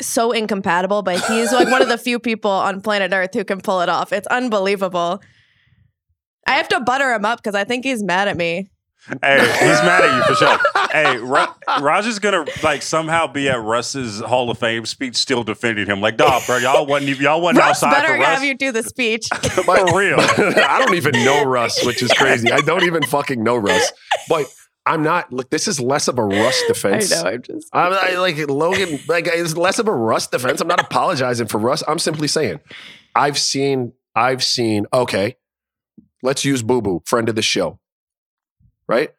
so 0.00 0.32
incompatible, 0.32 1.02
but 1.02 1.24
he's 1.26 1.52
like 1.52 1.70
one 1.70 1.82
of 1.82 1.88
the 1.88 1.98
few 1.98 2.18
people 2.18 2.50
on 2.50 2.80
planet 2.80 3.12
Earth 3.12 3.34
who 3.34 3.44
can 3.44 3.60
pull 3.60 3.80
it 3.80 3.88
off. 3.88 4.12
It's 4.12 4.26
unbelievable. 4.28 5.20
I 6.48 6.52
have 6.52 6.68
to 6.68 6.80
butter 6.80 7.12
him 7.12 7.24
up 7.24 7.38
because 7.38 7.54
I 7.54 7.64
think 7.64 7.84
he's 7.84 8.02
mad 8.02 8.28
at 8.28 8.36
me. 8.36 8.68
Hey, 9.22 9.38
he's 9.40 9.82
mad 9.82 10.04
at 10.04 10.16
you 10.16 10.22
for 10.24 10.34
sure. 10.34 10.58
hey, 10.92 11.16
Ra- 11.18 11.54
Roger's 11.80 12.18
gonna 12.18 12.44
like 12.62 12.82
somehow 12.82 13.26
be 13.26 13.48
at 13.48 13.60
Russ's 13.62 14.20
Hall 14.20 14.50
of 14.50 14.58
Fame 14.58 14.84
speech, 14.84 15.16
still 15.16 15.42
defending 15.44 15.86
him. 15.86 16.00
Like, 16.00 16.18
dog, 16.18 16.42
bro, 16.46 16.58
y'all 16.58 16.84
wasn't 16.84 17.18
y'all 17.18 17.40
wasn't 17.40 17.60
Russ 17.60 17.82
outside 17.82 17.90
better 17.92 18.14
for 18.14 18.20
Russ 18.20 18.28
have 18.28 18.44
you 18.44 18.54
do 18.54 18.70
the 18.70 18.82
speech. 18.82 19.28
for 19.34 19.96
real. 19.96 20.18
I 20.20 20.82
don't 20.84 20.94
even 20.94 21.12
know 21.24 21.44
Russ, 21.44 21.84
which 21.86 22.02
is 22.02 22.12
crazy. 22.12 22.50
I 22.52 22.60
don't 22.60 22.84
even 22.84 23.02
fucking 23.04 23.42
know 23.42 23.56
Russ. 23.56 23.92
But 24.28 24.46
I'm 24.84 25.02
not. 25.02 25.32
Look, 25.32 25.48
this 25.50 25.68
is 25.68 25.80
less 25.80 26.08
of 26.08 26.18
a 26.18 26.24
Russ 26.24 26.60
I 26.64 26.68
defense. 26.68 27.10
know. 27.10 27.30
I'm 27.30 27.42
just. 27.42 27.68
I'm 27.72 27.92
I, 27.92 28.16
like 28.18 28.36
Logan. 28.48 28.98
Like 29.08 29.26
it's 29.26 29.56
less 29.56 29.78
of 29.78 29.88
a 29.88 29.94
Russ 29.94 30.26
defense. 30.26 30.60
I'm 30.60 30.68
not 30.68 30.80
apologizing 30.80 31.46
for 31.46 31.58
Russ. 31.58 31.82
I'm 31.88 31.98
simply 31.98 32.28
saying, 32.28 32.60
I've 33.14 33.38
seen. 33.38 33.92
I've 34.14 34.42
seen. 34.42 34.86
Okay, 34.92 35.36
let's 36.22 36.44
use 36.44 36.62
Boo 36.62 36.82
Boo, 36.82 37.02
friend 37.04 37.28
of 37.28 37.34
the 37.34 37.42
show, 37.42 37.78
right? 38.86 39.10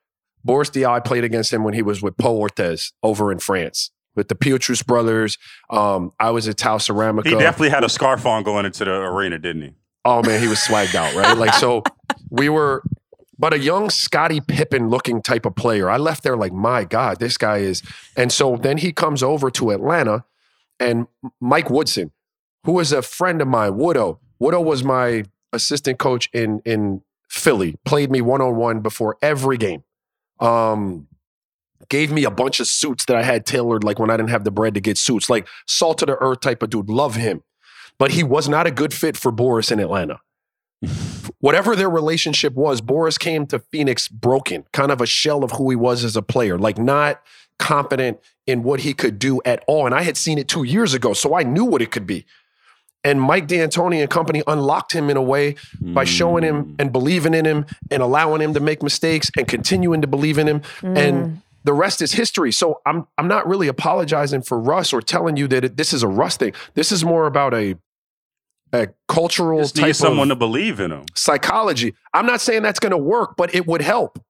Boris 0.43 0.69
Diaw 0.69 1.03
played 1.03 1.23
against 1.23 1.53
him 1.53 1.63
when 1.63 1.73
he 1.73 1.81
was 1.81 2.01
with 2.01 2.17
Pau-Orthez 2.17 2.93
over 3.03 3.31
in 3.31 3.39
France 3.39 3.91
with 4.15 4.27
the 4.27 4.35
Pietrus 4.35 4.83
brothers. 4.83 5.37
Um, 5.69 6.11
I 6.19 6.31
was 6.31 6.47
at 6.47 6.57
Tau 6.57 6.77
Ceramica. 6.77 7.27
He 7.27 7.35
definitely 7.35 7.69
had 7.69 7.83
a 7.83 7.89
scarf 7.89 8.25
on 8.25 8.43
going 8.43 8.65
into 8.65 8.85
the 8.85 8.91
arena, 8.91 9.39
didn't 9.39 9.61
he? 9.61 9.73
Oh 10.05 10.23
man, 10.23 10.41
he 10.41 10.47
was 10.47 10.59
swagged 10.59 10.95
out, 10.95 11.13
right? 11.15 11.37
Like 11.37 11.53
so, 11.53 11.83
we 12.29 12.49
were, 12.49 12.83
but 13.37 13.53
a 13.53 13.59
young 13.59 13.89
Scottie 13.89 14.41
Pippen 14.41 14.89
looking 14.89 15.21
type 15.21 15.45
of 15.45 15.55
player. 15.55 15.89
I 15.89 15.97
left 15.97 16.23
there 16.23 16.37
like, 16.37 16.53
my 16.53 16.83
God, 16.83 17.19
this 17.19 17.37
guy 17.37 17.57
is. 17.57 17.83
And 18.15 18.31
so 18.31 18.55
then 18.57 18.77
he 18.77 18.91
comes 18.91 19.21
over 19.21 19.51
to 19.51 19.71
Atlanta, 19.71 20.25
and 20.79 21.07
Mike 21.39 21.69
Woodson, 21.69 22.11
who 22.63 22.73
was 22.73 22.91
a 22.91 23.01
friend 23.01 23.41
of 23.41 23.47
mine, 23.47 23.73
Woodo. 23.73 24.19
Woodo 24.41 24.63
was 24.63 24.83
my 24.83 25.25
assistant 25.53 25.99
coach 25.99 26.29
in 26.33 26.61
in 26.65 27.01
Philly. 27.29 27.77
Played 27.85 28.11
me 28.11 28.21
one 28.21 28.41
on 28.41 28.55
one 28.55 28.81
before 28.81 29.17
every 29.21 29.57
game. 29.57 29.83
Um, 30.39 31.07
gave 31.89 32.11
me 32.11 32.23
a 32.23 32.31
bunch 32.31 32.59
of 32.59 32.67
suits 32.67 33.05
that 33.05 33.15
I 33.15 33.23
had 33.23 33.45
tailored, 33.45 33.83
like 33.83 33.99
when 33.99 34.09
I 34.09 34.17
didn't 34.17 34.29
have 34.29 34.43
the 34.43 34.51
bread 34.51 34.73
to 34.75 34.81
get 34.81 34.97
suits, 34.97 35.29
like 35.29 35.47
salt 35.67 35.97
to 35.99 36.05
the 36.05 36.17
earth 36.21 36.41
type 36.41 36.63
of 36.63 36.69
dude. 36.69 36.89
Love 36.89 37.15
him 37.15 37.43
but 37.99 38.11
he 38.11 38.23
was 38.23 38.49
not 38.49 38.65
a 38.65 38.71
good 38.71 38.93
fit 38.93 39.15
for 39.15 39.31
Boris 39.31 39.69
in 39.69 39.79
Atlanta. 39.79 40.21
Whatever 41.39 41.75
their 41.75 41.89
relationship 41.89 42.55
was, 42.55 42.81
Boris 42.81 43.17
came 43.17 43.45
to 43.47 43.59
Phoenix 43.59 44.07
broken, 44.07 44.65
kind 44.71 44.91
of 44.91 45.01
a 45.01 45.05
shell 45.05 45.43
of 45.43 45.51
who 45.51 45.69
he 45.69 45.75
was 45.75 46.03
as 46.03 46.15
a 46.15 46.21
player, 46.21 46.57
like 46.57 46.77
not 46.77 47.21
confident 47.59 48.19
in 48.47 48.63
what 48.63 48.79
he 48.79 48.93
could 48.93 49.19
do 49.19 49.41
at 49.45 49.63
all. 49.67 49.85
And 49.85 49.93
I 49.93 50.01
had 50.01 50.17
seen 50.17 50.37
it 50.37 50.47
two 50.47 50.63
years 50.63 50.93
ago, 50.93 51.13
so 51.13 51.35
I 51.35 51.43
knew 51.43 51.65
what 51.65 51.81
it 51.81 51.91
could 51.91 52.07
be. 52.07 52.25
And 53.03 53.21
Mike 53.21 53.47
D'Antoni 53.47 54.01
and 54.01 54.09
company 54.09 54.43
unlocked 54.45 54.91
him 54.91 55.09
in 55.09 55.15
a 55.15 55.21
way 55.21 55.55
by 55.79 56.03
showing 56.03 56.43
him 56.43 56.63
hmm. 56.63 56.75
and 56.79 56.91
believing 56.91 57.33
in 57.33 57.45
him 57.45 57.65
and 57.89 58.03
allowing 58.03 58.41
him 58.41 58.53
to 58.53 58.59
make 58.59 58.83
mistakes 58.83 59.31
and 59.37 59.47
continuing 59.47 60.01
to 60.01 60.07
believe 60.07 60.37
in 60.37 60.47
him. 60.47 60.61
Hmm. 60.81 60.97
And 60.97 61.41
the 61.63 61.73
rest 61.73 62.01
is 62.01 62.11
history. 62.13 62.51
So 62.51 62.81
I'm 62.85 63.07
I'm 63.17 63.27
not 63.27 63.47
really 63.47 63.67
apologizing 63.67 64.41
for 64.41 64.59
Russ 64.59 64.91
or 64.91 65.01
telling 65.01 65.37
you 65.37 65.47
that 65.47 65.63
it, 65.63 65.77
this 65.77 65.93
is 65.93 66.03
a 66.03 66.07
Russ 66.07 66.37
thing. 66.37 66.53
This 66.73 66.91
is 66.91 67.05
more 67.05 67.25
about 67.25 67.53
a 67.53 67.75
a 68.73 68.89
cultural 69.07 69.59
Just 69.61 69.75
type 69.75 69.87
need 69.87 69.95
someone 69.95 70.31
of 70.31 70.35
to 70.35 70.39
believe 70.39 70.79
in 70.79 70.91
him. 70.91 71.05
psychology. 71.15 71.95
I'm 72.13 72.25
not 72.25 72.41
saying 72.41 72.61
that's 72.61 72.79
going 72.79 72.91
to 72.91 72.97
work, 72.97 73.35
but 73.35 73.53
it 73.55 73.65
would 73.65 73.81
help 73.81 74.23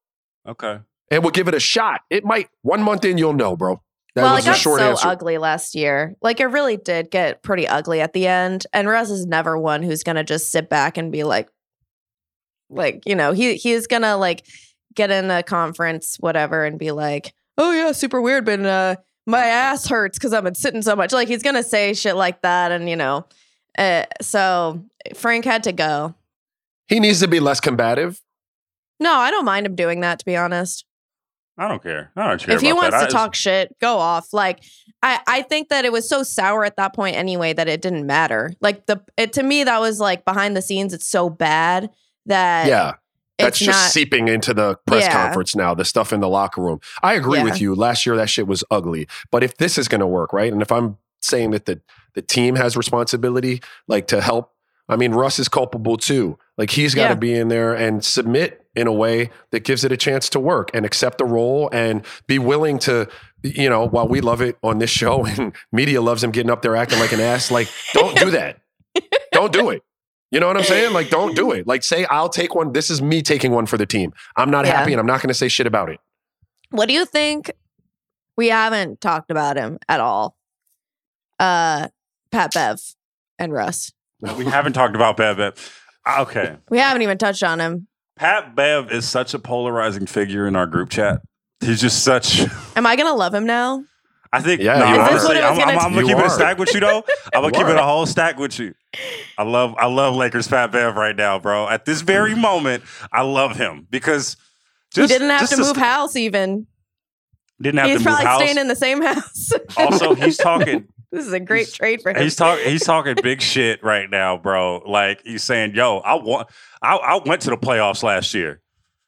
Okay. 0.47 0.79
and 1.11 1.23
we'll 1.23 1.31
give 1.31 1.47
it 1.47 1.53
a 1.53 1.59
shot. 1.59 2.01
It 2.09 2.23
might 2.23 2.49
one 2.61 2.81
month 2.81 3.03
in 3.03 3.17
you'll 3.17 3.33
know, 3.33 3.55
bro. 3.57 3.81
That 4.15 4.23
well, 4.23 4.37
it 4.37 4.45
got 4.45 4.57
so 4.57 4.79
answer. 4.79 5.07
ugly 5.07 5.37
last 5.37 5.75
year. 5.75 6.15
Like 6.21 6.39
it 6.39 6.47
really 6.47 6.77
did 6.77 7.11
get 7.11 7.43
pretty 7.43 7.67
ugly 7.67 8.01
at 8.01 8.13
the 8.13 8.27
end. 8.27 8.65
And 8.73 8.87
Russ 8.87 9.09
is 9.09 9.25
never 9.25 9.57
one 9.57 9.83
who's 9.83 10.03
gonna 10.03 10.23
just 10.23 10.51
sit 10.51 10.69
back 10.69 10.97
and 10.97 11.11
be 11.11 11.23
like, 11.23 11.49
like 12.69 13.03
you 13.05 13.15
know, 13.15 13.33
he 13.33 13.55
he's 13.55 13.87
gonna 13.87 14.17
like 14.17 14.45
get 14.95 15.11
in 15.11 15.29
a 15.29 15.43
conference, 15.43 16.17
whatever, 16.19 16.65
and 16.65 16.79
be 16.79 16.91
like, 16.91 17.33
oh 17.57 17.71
yeah, 17.71 17.91
super 17.91 18.19
weird, 18.19 18.45
but 18.45 18.65
uh, 18.65 18.95
my 19.27 19.45
ass 19.45 19.87
hurts 19.87 20.17
because 20.17 20.33
I've 20.33 20.43
been 20.43 20.55
sitting 20.55 20.81
so 20.81 20.95
much. 20.95 21.11
Like 21.11 21.27
he's 21.27 21.43
gonna 21.43 21.63
say 21.63 21.93
shit 21.93 22.15
like 22.15 22.41
that, 22.41 22.71
and 22.71 22.89
you 22.89 22.95
know, 22.95 23.27
uh, 23.77 24.05
so 24.21 24.83
Frank 25.13 25.45
had 25.45 25.63
to 25.63 25.71
go. 25.71 26.15
He 26.87 26.99
needs 26.99 27.19
to 27.19 27.27
be 27.27 27.39
less 27.39 27.59
combative. 27.59 28.21
No, 28.99 29.13
I 29.13 29.29
don't 29.29 29.45
mind 29.45 29.67
him 29.67 29.75
doing 29.75 30.01
that. 30.01 30.19
To 30.19 30.25
be 30.25 30.35
honest. 30.35 30.83
I 31.59 31.67
don't 31.67 31.83
care. 31.83 32.11
I 32.15 32.27
don't 32.29 32.41
care. 32.41 32.55
if 32.55 32.61
he 32.61 32.69
about 32.69 32.81
wants 32.83 32.97
that. 32.97 33.09
to 33.09 33.15
I- 33.17 33.19
talk 33.19 33.35
shit, 33.35 33.77
go 33.79 33.97
off. 33.97 34.33
Like 34.33 34.63
I, 35.03 35.19
I 35.27 35.41
think 35.43 35.69
that 35.69 35.85
it 35.85 35.91
was 35.91 36.07
so 36.09 36.23
sour 36.23 36.65
at 36.65 36.75
that 36.77 36.93
point 36.95 37.15
anyway 37.15 37.53
that 37.53 37.67
it 37.67 37.81
didn't 37.81 38.05
matter. 38.07 38.53
Like 38.61 38.85
the 38.85 39.01
it 39.17 39.33
to 39.33 39.43
me 39.43 39.63
that 39.63 39.79
was 39.79 39.99
like 39.99 40.25
behind 40.25 40.55
the 40.57 40.61
scenes. 40.61 40.93
It's 40.93 41.07
so 41.07 41.29
bad 41.29 41.89
that 42.25 42.67
yeah. 42.67 42.93
That's 43.37 43.57
it's 43.61 43.67
just 43.67 43.79
not. 43.85 43.91
seeping 43.91 44.27
into 44.27 44.53
the 44.53 44.77
press 44.85 45.03
Yeah. 45.05 45.13
conference 45.25 45.55
now, 45.55 45.73
the 45.73 45.85
stuff 45.85 46.11
in 46.11 46.19
the 46.19 46.27
locker 46.27 46.61
room. 46.61 46.81
I 47.01 47.13
agree 47.13 47.37
Yeah. 47.39 47.45
with 47.45 47.61
you. 47.61 47.73
Last 47.73 48.05
year, 48.05 48.17
that 48.17 48.29
shit 48.29 48.47
was 48.47 48.65
ugly. 48.69 49.07
But 49.31 49.43
if 49.45 49.55
this 49.55 49.77
is 49.77 49.87
going 49.87 50.01
to 50.01 50.07
work, 50.07 50.33
right? 50.33 50.51
And 50.51 50.61
if 50.61 50.73
I'm 50.73 50.97
saying 51.21 51.51
that 51.51 51.65
the, 51.65 51.79
the 52.15 52.21
team 52.21 52.55
has 52.55 52.75
responsibility, 52.75 53.61
like 53.87 54.07
to 54.07 54.19
help, 54.19 54.51
I 54.89 54.95
mean, 54.95 55.11
Russ 55.13 55.39
is 55.39 55.47
culpable 55.47 55.97
too. 55.97 56.37
Like 56.57 56.71
he's 56.71 56.95
got 56.95 57.03
to 57.09 57.13
Yeah. 57.13 57.15
be 57.15 57.33
in 57.35 57.47
there 57.47 57.73
and 57.73 58.03
submit 58.03 58.65
in 58.75 58.87
a 58.87 58.93
way 58.93 59.29
that 59.51 59.63
gives 59.63 59.83
it 59.83 59.91
a 59.91 59.97
chance 59.97 60.29
to 60.29 60.39
work 60.39 60.71
and 60.73 60.85
accept 60.85 61.17
the 61.19 61.25
role 61.25 61.69
and 61.71 62.05
be 62.27 62.39
willing 62.39 62.79
to, 62.79 63.07
you 63.43 63.69
know, 63.69 63.85
while 63.87 64.07
we 64.07 64.19
love 64.21 64.41
it 64.41 64.57
on 64.63 64.79
this 64.79 64.89
show 65.01 65.25
and 65.25 65.53
media 65.71 66.01
loves 66.01 66.23
him 66.23 66.31
getting 66.31 66.49
up 66.51 66.61
there 66.61 66.75
acting 66.75 66.99
like 66.99 67.11
an 67.11 67.19
ass, 67.19 67.51
like 67.51 67.67
don't 67.93 68.17
do 68.17 68.31
that. 68.31 68.59
don't 69.31 69.53
do 69.53 69.69
it. 69.69 69.83
You 70.31 70.39
know 70.39 70.45
what 70.47 70.57
I'm 70.57 70.63
saying? 70.63 70.93
Like, 70.93 71.09
don't 71.09 71.35
do 71.35 71.51
it. 71.53 71.65
Like, 71.65 71.81
say, 71.81 72.05
I'll 72.05 72.29
take 72.29 72.53
one. 72.53 72.71
This 72.71 72.91
is 72.91 73.01
me 73.01 73.23
taking 73.23 73.51
one 73.51 73.65
for 73.65 73.77
the 73.79 73.87
team. 73.87 74.13
I'm 74.35 74.51
not 74.51 74.65
Yeah. 74.67 74.77
happy 74.77 74.91
and 74.93 74.99
I'm 74.99 75.07
not 75.07 75.21
going 75.23 75.29
to 75.29 75.33
say 75.33 75.47
shit 75.47 75.65
about 75.65 75.89
it. 75.89 75.99
What 76.69 76.87
do 76.87 76.93
you 76.93 77.03
think? 77.03 77.51
We 78.37 78.49
haven't 78.49 79.01
talked 79.01 79.31
about 79.31 79.57
him 79.57 79.79
at 79.89 79.99
all. 79.99 80.37
Uh, 81.39 81.87
Pat 82.31 82.51
Bev 82.53 82.79
and 83.39 83.51
Russ. 83.51 83.91
we 84.37 84.45
haven't 84.45 84.73
talked 84.73 84.95
about 84.95 85.17
Bev. 85.17 85.37
Bev. 85.37 85.73
Okay. 86.19 86.57
We 86.69 86.77
haven't 86.79 87.01
even 87.01 87.17
touched 87.17 87.43
on 87.43 87.59
him. 87.59 87.87
Pat 88.15 88.55
Bev 88.55 88.91
is 88.91 89.07
such 89.07 89.33
a 89.33 89.39
polarizing 89.39 90.05
figure 90.05 90.45
in 90.47 90.55
our 90.55 90.65
group 90.65 90.89
chat. 90.89 91.21
He's 91.61 91.79
just 91.79 92.03
such. 92.03 92.41
Am 92.75 92.85
I 92.85 92.95
gonna 92.95 93.13
love 93.13 93.33
him 93.33 93.45
now? 93.45 93.83
I 94.31 94.41
think. 94.41 94.61
Yeah, 94.61 94.77
no, 94.79 94.85
you 94.85 94.91
Is 94.91 94.97
this 94.97 95.09
honestly, 95.09 95.27
what 95.27 95.37
it 95.37 95.41
was 95.41 95.43
I'm, 95.43 95.51
I'm, 95.51 95.57
gonna 95.57 95.79
I'm 95.79 95.93
gonna 95.93 96.07
You 96.07 96.15
keep 96.15 96.23
it 96.23 96.25
a 96.25 96.29
stack 96.29 96.57
with 96.57 96.73
you 96.73 96.79
though. 96.81 97.03
I'm 97.33 97.41
gonna 97.41 97.47
You 97.47 97.51
keep 97.51 97.67
it 97.67 97.77
are. 97.77 97.77
a 97.77 97.83
whole 97.83 98.05
stack 98.05 98.37
with 98.37 98.59
you. 98.59 98.73
I 99.37 99.43
love, 99.43 99.75
I 99.77 99.85
love 99.87 100.15
Lakers 100.15 100.47
Pat 100.47 100.71
Bev 100.71 100.95
right 100.95 101.15
now, 101.15 101.39
bro. 101.39 101.67
At 101.67 101.85
this 101.85 102.01
very 102.01 102.33
mm. 102.33 102.41
moment, 102.41 102.83
I 103.11 103.21
love 103.21 103.55
him 103.55 103.87
because 103.89 104.35
just 104.93 105.11
he 105.11 105.17
didn't 105.17 105.29
have 105.29 105.41
just 105.41 105.53
to 105.53 105.57
move 105.57 105.67
st- 105.67 105.77
house 105.77 106.15
even. 106.15 106.67
Didn't 107.61 107.79
have 107.79 107.87
He's 107.89 108.03
to 108.03 108.09
move 108.09 108.17
probably 108.17 108.25
house. 108.25 108.41
staying 108.41 108.57
in 108.57 108.67
the 108.67 108.75
same 108.75 109.01
house. 109.01 109.51
also, 109.77 110.15
he's 110.15 110.37
talking. 110.37 110.87
This 111.11 111.25
is 111.25 111.33
a 111.33 111.39
great 111.39 111.65
he's- 111.67 111.73
trade 111.73 112.01
for 112.01 112.11
him. 112.11 112.21
He's 112.21 112.35
talking. 112.35 112.65
He's 112.65 112.83
talking 112.83 113.15
big 113.21 113.41
shit 113.41 113.83
right 113.83 114.09
now, 114.09 114.37
bro. 114.37 114.83
Like 114.85 115.21
he's 115.23 115.43
saying, 115.43 115.75
"Yo, 115.75 115.97
I 115.99 116.15
want. 116.15 116.47
I, 116.81 116.95
I 116.95 117.19
went 117.25 117.41
to 117.43 117.49
the 117.49 117.57
playoffs 117.57 118.03
last 118.03 118.33
year. 118.33 118.61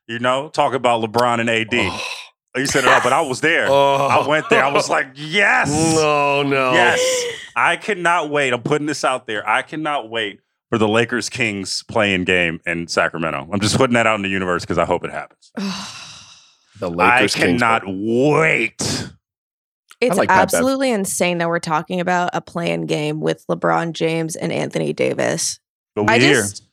You 0.07 0.19
know, 0.19 0.49
talk 0.49 0.73
about 0.73 1.01
LeBron 1.03 1.39
and 1.39 1.49
AD. 1.49 1.73
He 2.53 2.65
said 2.65 2.83
it 2.83 2.89
all, 2.89 2.99
but 3.01 3.13
I 3.13 3.21
was 3.21 3.39
there. 3.39 3.67
Oh. 3.69 3.95
I 4.07 4.27
went 4.27 4.49
there. 4.49 4.61
I 4.61 4.73
was 4.73 4.89
like, 4.89 5.07
yes, 5.15 5.69
no, 5.95 6.43
no. 6.43 6.73
yes. 6.73 6.99
I 7.55 7.77
cannot 7.77 8.29
wait. 8.29 8.51
I'm 8.51 8.61
putting 8.61 8.87
this 8.87 9.05
out 9.05 9.25
there. 9.25 9.47
I 9.47 9.61
cannot 9.61 10.09
wait 10.09 10.41
for 10.69 10.77
the 10.77 10.87
Lakers 10.87 11.29
Kings 11.29 11.83
playing 11.83 12.25
game 12.25 12.59
in 12.65 12.87
Sacramento. 12.89 13.47
I'm 13.53 13.61
just 13.61 13.77
putting 13.77 13.93
that 13.93 14.05
out 14.05 14.15
in 14.15 14.21
the 14.21 14.27
universe 14.29 14.63
because 14.63 14.77
I 14.77 14.83
hope 14.83 15.05
it 15.05 15.11
happens. 15.11 15.51
The 16.79 16.89
Lakers 16.89 17.35
Kings. 17.35 17.61
I 17.61 17.79
Kings. 17.79 17.83
cannot 17.83 17.83
wait. 17.87 19.11
It's 20.01 20.17
like 20.17 20.29
Pat 20.29 20.41
absolutely 20.41 20.91
insane 20.91 21.37
that 21.37 21.47
we're 21.47 21.59
talking 21.59 21.99
about 21.99 22.31
a 22.33 22.41
playing 22.41 22.87
game 22.87 23.21
with 23.21 23.45
LeBron 23.47 23.93
James 23.93 24.35
and 24.35 24.51
Anthony 24.51 24.93
Davis. 24.93 25.59
But 25.95 26.03
we 26.07 26.13
I 26.13 26.19
here. 26.19 26.41
just 26.41 26.63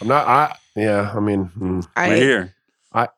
I'm 0.00 0.08
not. 0.08 0.26
I 0.26 0.56
yeah. 0.76 1.12
I 1.14 1.20
mean, 1.20 1.50
mm. 1.58 1.86
We're 1.96 2.02
I, 2.02 2.16
here. 2.16 2.54
I 2.92 3.08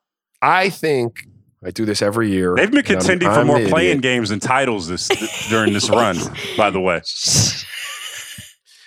I 0.41 0.71
think 0.71 1.27
I 1.65 1.71
do 1.71 1.85
this 1.85 2.03
every 2.03 2.31
year. 2.31 2.55
They've 2.55 2.71
been 2.71 2.81
and 2.81 2.89
I'm- 2.89 2.99
contending 2.99 3.29
for 3.29 3.41
I'm 3.41 3.47
more 3.47 3.61
playing 3.67 3.99
idiot. 3.99 4.03
games 4.03 4.31
and 4.31 4.41
titles 4.41 4.89
this 4.89 5.09
during 5.49 5.73
this 5.73 5.89
run. 5.91 6.17
By 6.57 6.71
the 6.71 6.81
way, 6.81 7.03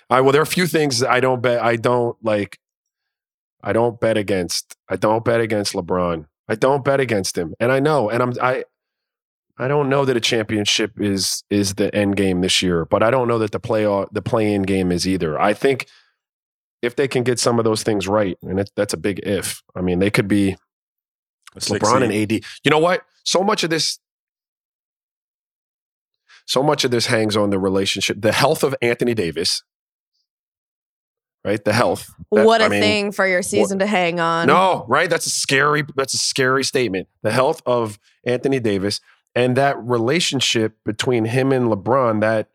I 0.10 0.22
well, 0.22 0.32
there 0.32 0.42
are 0.42 0.44
a 0.44 0.48
few 0.48 0.68
things 0.68 1.04
I 1.04 1.20
don't 1.20 1.42
bet. 1.42 1.62
I 1.64 1.76
don't 1.76 2.18
like. 2.24 2.60
I 3.64 3.74
don't 3.74 4.00
bet 4.00 4.18
against. 4.18 4.76
I 4.88 4.96
don't 4.96 5.26
bet 5.26 5.42
against 5.42 5.74
LeBron. 5.74 6.26
I 6.50 6.56
don't 6.56 6.84
bet 6.84 7.00
against 7.00 7.38
him, 7.38 7.54
and 7.60 7.72
I 7.72 7.80
know. 7.80 8.10
And 8.10 8.24
I'm. 8.24 8.34
I. 8.42 8.64
I 9.60 9.68
don't 9.68 9.90
know 9.90 10.06
that 10.06 10.16
a 10.16 10.20
championship 10.22 11.02
is 11.02 11.44
is 11.50 11.76
the 11.76 11.94
end 11.94 12.16
game 12.16 12.42
this 12.42 12.62
year, 12.62 12.86
but 12.86 13.02
I 13.02 13.10
don't 13.10 13.28
know 13.28 13.40
that 13.40 13.52
the 13.52 13.60
play 13.60 13.84
the 14.12 14.22
play 14.22 14.54
in 14.54 14.62
game 14.62 14.92
is 14.92 15.08
either. 15.08 15.40
I 15.40 15.54
think 15.54 15.88
if 16.82 16.96
they 16.96 17.08
can 17.08 17.24
get 17.24 17.40
some 17.40 17.58
of 17.58 17.66
those 17.66 17.84
things 17.84 18.08
right, 18.08 18.38
and 18.44 18.60
it, 18.60 18.72
that's 18.76 18.94
a 18.94 18.98
big 18.98 19.20
if. 19.24 19.64
I 19.76 19.82
mean, 19.82 20.00
they 20.00 20.12
could 20.12 20.28
be 20.28 20.58
LeBron 21.56 22.04
and. 22.04 22.14
AD. 22.14 22.32
You 22.64 22.72
know 22.72 22.80
what? 22.80 23.02
So 23.24 23.44
much 23.44 23.64
of 23.64 23.70
this, 23.70 24.00
so 26.46 26.62
much 26.62 26.86
of 26.86 26.92
this 26.92 27.08
hangs 27.08 27.36
on 27.36 27.50
the 27.50 27.60
relationship, 27.60 28.22
the 28.22 28.32
health 28.32 28.64
of 28.64 28.76
Anthony 28.82 29.14
Davis, 29.14 29.64
right? 31.44 31.64
The 31.64 31.74
health. 31.74 32.10
That- 32.32 32.46
what 32.46 32.62
a 32.62 32.66
I 32.66 32.70
mean, 32.70 32.82
thing 32.82 33.12
for 33.12 33.26
your 33.28 33.42
season 33.42 33.80
to 33.80 33.86
hang 33.86 34.20
on. 34.20 34.48
No, 34.48 34.86
right? 34.88 35.10
That's 35.10 35.26
a 35.26 35.30
scary. 35.32 35.84
That's 35.96 36.14
a 36.14 36.18
scary 36.18 36.64
statement. 36.64 37.08
The 37.22 37.32
health 37.32 37.62
of 37.66 38.00
Anthony 38.26 38.60
Davis 38.60 39.00
and 39.36 39.56
that 39.56 39.78
relationship 39.80 40.78
between 40.84 41.26
him 41.26 41.52
and 41.52 41.72
LeBron. 41.72 42.22
That 42.22 42.50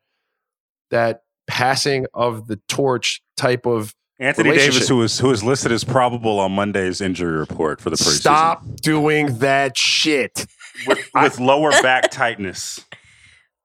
that 0.90 1.22
passing 1.46 2.06
of 2.12 2.48
the 2.48 2.56
torch 2.68 3.22
type 3.36 3.66
of 3.66 3.94
Anthony 4.18 4.50
Davis, 4.50 4.62
relationship. 4.66 4.88
who 4.88 5.02
is 5.02 5.18
who 5.18 5.30
is 5.30 5.42
listed 5.44 5.72
as 5.72 5.84
probable 5.84 6.38
on 6.38 6.52
Monday's 6.52 7.00
injury 7.00 7.36
report 7.38 7.80
for 7.80 7.90
the 7.90 7.96
preseason. 7.96 8.20
stop 8.20 8.76
doing 8.76 9.38
that 9.38 9.76
shit. 9.76 10.46
with, 10.86 11.10
with 11.14 11.40
lower 11.40 11.70
back 11.82 12.10
tightness. 12.10 12.84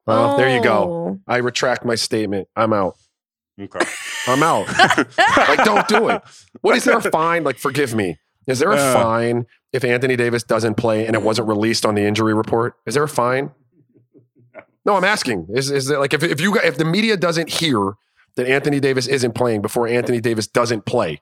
Well, 0.06 0.38
there 0.38 0.56
you 0.56 0.64
go. 0.64 0.74
Oh. 0.74 1.20
I 1.28 1.38
retract 1.38 1.84
my 1.84 1.96
statement. 1.96 2.48
I'm 2.56 2.72
out. 2.72 2.96
Okay. 3.60 3.80
I'm 4.28 4.44
out. 4.44 4.68
like, 5.18 5.64
don't 5.64 5.88
do 5.88 6.10
it. 6.10 6.22
What 6.62 6.76
is 6.78 6.84
there 6.84 6.98
a 6.98 7.02
fine? 7.02 7.44
Like, 7.44 7.58
forgive 7.58 7.96
me. 7.96 8.18
Is 8.46 8.60
there 8.60 8.72
a 8.72 8.76
Uh. 8.78 8.94
fine 8.94 9.46
if 9.74 9.84
Anthony 9.84 10.16
Davis 10.16 10.44
doesn't 10.44 10.76
play 10.76 11.06
and 11.06 11.16
it 11.16 11.22
wasn't 11.22 11.48
released 11.48 11.86
on 11.86 11.96
the 11.96 12.04
injury 12.04 12.34
report? 12.34 12.76
Is 12.86 12.94
there 12.94 13.04
a 13.04 13.10
fine? 13.10 13.52
No, 14.86 14.96
I'm 14.96 15.04
asking. 15.04 15.48
Is 15.54 15.70
is 15.70 15.88
there 15.88 16.00
like 16.00 16.14
if 16.14 16.24
if 16.24 16.40
you 16.40 16.56
if 16.60 16.78
the 16.78 16.86
media 16.86 17.18
doesn't 17.18 17.50
hear 17.50 17.96
that 18.36 18.48
Anthony 18.48 18.80
Davis 18.80 19.08
isn't 19.08 19.34
playing 19.34 19.62
before 19.62 19.88
Anthony 19.88 20.22
Davis 20.22 20.48
doesn't 20.48 20.86
play, 20.86 21.20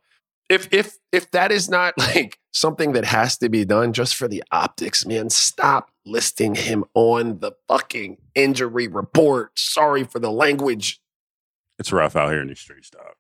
if 0.50 0.68
if 0.72 0.98
if 1.12 1.32
that 1.32 1.52
is 1.52 1.68
not 1.68 1.96
like 1.98 2.38
something 2.52 2.92
that 2.92 3.06
has 3.06 3.38
to 3.40 3.50
be 3.50 3.66
done 3.66 3.92
just 3.92 4.16
for 4.16 4.28
the 4.28 4.44
optics, 4.52 5.04
man, 5.06 5.32
stop 5.32 5.90
listing 6.06 6.54
him 6.54 6.86
on 6.94 7.40
the 7.40 7.54
fucking 7.68 8.18
injury 8.36 8.88
report. 8.88 9.58
Sorry 9.58 10.04
for 10.04 10.20
the 10.20 10.32
language. 10.32 11.00
It's 11.80 11.92
rough 11.92 12.16
out 12.16 12.32
here 12.32 12.42
in 12.42 12.48
these 12.48 12.60
streets, 12.60 12.90
dog. 12.90 13.14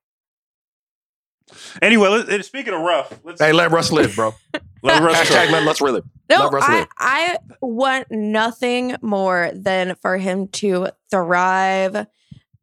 Anyway, 1.82 2.08
let, 2.10 2.28
let- 2.28 2.45
speaking 2.45 2.74
of 2.74 2.82
rough, 2.82 3.20
let's 3.24 3.39
Hey, 3.41 3.51
let 3.53 3.72
Russ 3.72 3.91
live, 3.91 4.16
bro. 4.16 4.34
let 4.84 5.01
Russ 5.01 5.18
Hashtag 5.30 5.47
go. 5.47 5.53
let 5.53 5.66
Russ 5.66 5.82
live. 5.82 6.03
No, 6.30 6.39
Let 6.45 6.53
Russ 6.53 6.64
I, 6.68 6.80
live. 6.80 6.88
I 6.97 7.38
want 7.62 8.08
nothing 8.10 8.95
more 9.01 9.51
than 9.53 9.95
for 10.01 10.18
him 10.18 10.47
to 10.53 10.88
thrive 11.12 12.08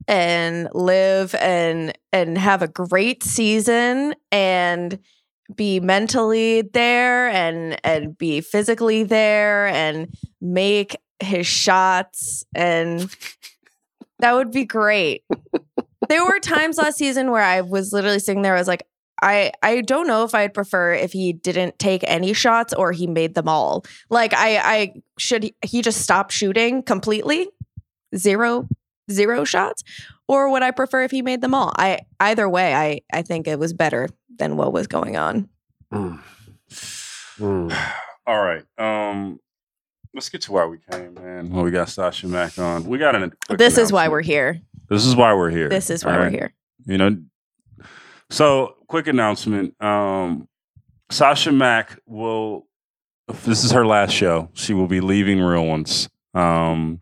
and 0.08 0.68
live 0.74 1.32
and 1.36 1.96
and 2.12 2.36
have 2.36 2.60
a 2.62 2.66
great 2.68 3.22
season 3.22 4.16
and 4.32 4.98
be 5.54 5.78
mentally 5.78 6.62
there 6.62 7.28
and 7.28 7.78
and 7.84 8.18
be 8.18 8.40
physically 8.40 9.04
there 9.04 9.68
and 9.68 10.12
make 10.40 10.96
his 11.20 11.46
shots 11.46 12.44
and 12.52 13.14
that 14.18 14.32
would 14.34 14.50
be 14.50 14.64
great. 14.64 15.22
There 16.12 16.24
were 16.24 16.38
times 16.38 16.76
last 16.76 16.98
season 16.98 17.30
where 17.30 17.42
I 17.42 17.62
was 17.62 17.92
literally 17.92 18.18
sitting 18.18 18.42
there 18.42 18.54
I 18.54 18.58
was 18.58 18.68
like 18.68 18.86
I 19.22 19.52
I 19.62 19.80
don't 19.80 20.06
know 20.06 20.24
if 20.24 20.34
I'd 20.34 20.52
prefer 20.52 20.92
if 20.92 21.12
he 21.12 21.32
didn't 21.32 21.78
take 21.78 22.02
any 22.06 22.32
shots 22.32 22.74
or 22.74 22.92
he 22.92 23.06
made 23.06 23.34
them 23.34 23.48
all. 23.48 23.84
Like 24.10 24.34
I 24.34 24.58
I 24.58 24.94
should 25.18 25.44
he, 25.44 25.54
he 25.64 25.80
just 25.80 26.02
stop 26.02 26.30
shooting 26.30 26.82
completely, 26.82 27.48
zero 28.16 28.68
zero 29.10 29.44
shots, 29.44 29.84
or 30.26 30.50
would 30.50 30.62
I 30.62 30.72
prefer 30.72 31.02
if 31.04 31.12
he 31.12 31.22
made 31.22 31.40
them 31.40 31.54
all? 31.54 31.72
I 31.76 32.00
either 32.18 32.48
way, 32.48 32.74
I 32.74 33.00
I 33.12 33.22
think 33.22 33.46
it 33.46 33.58
was 33.58 33.72
better 33.72 34.08
than 34.38 34.56
what 34.56 34.72
was 34.72 34.88
going 34.88 35.16
on. 35.16 35.48
Mm. 35.92 36.20
Mm. 37.38 37.92
All 38.26 38.40
right. 38.40 38.64
Um, 38.78 39.40
let's 40.14 40.28
get 40.28 40.42
to 40.42 40.52
why 40.52 40.66
we 40.66 40.78
came, 40.90 41.14
man. 41.14 41.50
Well, 41.50 41.64
we 41.64 41.70
got 41.70 41.88
Sasha 41.88 42.28
Mack 42.28 42.58
on. 42.58 42.84
We 42.84 42.98
got 42.98 43.14
an. 43.14 43.32
This 43.50 43.78
is 43.78 43.92
why 43.92 44.08
we're 44.08 44.22
here. 44.22 44.60
This 44.92 45.06
is 45.06 45.16
why 45.16 45.32
we're 45.32 45.50
here. 45.50 45.70
This 45.70 45.88
is 45.88 46.04
why 46.04 46.12
all 46.14 46.20
we're 46.20 46.30
here. 46.30 46.52
You 46.84 46.98
know. 46.98 47.16
So, 48.28 48.76
quick 48.88 49.06
announcement. 49.06 49.74
Um, 49.82 50.48
Sasha 51.10 51.50
Mack 51.50 51.98
will. 52.06 52.66
This 53.44 53.64
is 53.64 53.70
her 53.70 53.86
last 53.86 54.12
show. 54.12 54.50
She 54.52 54.74
will 54.74 54.88
be 54.88 55.00
leaving 55.00 55.40
Real 55.40 55.64
Ones. 55.66 56.10
Um, 56.34 57.00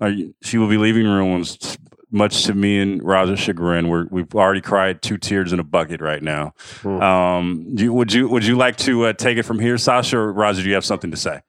are 0.00 0.08
you- 0.08 0.34
she 0.42 0.56
will 0.56 0.68
be 0.68 0.78
leaving 0.78 1.06
Real 1.06 1.28
Ones. 1.28 1.76
Much 2.10 2.44
to 2.44 2.54
me 2.54 2.78
and 2.78 3.02
Raja's 3.02 3.40
chagrin, 3.40 3.88
we're, 3.88 4.06
we've 4.08 4.32
already 4.36 4.60
cried 4.60 5.02
two 5.02 5.16
tears 5.18 5.52
in 5.52 5.58
a 5.58 5.64
bucket 5.64 6.00
right 6.00 6.22
now. 6.22 6.54
Hmm. 6.82 7.02
Um, 7.02 7.74
do 7.74 7.82
you, 7.84 7.92
would 7.92 8.12
you 8.12 8.28
would 8.28 8.46
you 8.46 8.56
like 8.56 8.76
to 8.78 9.06
uh, 9.06 9.12
take 9.14 9.36
it 9.36 9.42
from 9.42 9.58
here, 9.58 9.76
Sasha 9.76 10.16
or 10.18 10.32
Raja? 10.32 10.62
Do 10.62 10.68
you 10.68 10.74
have 10.76 10.84
something 10.84 11.10
to 11.10 11.16
say? 11.16 11.40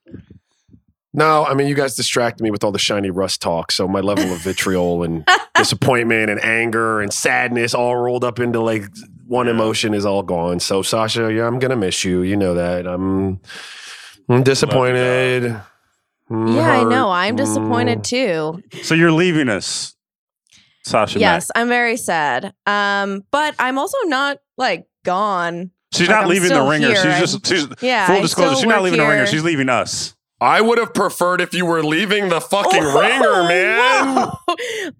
No, 1.16 1.46
I 1.46 1.54
mean 1.54 1.68
you 1.68 1.76
guys 1.76 1.96
distracted 1.96 2.44
me 2.44 2.52
with 2.52 2.64
all 2.64 2.72
the 2.72 2.80
shiny 2.80 3.10
Russ 3.10 3.38
talk, 3.38 3.72
so 3.72 3.88
my 3.88 4.02
level 4.02 4.32
of 4.34 4.40
vitriol 4.40 5.04
and 5.04 5.26
disappointment 5.56 6.30
and 6.30 6.44
anger 6.44 7.00
and 7.02 7.14
sadness 7.14 7.74
all 7.74 7.96
rolled 7.96 8.24
up 8.24 8.40
into 8.40 8.60
like 8.60 8.84
one 9.28 9.48
emotion 9.48 9.94
is 9.94 10.06
all 10.06 10.24
gone. 10.24 10.60
So 10.60 10.82
Sasha, 10.82 11.32
yeah, 11.34 11.48
I'm 11.48 11.60
gonna 11.60 11.76
miss 11.78 12.04
you. 12.04 12.22
You 12.22 12.36
know 12.36 12.54
that. 12.56 12.86
I'm, 12.86 13.40
I'm 14.28 14.44
disappointed. 14.44 15.46
I'm 16.30 16.48
Yeah, 16.48 16.70
I 16.70 16.84
know. 16.84 17.10
I'm 17.12 17.36
disappointed 17.36 18.00
Mm. 18.00 18.04
too. 18.04 18.64
So 18.84 18.94
you're 18.96 19.12
leaving 19.12 19.48
us, 19.48 19.96
Sasha. 20.84 21.18
Mack. 21.20 21.22
Yes, 21.22 21.52
I'm 21.56 21.68
very 21.70 21.98
sad. 21.98 22.54
Um, 22.66 23.24
but 23.32 23.56
I'm 23.60 23.78
also 23.78 23.98
not 24.06 24.40
like 24.58 24.86
gone. 25.06 25.72
she's 25.94 26.08
Like, 26.08 26.16
not 26.18 26.24
I'm 26.26 26.30
leaving 26.30 26.50
the 26.50 26.62
ringer. 26.64 26.88
here. 26.88 26.96
She's 27.20 27.20
just 27.32 27.48
she's 27.48 27.68
Yeah, 27.82 28.08
full 28.08 28.22
disclosure. 28.22 28.56
She's 28.58 28.66
not 28.66 28.82
work 28.82 28.84
leaving 28.92 29.00
the 29.00 29.08
ringer. 29.08 29.26
She's 29.28 29.44
leaving 29.44 29.70
us. 29.70 30.14
I 30.42 30.60
would 30.60 30.78
have 30.78 30.94
preferred 30.94 31.40
if 31.40 31.54
you 31.54 31.66
were 31.66 31.82
leaving 31.82 32.28
the 32.28 32.42
fucking 32.42 32.84
oh, 32.84 33.00
ringer, 33.00 33.44
man. 33.48 34.18
Whoa. 34.18 34.58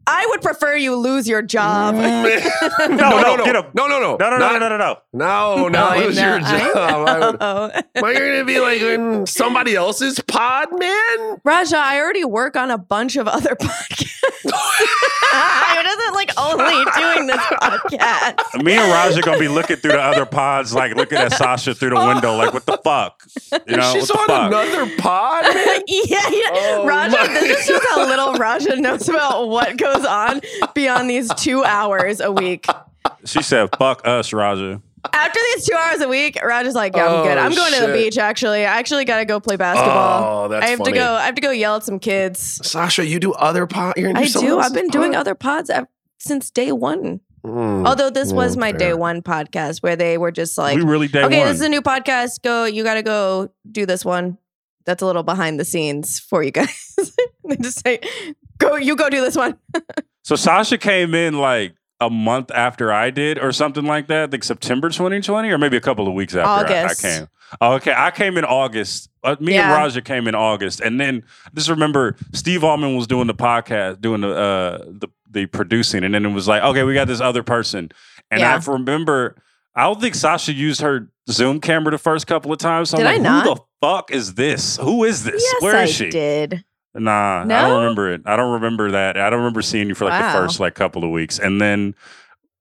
I 0.08 0.26
would 0.30 0.42
prefer 0.42 0.76
you 0.76 0.96
lose 0.96 1.28
your 1.28 1.42
job. 1.42 1.96
Man. 2.06 2.24
no, 2.80 2.96
no, 2.96 3.36
no, 3.36 3.44
get 3.46 3.56
him. 3.56 3.66
no, 3.74 3.88
no, 3.88 4.00
no, 4.00 4.16
No, 4.16 4.30
no, 4.30 4.38
no, 4.38 4.40
Not- 4.40 4.60
no, 4.62 4.70
no, 4.70 4.78
no. 4.78 4.98
no, 5.14 5.68
not 5.68 5.98
I 5.98 6.06
lose 6.06 6.16
know, 6.16 6.28
your 6.38 6.46
I 6.46 6.60
job. 6.74 7.08
I 7.08 7.20
would- 7.32 7.40
know. 7.40 7.72
Am 7.96 8.04
I 8.06 8.14
going 8.14 8.40
to 8.40 8.46
be 8.46 8.60
like 8.60 8.82
in 8.82 9.26
somebody 9.26 9.76
else's 9.76 10.20
pod, 10.22 10.68
man? 10.80 11.38
Raja, 11.44 11.78
I 11.78 12.00
already 12.00 12.24
work 12.24 12.56
on 12.56 12.72
a 12.72 12.78
bunch 12.78 13.16
of 13.18 13.28
other 13.28 13.56
podcasts. 13.56 14.12
I 16.38 16.56
wasn't 16.56 16.60
like 16.60 16.98
only 16.98 17.16
doing 17.16 17.28
this 17.28 17.38
podcast. 17.62 18.64
Me 18.64 18.74
and 18.74 18.92
Raj 18.92 19.18
are 19.18 19.22
gonna 19.22 19.40
be 19.40 19.48
looking 19.48 19.78
through 19.78 19.94
the 19.94 20.02
other 20.02 20.26
pods, 20.26 20.74
like 20.74 20.96
looking 20.96 21.18
at 21.18 21.34
Sasha 21.34 21.74
through 21.74 21.92
the 21.92 22.06
window, 22.06 22.36
like 22.36 22.54
what 22.54 22.66
the 22.66 22.78
oh. 22.78 22.82
fuck? 22.84 23.24
You 23.68 23.78
know, 23.78 23.94
She's 23.94 24.10
on 24.10 24.28
fuck? 24.28 24.48
another 24.48 24.96
pod, 24.98 25.44
man. 25.44 25.82
yeah, 25.88 26.30
yeah. 26.30 26.50
Oh 26.54 26.86
Raja, 26.88 27.18
my 27.18 27.28
this 27.28 27.62
is 27.62 27.68
just 27.68 27.88
how 27.90 28.08
little 28.08 28.34
Raja 28.34 28.76
knows 28.76 29.08
about 29.10 29.48
what 29.50 29.78
goes 29.78 30.06
on 30.06 30.42
beyond 30.74 31.10
these 31.10 31.34
two 31.36 31.64
hours 31.64 32.20
a 32.20 32.32
week. 32.32 32.66
She 33.26 33.42
said, 33.42 33.70
"Fuck 33.78 34.06
us, 34.06 34.34
Raja." 34.34 34.82
After 35.14 35.40
these 35.54 35.66
two 35.68 35.76
hours 35.76 36.02
a 36.02 36.08
week, 36.08 36.38
Raja's 36.44 36.76
like, 36.76 36.96
yeah, 36.96 37.06
I'm 37.06 37.12
Oh, 37.14 37.24
good. 37.24 37.38
I'm 37.38 37.52
oh, 37.52 37.56
going 37.56 37.74
to 37.74 37.88
the 37.88 37.94
beach, 37.94 38.18
actually. 38.18 38.66
I 38.66 38.80
actually 38.80 39.06
got 39.06 39.20
to 39.20 39.26
go 39.26 39.40
play 39.40 39.56
basketball. 39.56 40.46
Oh, 40.46 40.48
that's 40.48 40.66
I 40.66 40.70
have 40.70 40.80
funny. 40.80 40.94
to 40.94 40.98
go. 40.98 41.14
I 41.14 41.26
have 41.26 41.36
to 41.36 41.42
go 41.42 41.52
yell 41.52 41.76
at 41.76 41.84
some 41.84 42.00
kids. 42.00 42.60
Sasha, 42.68 43.06
you 43.06 43.20
do 43.20 43.34
other 43.34 43.68
pod? 43.68 43.96
You're 43.98 44.14
gonna 44.14 44.26
I 44.26 44.28
do. 44.30 44.58
I've 44.58 44.66
else's 44.66 44.74
been 44.74 44.88
doing 44.88 45.16
other 45.16 45.36
pods 45.36 45.70
ev- 45.70 45.88
since 46.20 46.50
day 46.52 46.72
one. 46.72 47.22
Mm. 47.46 47.88
Although 47.88 48.10
this 48.10 48.34
was 48.34 48.56
Mm, 48.56 48.60
my 48.60 48.72
fair. 48.72 48.80
day 48.80 48.94
one 48.96 49.22
podcast 49.22 49.84
where 49.84 49.96
they 49.96 50.18
were 50.18 50.32
just 50.32 50.58
like, 50.58 50.76
we 50.78 50.84
really 50.84 51.08
day 51.08 51.24
okay, 51.24 51.40
one. 51.40 51.48
this 51.48 51.58
is 51.58 51.62
a 51.62 51.70
new 51.70 51.82
podcast. 51.82 52.42
Go, 52.42 52.66
you 52.66 52.84
got 52.84 52.96
to 52.96 53.04
go 53.04 53.50
do 53.72 53.86
this 53.86 54.04
one. 54.04 54.38
That's 54.86 55.02
a 55.02 55.06
little 55.06 55.24
behind 55.24 55.60
the 55.60 55.66
scenes 55.66 56.20
for 56.20 56.42
you 56.44 56.52
guys. 56.52 56.96
they 57.48 57.56
just 57.58 57.84
say, 57.84 58.00
go, 58.58 58.76
you 58.76 58.96
go 58.96 59.10
do 59.10 59.22
this 59.22 59.36
one. 59.36 59.58
so 60.24 60.36
Sasha 60.36 60.78
came 60.78 61.14
in 61.14 61.38
like 61.38 61.76
a 62.02 62.10
month 62.10 62.52
after 62.52 62.92
I 62.92 63.10
did, 63.10 63.40
or 63.40 63.52
something 63.52 63.86
like 63.86 64.08
that. 64.08 64.32
like 64.32 64.44
September 64.44 64.90
2020, 64.90 65.50
or 65.50 65.58
maybe 65.58 65.78
a 65.78 65.82
couple 65.82 66.08
of 66.08 66.14
weeks 66.14 66.36
after 66.36 66.74
I- 66.74 66.86
I, 66.86 66.94
came. 66.96 67.28
Oh, 67.62 67.74
okay, 67.76 67.94
I 67.96 68.12
came 68.12 68.38
in 68.38 68.44
August. 68.44 69.10
Uh, 69.24 69.36
me 69.40 69.56
and 69.56 69.70
Yeah. 69.70 69.74
Raja 69.76 70.02
came 70.02 70.28
in 70.28 70.36
August, 70.36 70.82
and 70.82 71.00
then 71.00 71.24
just 71.54 71.70
remember 71.70 72.16
Steve 72.34 72.64
Allman 72.64 72.96
was 72.98 73.08
doing 73.08 73.28
the 73.28 73.34
podcast, 73.36 74.02
doing 74.02 74.22
the 74.22 74.30
uh, 74.36 74.78
the 74.88 75.08
the 75.36 75.46
producing, 75.46 76.04
and 76.04 76.16
then 76.16 76.26
it 76.26 76.30
was 76.34 76.48
like, 76.48 76.64
okay, 76.64 76.82
we 76.82 76.96
got 76.96 77.06
this 77.08 77.22
other 77.22 77.44
person, 77.44 77.92
and 78.32 78.40
Yeah. 78.42 78.56
I 78.60 78.72
remember 78.72 79.36
I 79.76 79.84
don't 79.84 80.00
think 80.02 80.16
Sasha 80.16 80.54
used 80.54 80.82
her 80.82 81.12
Zoom 81.30 81.60
camera 81.62 81.92
the 81.92 81.98
first 81.98 82.26
couple 82.28 82.52
of 82.52 82.58
times. 82.58 82.90
So 82.90 82.98
Did 82.98 83.06
I 83.06 83.16
I'm 83.16 83.16
like, 83.18 83.22
not? 83.24 83.44
who 83.46 83.56
the 83.56 83.62
fuck 83.82 84.10
is 84.10 84.34
this? 84.36 84.78
Who 84.78 85.04
is 85.04 85.24
this? 85.26 85.44
yes, 85.44 85.62
Where 85.62 85.76
I 85.76 85.86
she? 85.86 86.10
did. 86.10 86.64
Nah, 86.98 87.42
I 87.42 87.46
don't 87.46 87.82
remember 87.82 88.14
it. 88.14 88.22
I 88.26 88.38
don't 88.38 88.54
remember 88.54 88.92
that. 88.92 89.18
I 89.18 89.30
don't 89.30 89.40
remember 89.40 89.62
seeing 89.62 89.90
you 89.90 89.96
for 89.96 90.06
like 90.06 90.14
Wow. 90.22 90.32
the 90.32 90.40
first 90.48 90.62
like 90.62 90.76
couple 90.76 91.04
of 91.04 91.10
weeks, 91.12 91.38
and 91.40 91.60
then, 91.60 91.94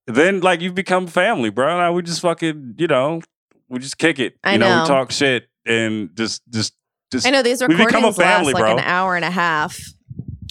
then 0.09 0.41
like 0.41 0.61
you've 0.61 0.75
become 0.75 1.07
family, 1.07 1.51
bro. 1.51 1.79
Now 1.79 1.93
we 1.93 2.03
just 2.03 2.21
fucking, 2.21 2.75
you 2.79 2.89
know, 2.89 3.21
we 3.69 3.79
just 3.79 3.97
kick 3.99 4.19
it. 4.19 4.37
I 4.43 4.55
you 4.55 4.59
know. 4.59 4.69
know. 4.75 4.83
we 4.83 4.89
talk 4.89 5.13
shit 5.13 5.47
and 5.65 6.11
just, 6.17 6.43
just, 6.51 6.75
just. 7.13 7.27
I 7.29 7.31
know 7.31 7.43
these 7.43 7.63
We 7.63 7.69
become 7.69 8.03
a 8.03 8.09
recordings 8.09 8.17
family, 8.17 8.53
last 8.53 8.55
like 8.55 8.63
bro. 8.65 8.73
an 8.79 8.81
hour 8.81 9.15
and 9.15 9.25
a 9.25 9.31
half. 9.31 9.79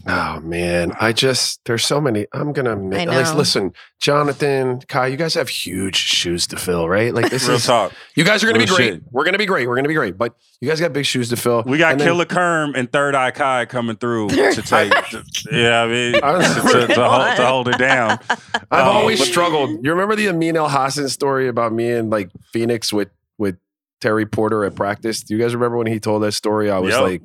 Oh 0.05 0.41
man, 0.41 0.91
I 0.99 1.13
just 1.13 1.61
there's 1.63 1.85
so 1.85 2.01
many. 2.01 2.27
I'm 2.33 2.51
gonna 2.51 2.75
mi- 2.75 2.97
I 2.97 3.05
like 3.05 3.35
listen, 3.35 3.71
Jonathan, 4.01 4.81
Kai, 4.89 5.07
you 5.07 5.15
guys 5.17 5.33
have 5.35 5.47
huge 5.47 5.95
shoes 5.95 6.45
to 6.47 6.57
fill, 6.57 6.89
right? 6.89 7.13
Like 7.13 7.29
this 7.29 7.43
Real 7.47 7.55
is 7.55 7.65
talk. 7.65 7.93
you 8.15 8.25
guys 8.25 8.43
are 8.43 8.47
gonna 8.47 8.59
be 8.59 8.65
great. 8.65 8.93
shit. 8.95 9.03
We're 9.11 9.23
gonna 9.23 9.37
be 9.37 9.45
great. 9.45 9.67
We're 9.67 9.77
gonna 9.77 9.87
be 9.87 9.93
great. 9.93 10.17
But 10.17 10.35
you 10.59 10.67
guys 10.67 10.81
got 10.81 10.91
big 10.91 11.05
shoes 11.05 11.29
to 11.29 11.37
fill. 11.37 11.63
We 11.65 11.77
got 11.77 11.93
And 11.93 12.01
then- 12.01 12.07
Killer 12.09 12.25
Kerm 12.25 12.73
and 12.75 12.91
Third 12.91 13.15
Eye 13.15 13.31
Kai 13.31 13.65
coming 13.65 13.95
through 13.95 14.27
to 14.29 14.61
take. 14.61 14.91
to- 14.91 15.23
yeah, 15.51 15.83
I 15.83 15.87
mean, 15.87 16.15
I 16.23 16.37
was- 16.37 16.53
to, 16.53 16.87
to, 16.87 16.93
to 16.95 17.09
hold, 17.09 17.35
to 17.37 17.45
hold 17.47 17.67
it 17.69 17.77
down. 17.77 18.19
I've 18.29 18.87
Um, 18.87 18.95
always 18.97 19.19
but- 19.19 19.27
struggled. 19.29 19.85
You 19.85 19.91
remember 19.91 20.15
the 20.17 20.27
Amin 20.27 20.55
Elhassan 20.55 21.09
story 21.09 21.47
about 21.47 21.71
me 21.71 21.89
and 21.91 22.09
like 22.09 22.29
Phoenix 22.51 22.91
with 22.91 23.09
with 23.37 23.55
Terry 24.01 24.25
Porter 24.25 24.65
at 24.65 24.75
practice? 24.75 25.21
Do 25.23 25.33
you 25.33 25.41
guys 25.41 25.53
remember 25.53 25.77
when 25.77 25.87
he 25.87 26.01
told 26.01 26.23
that 26.23 26.33
story? 26.33 26.69
I 26.69 26.79
was 26.79 26.93
Yep. 26.93 27.01
like, 27.01 27.21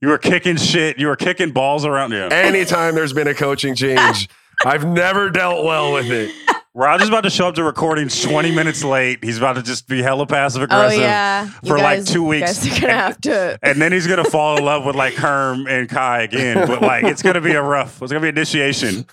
You 0.00 0.08
were 0.08 0.18
kicking 0.18 0.56
shit. 0.56 0.98
You 0.98 1.08
were 1.08 1.16
kicking 1.16 1.50
balls 1.52 1.84
around. 1.84 2.12
Yeah. 2.12 2.28
anytime 2.30 2.94
there's 2.94 3.12
been 3.12 3.26
a 3.28 3.34
coaching 3.34 3.74
change, 3.74 4.28
I've 4.64 4.86
never 4.86 5.30
dealt 5.30 5.64
well 5.64 5.92
with 5.92 6.10
it. 6.10 6.32
Roger's 6.74 7.08
about 7.08 7.22
to 7.22 7.30
show 7.30 7.48
up 7.48 7.56
to 7.56 7.64
recordings 7.64 8.22
20 8.22 8.52
minutes 8.54 8.84
late. 8.84 9.24
He's 9.24 9.36
about 9.38 9.54
to 9.54 9.62
just 9.64 9.88
be 9.88 10.00
hella 10.00 10.26
passive 10.26 10.62
aggressive 10.62 11.00
Oh 11.00 11.02
aggressive. 11.02 11.02
yeah, 11.02 11.44
You 11.64 11.68
for, 11.68 11.78
like, 11.78 11.98
guys- 11.98 12.06
two 12.06 12.20
you 12.20 12.24
weeks. 12.26 12.64
guys 12.64 12.78
are 12.78 12.80
gonna 12.80 12.92
have 12.92 13.20
to. 13.22 13.58
And 13.62 13.82
then 13.82 13.90
he's 13.90 14.06
gonna 14.06 14.22
fall 14.24 14.56
in 14.58 14.64
love 14.64 14.84
with 14.84 14.94
like 14.94 15.14
Herm 15.14 15.66
and 15.66 15.88
Kai 15.88 16.22
again. 16.22 16.68
But 16.68 16.80
like 16.82 17.02
it's 17.04 17.22
gonna 17.22 17.40
be 17.40 17.52
a 17.52 17.62
rough, 17.62 18.00
it's 18.00 18.12
gonna 18.12 18.22
be 18.22 18.28
initiation. 18.28 19.06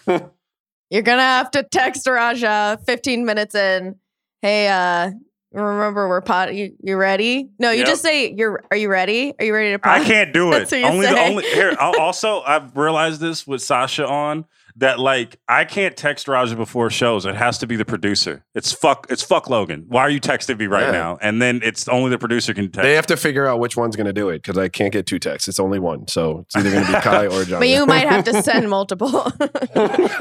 You're 0.91 1.01
gonna 1.01 1.21
have 1.23 1.49
to 1.51 1.63
text 1.63 2.05
Raja 2.07 2.77
15 2.85 3.25
minutes 3.25 3.55
in. 3.55 3.95
Hey, 4.43 4.67
uh, 4.67 5.11
remember 5.63 6.07
we're 6.09 6.21
pot. 6.21 6.53
You, 6.53 6.75
you 6.81 6.97
ready? 6.97 7.49
No, 7.59 7.71
you 7.71 7.79
Yep. 7.79 7.87
just 7.87 8.01
say 8.01 8.31
you're. 8.33 8.63
Are 8.71 8.77
you 8.77 8.89
ready? 8.89 9.33
Are 9.39 9.45
you 9.45 9.53
ready 9.53 9.71
to 9.71 9.79
pot? 9.79 10.01
I 10.01 10.03
can't 10.03 10.33
do 10.33 10.49
it. 10.53 10.59
That's 10.59 10.71
what 10.71 10.79
you 10.81 10.85
Only 10.85 11.05
the 11.07 11.19
only 11.19 11.43
here. 11.45 11.75
Also, 11.79 12.41
I've 12.41 12.75
realized 12.75 13.21
this 13.21 13.45
with 13.47 13.61
Sasha 13.61 14.07
on 14.07 14.45
that 14.77 14.99
like 14.99 15.39
I 15.47 15.63
can't 15.65 15.95
text 15.95 16.27
Roger 16.27 16.55
before 16.55 16.89
shows. 16.89 17.25
It 17.25 17.35
has 17.35 17.57
to 17.59 17.67
be 17.67 17.75
the 17.75 17.85
producer. 17.85 18.43
It's 18.53 18.73
fuck. 18.73 19.07
It's 19.09 19.23
fuck 19.23 19.49
Logan. 19.49 19.85
Why 19.87 20.01
are 20.01 20.09
you 20.09 20.19
texting 20.19 20.59
me 20.59 20.67
right 20.67 20.85
Yeah. 20.87 20.91
now? 20.91 21.17
And 21.21 21.41
then 21.41 21.61
it's 21.63 21.87
only 21.87 22.09
the 22.09 22.17
producer 22.17 22.53
can 22.53 22.65
text. 22.71 22.83
They 22.83 22.93
have 22.95 23.07
to 23.07 23.17
figure 23.17 23.45
out 23.47 23.59
which 23.59 23.77
one's 23.77 23.95
going 23.95 24.07
to 24.07 24.13
do 24.13 24.29
it 24.29 24.41
because 24.41 24.57
I 24.57 24.67
can't 24.67 24.91
get 24.91 25.05
two 25.05 25.19
texts. 25.19 25.47
It's 25.47 25.59
only 25.59 25.79
one, 25.79 26.07
so 26.07 26.39
it's 26.39 26.55
either 26.57 26.71
going 26.71 26.85
to 26.85 26.91
be 26.91 26.99
Kai 27.01 27.27
or 27.27 27.45
John. 27.45 27.59
But 27.61 27.69
you 27.69 27.85
might 27.85 28.07
have 28.07 28.25
to 28.25 28.41
send 28.43 28.69
multiple. 28.69 29.09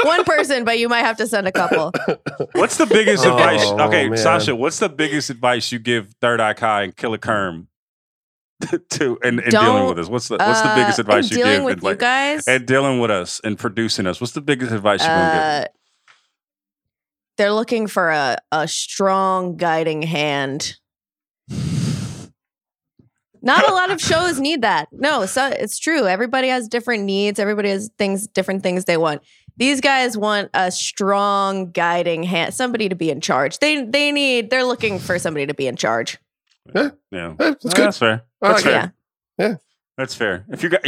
One 0.05 0.25
person, 0.25 0.65
but 0.65 0.79
you 0.79 0.89
might 0.89 1.01
have 1.05 1.17
to 1.19 1.27
send 1.27 1.47
a 1.49 1.53
couple. 1.53 1.93
What's 2.53 2.77
the 2.77 2.87
biggest 2.87 3.25
Oh, 3.27 3.33
advice? 3.37 3.65
Okay, 3.65 4.09
man. 4.09 4.19
Sasha, 4.19 4.55
what's 4.55 4.79
the 4.79 4.89
biggest 4.89 5.31
advice 5.31 5.73
you 5.73 5.79
give 5.79 6.13
Third 6.21 6.41
Eye 6.41 6.55
Kai 6.55 6.83
and 6.85 6.97
Killer 6.97 7.19
Kerm 7.19 7.67
to 8.91 9.19
in, 9.23 9.41
in 9.41 9.51
dealing 9.51 9.87
with 9.87 9.99
us? 9.99 10.09
What's 10.09 10.29
the 10.29 10.37
what's 10.37 10.62
the 10.62 10.73
biggest 10.75 10.99
Uh, 10.99 11.03
advice 11.03 11.31
in 11.31 11.39
you 11.39 11.45
give 11.45 11.65
with 11.65 11.73
and, 11.75 11.83
you 11.83 11.97
guys? 11.97 12.49
and 12.49 12.67
dealing 12.67 13.01
with 13.01 13.11
us 13.11 13.41
and 13.45 13.59
producing 13.59 14.07
us? 14.07 14.21
What's 14.21 14.33
the 14.33 14.41
biggest 14.41 14.73
advice 14.73 15.03
you're 15.03 15.11
Uh, 15.11 15.65
they're 17.37 17.53
looking 17.53 17.87
for 17.87 18.11
a, 18.11 18.39
a 18.53 18.69
strong 18.69 19.57
guiding 19.57 20.03
hand. 20.03 20.77
Not 23.43 23.69
a 23.69 23.75
lot 23.75 23.91
of 23.91 24.01
shows 24.01 24.41
need 24.41 24.62
that. 24.62 24.89
No, 24.91 25.27
so 25.27 25.47
it's 25.49 25.79
true. 25.79 26.07
Everybody 26.07 26.49
has 26.49 26.67
different 26.67 27.05
needs. 27.05 27.39
Everybody 27.39 27.69
has 27.69 27.91
things, 27.99 28.27
different 28.27 28.62
things 28.62 28.87
they 28.87 28.97
want. 28.97 29.23
These 29.59 29.83
guys 29.83 30.17
want 30.17 30.49
a 30.55 30.71
strong 30.71 31.71
guiding 31.71 32.23
hand, 32.23 32.55
somebody 32.55 32.89
to 32.89 32.95
be 32.95 33.11
in 33.11 33.21
charge. 33.21 33.59
They 33.59 33.85
they 33.85 34.12
need. 34.12 34.49
They're 34.49 34.65
looking 34.65 34.99
for 34.99 35.19
somebody 35.19 35.47
to 35.47 35.55
be 35.55 35.67
in 35.67 35.77
charge. 35.77 36.19
Give? 36.73 36.93
Yeah, 37.11 37.31
Eh, 37.31 37.35
that's 37.39 37.65
Well, 37.65 37.73
good. 37.75 37.85
That's 37.87 37.99
fair. 37.99 38.23
That's 38.41 38.55
like 38.55 38.65
fair. 38.65 38.95
Yeah. 39.39 39.55
That's 39.97 40.15
fair. 40.15 40.45
If 40.49 40.62
you 40.62 40.69
got, 40.71 40.85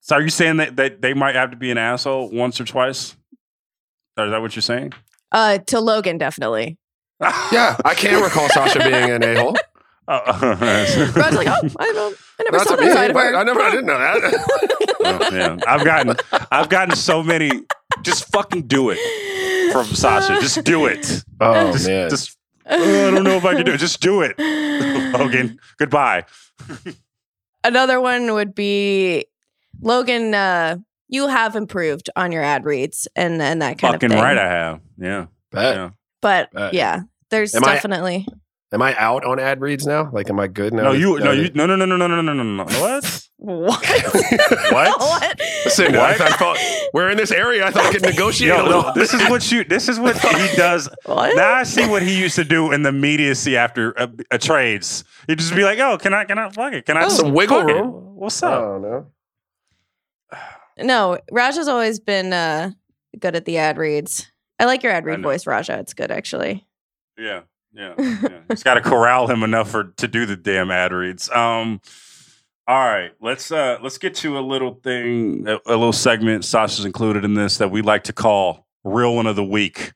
so 0.00 0.16
are 0.16 0.22
you 0.22 0.30
saying 0.30 0.58
that, 0.58 0.76
that 0.76 1.00
they 1.02 1.14
might 1.14 1.34
have 1.34 1.50
to 1.50 1.56
be 1.56 1.70
an 1.70 1.78
asshole 1.78 2.30
once 2.30 2.60
or 2.60 2.64
twice? 2.64 3.16
Or 4.16 4.26
is 4.26 4.30
that 4.30 4.40
what 4.42 4.54
you're 4.56 4.62
saying? 4.62 4.92
Uh, 5.30 5.58
to 5.58 5.80
Logan, 5.80 6.18
definitely. 6.18 6.78
Yeah, 7.52 7.76
I 7.84 7.94
can't 7.94 8.22
recall 8.22 8.48
Sasha 8.48 8.80
being 8.80 9.10
an 9.10 9.22
a 9.22 9.40
hole. 9.40 9.56
Oh, 10.08 10.20
Rod's 11.16 11.36
like, 11.36 11.46
oh, 11.46 11.68
I 11.78 11.92
don't. 11.92 12.18
I 12.40 12.42
never 12.42 12.56
That's 12.58 12.68
saw 12.68 12.74
a 12.74 12.76
that 12.78 12.92
side 12.92 13.10
of 13.10 13.16
her. 13.16 13.36
I 13.36 13.44
never. 13.44 13.60
I 13.60 13.70
didn't 13.70 13.86
know 13.86 13.98
that. 13.98 14.78
Oh, 15.04 15.18
yeah. 15.32 15.56
I've 15.66 15.84
gotten, 15.84 16.14
I've 16.52 16.68
gotten 16.68 16.94
so 16.94 17.24
many. 17.24 17.50
Just 18.02 18.30
fucking 18.30 18.68
do 18.68 18.90
it 18.90 19.72
from 19.72 19.84
Sasha. 19.86 20.40
Just 20.40 20.62
do 20.64 20.86
it. 20.86 21.24
oh 21.40 21.72
just, 21.72 21.88
man, 21.88 22.08
just 22.10 22.36
oh, 22.66 23.08
I 23.08 23.10
don't 23.10 23.24
know 23.24 23.36
if 23.36 23.44
I 23.44 23.54
can 23.54 23.64
do 23.64 23.72
it. 23.72 23.78
Just 23.86 24.00
do 24.00 24.22
it, 24.22 24.38
Logan. 24.38 25.58
Goodbye. 25.78 26.24
Another 27.64 28.00
one 28.00 28.32
would 28.34 28.54
be 28.54 29.26
Logan. 29.80 30.34
Uh, 30.34 30.76
you 31.08 31.28
have 31.28 31.54
improved 31.56 32.10
on 32.16 32.32
your 32.32 32.42
ad 32.42 32.64
reads 32.64 33.06
and 33.14 33.40
and 33.42 33.62
that 33.62 33.78
kind 33.78 33.94
Fucking 33.94 34.06
of 34.06 34.12
thing. 34.12 34.18
Fucking 34.18 34.22
right, 34.22 34.38
I 34.38 34.48
have. 34.50 34.80
Yeah, 34.98 35.26
Bet. 35.50 35.76
yeah. 35.76 35.90
but 36.20 36.48
Uh, 36.54 36.70
yeah, 36.72 37.02
there's 37.30 37.54
am 37.54 37.64
I- 37.64 37.74
definitely. 37.74 38.26
Am 38.72 38.80
I 38.80 38.96
out 38.96 39.22
on 39.26 39.38
ad 39.38 39.60
reads 39.60 39.86
now? 39.86 40.10
Like, 40.10 40.30
am 40.30 40.40
I 40.40 40.46
good 40.46 40.72
now? 40.72 40.84
No, 40.84 40.92
that- 40.94 40.98
you, 40.98 41.18
no, 41.18 41.36
that- 41.36 41.36
you, 41.36 41.50
no, 41.54 41.66
no, 41.66 41.76
no, 41.76 41.84
no, 41.84 41.96
no, 41.98 42.06
no, 42.06 42.22
no, 42.22 42.32
no, 42.32 42.42
no. 42.42 42.64
What? 42.80 43.21
What? 43.44 43.84
What? 44.72 45.00
what? 45.00 45.40
Listen, 45.64 45.96
I, 45.96 45.98
What? 45.98 46.20
I 46.20 46.28
thought 46.36 46.56
we're 46.94 47.10
in 47.10 47.16
this 47.16 47.32
area. 47.32 47.66
I 47.66 47.70
thought 47.72 47.86
I 47.86 47.92
could 47.92 48.02
negotiate 48.14 48.52
a 48.52 48.56
Yo, 48.58 48.62
little. 48.64 48.82
no, 48.82 48.92
this 48.94 49.12
is 49.14 49.20
what 49.28 49.50
you. 49.50 49.64
This 49.64 49.88
is 49.88 49.98
what 49.98 50.16
he 50.16 50.56
does. 50.56 50.88
What? 51.06 51.34
Now 51.34 51.52
I 51.54 51.64
see 51.64 51.88
what 51.88 52.02
he 52.02 52.16
used 52.16 52.36
to 52.36 52.44
do 52.44 52.70
in 52.70 52.82
the 52.82 52.90
immediacy 52.90 53.56
after 53.56 53.90
a, 53.92 54.08
a 54.30 54.38
trades. 54.38 55.02
He'd 55.26 55.38
just 55.40 55.56
be 55.56 55.64
like, 55.64 55.80
"Oh, 55.80 55.98
can 55.98 56.14
I? 56.14 56.24
Can 56.24 56.38
I? 56.38 56.50
Fuck 56.50 56.72
it. 56.74 56.86
Can 56.86 56.96
I? 56.96 57.06
Oh, 57.06 57.08
Some 57.08 57.32
wiggle 57.32 57.62
fuck 57.62 57.70
it. 57.70 57.74
room. 57.74 58.14
What's 58.14 58.40
up? 58.44 58.62
Oh 58.62 58.78
no. 58.78 59.06
No, 60.78 61.18
Raj 61.30 61.56
has 61.56 61.68
always 61.68 62.00
been 62.00 62.32
uh, 62.32 62.70
good 63.18 63.36
at 63.36 63.44
the 63.44 63.58
ad 63.58 63.76
reads. 63.76 64.30
I 64.58 64.64
like 64.64 64.82
your 64.82 64.90
ad 64.92 65.02
I 65.02 65.06
read 65.06 65.20
know. 65.20 65.28
voice, 65.28 65.46
Raja. 65.46 65.78
It's 65.78 65.92
good 65.94 66.10
actually. 66.10 66.66
Yeah, 67.18 67.42
yeah, 67.74 67.92
yeah. 67.98 68.40
He's 68.48 68.62
got 68.62 68.74
to 68.74 68.80
corral 68.80 69.26
him 69.28 69.42
enough 69.42 69.70
for 69.70 69.84
to 69.98 70.08
do 70.08 70.24
the 70.26 70.34
damn 70.36 70.70
ad 70.70 70.92
reads. 70.92 71.28
Um, 71.30 71.80
all 72.68 72.76
right, 72.76 73.10
let's 73.20 73.50
uh 73.50 73.78
let's 73.82 73.98
get 73.98 74.14
to 74.16 74.38
a 74.38 74.40
little 74.40 74.74
thing, 74.74 75.46
a, 75.48 75.58
a 75.66 75.76
little 75.76 75.92
segment. 75.92 76.44
Sasha's 76.44 76.84
included 76.84 77.24
in 77.24 77.34
this 77.34 77.58
that 77.58 77.70
we 77.70 77.82
like 77.82 78.04
to 78.04 78.12
call 78.12 78.66
"Real 78.84 79.14
One 79.16 79.26
of 79.26 79.36
the 79.36 79.44
Week," 79.44 79.92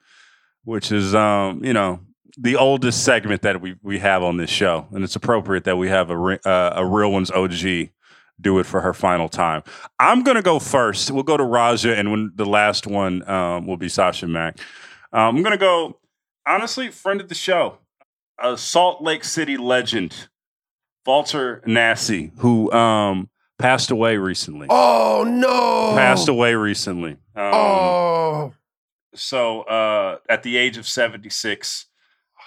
which 0.65 0.91
is 0.91 1.15
um 1.15 1.65
you 1.65 1.73
know 1.73 2.01
the 2.39 2.57
oldest 2.57 3.05
segment 3.05 3.43
that 3.43 3.61
we 3.61 3.77
we 3.83 3.99
have 3.99 4.23
on 4.23 4.37
this 4.37 4.51
show, 4.51 4.87
and 4.93 5.05
it's 5.05 5.17
appropriate 5.17 5.65
that 5.65 5.77
we 5.77 5.89
have 5.89 6.11
a 6.11 6.17
re- 6.17 6.39
uh, 6.45 6.73
a 6.75 6.85
real 6.85 7.13
one's 7.13 7.31
OG 7.31 7.91
do 8.41 8.59
it 8.59 8.67
for 8.67 8.81
her 8.83 8.93
final 8.93 9.29
time. 9.29 9.63
I'm 9.99 10.23
gonna 10.23 10.43
go 10.43 10.59
first. 10.59 11.11
We'll 11.11 11.23
go 11.23 11.37
to 11.37 11.45
Raja, 11.45 11.97
and 11.97 12.11
when 12.11 12.33
the 12.35 12.45
last 12.45 12.87
one 12.87 13.27
um, 13.29 13.67
will 13.67 13.77
be 13.77 13.89
Sasha 13.89 14.27
Mack. 14.27 14.59
Um, 15.13 15.37
I'm 15.37 15.43
gonna 15.43 15.57
go 15.57 15.99
honestly, 16.47 16.91
friend 16.91 17.21
of 17.21 17.29
the 17.29 17.35
show, 17.35 17.79
a 18.43 18.57
Salt 18.57 19.03
Lake 19.03 19.25
City 19.25 19.57
legend, 19.57 20.29
Walter 21.07 21.63
Nassi, 21.67 22.33
who 22.39 22.71
um, 22.73 23.29
passed 23.59 23.91
away 23.91 24.17
recently. 24.17 24.67
Oh 24.71 25.25
no. 25.27 25.97
Passed 25.97 26.29
away 26.29 26.55
recently. 26.55 27.13
Um, 27.35 27.53
Oh. 27.55 28.53
So 29.15 29.63
uh, 29.63 30.19
at 30.29 30.43
the 30.43 30.57
age 30.59 30.77
of 30.77 30.87
76, 30.87 31.87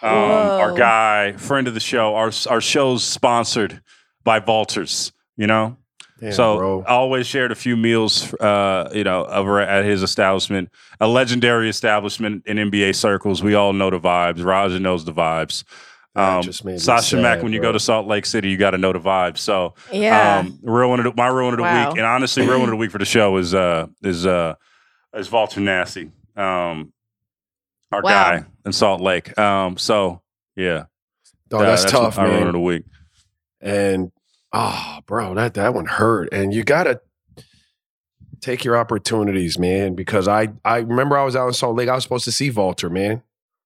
um, 0.01 0.10
our 0.12 0.74
guy, 0.74 1.34
friend 1.34 1.68
of 1.68 1.74
the 1.74 1.80
show, 1.80 2.16
our 2.16 2.32
our 2.47 2.62
show's 2.62 3.03
sponsored 3.03 3.82
by 4.24 4.39
Walters. 4.39 5.12
You 5.36 5.47
know, 5.47 5.78
Damn, 6.20 6.34
so 6.34 6.57
bro. 6.57 6.84
I 6.84 6.91
always 6.91 7.26
shared 7.28 7.51
a 7.51 7.55
few 7.55 7.76
meals, 7.76 8.34
uh, 8.36 8.89
you 8.93 9.03
know, 9.03 9.26
over 9.26 9.60
at 9.62 9.84
his 9.86 10.03
establishment, 10.03 10.70
a 10.99 11.07
legendary 11.07 11.70
establishment 11.70 12.43
in 12.45 12.57
NBA 12.57 12.95
circles. 12.95 13.41
We 13.41 13.55
all 13.55 13.74
know 13.74 13.89
the 13.89 13.99
vibes. 13.99 14.43
Raja 14.43 14.80
knows 14.80 15.05
the 15.05 15.14
vibes. 15.14 15.64
That 16.16 16.38
Um, 16.38 16.41
just 16.43 16.66
made 16.66 16.74
me 16.74 16.80
Sasha 16.80 17.18
Mack, 17.18 17.38
sad, 17.38 17.43
when 17.43 17.53
you 17.53 17.60
bro. 17.60 17.70
go 17.70 17.74
to 17.74 17.80
Salt 17.80 18.07
Lake 18.07 18.26
City, 18.26 18.49
you 18.49 18.57
got 18.57 18.72
to 18.72 18.78
know 18.78 18.91
the 18.91 18.99
vibes. 18.99 19.38
So, 19.38 19.76
Yeah. 19.91 20.39
um, 20.39 20.60
real 20.64 20.89
one 20.89 20.99
of 20.99 21.05
the, 21.05 21.14
my 21.16 21.28
real 21.28 21.45
one 21.45 21.53
of 21.53 21.57
the 21.57 21.64
Wow. 21.64 21.89
week, 21.89 21.97
and 21.97 22.05
honestly, 22.05 22.41
real 22.47 22.60
one 22.60 22.70
of 22.70 22.72
the 22.74 22.78
week 22.78 22.91
for 22.91 22.97
the 22.97 23.05
show 23.05 23.38
is 23.38 23.53
uh 23.53 23.88
is 24.01 24.26
uh 24.26 24.55
is 25.14 25.32
Walter 25.32 25.62
Nassi, 25.62 26.12
um, 26.36 26.91
our 27.91 28.01
Wow. 28.01 28.10
guy 28.10 28.45
in 28.66 28.74
Salt 28.74 29.01
Lake. 29.01 29.38
Um, 29.38 29.78
so 29.78 30.22
yeah, 30.55 30.86
Oh, 31.51 31.60
uh, 31.60 31.66
that's, 31.66 31.89
tough, 31.91 32.18
my 32.18 32.26
real 32.26 32.39
one 32.39 32.47
of 32.47 32.53
the 32.53 32.60
week. 32.60 32.84
And 33.62 34.12
oh, 34.51 34.99
bro, 35.05 35.36
that 35.36 35.53
that 35.53 35.74
one 35.76 35.86
hurt. 35.86 36.30
And 36.34 36.53
you 36.53 36.64
gotta 36.64 37.01
take 38.41 38.64
your 38.64 38.78
opportunities, 38.78 39.60
man. 39.60 39.93
Because 39.95 40.28
I 40.28 40.49
I 40.66 40.78
remember 40.80 41.18
I 41.18 41.24
was 41.24 41.36
out 41.36 41.47
in 41.47 41.53
Salt 41.53 41.76
Lake. 41.76 41.88
I 41.88 41.93
was 41.95 42.03
supposed 42.03 42.26
to 42.26 42.32
see 42.32 42.49
Walter, 42.49 42.89
man. 42.89 43.22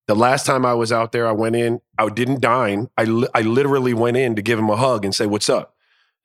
The 0.08 0.16
last 0.16 0.46
time 0.46 0.66
I 0.66 0.74
was 0.74 0.92
out 0.92 1.12
there, 1.14 1.28
I 1.28 1.32
went 1.32 1.56
in. 1.56 1.80
I 1.98 2.10
didn't 2.10 2.42
dine. 2.42 2.90
I 2.98 3.06
li- 3.06 3.30
I 3.34 3.42
literally 3.42 3.94
went 3.94 4.18
in 4.18 4.36
to 4.36 4.42
give 4.42 4.60
him 4.60 4.70
a 4.70 4.76
hug 4.76 5.06
and 5.06 5.16
say, 5.16 5.26
"What's 5.26 5.50
up?" 5.50 5.76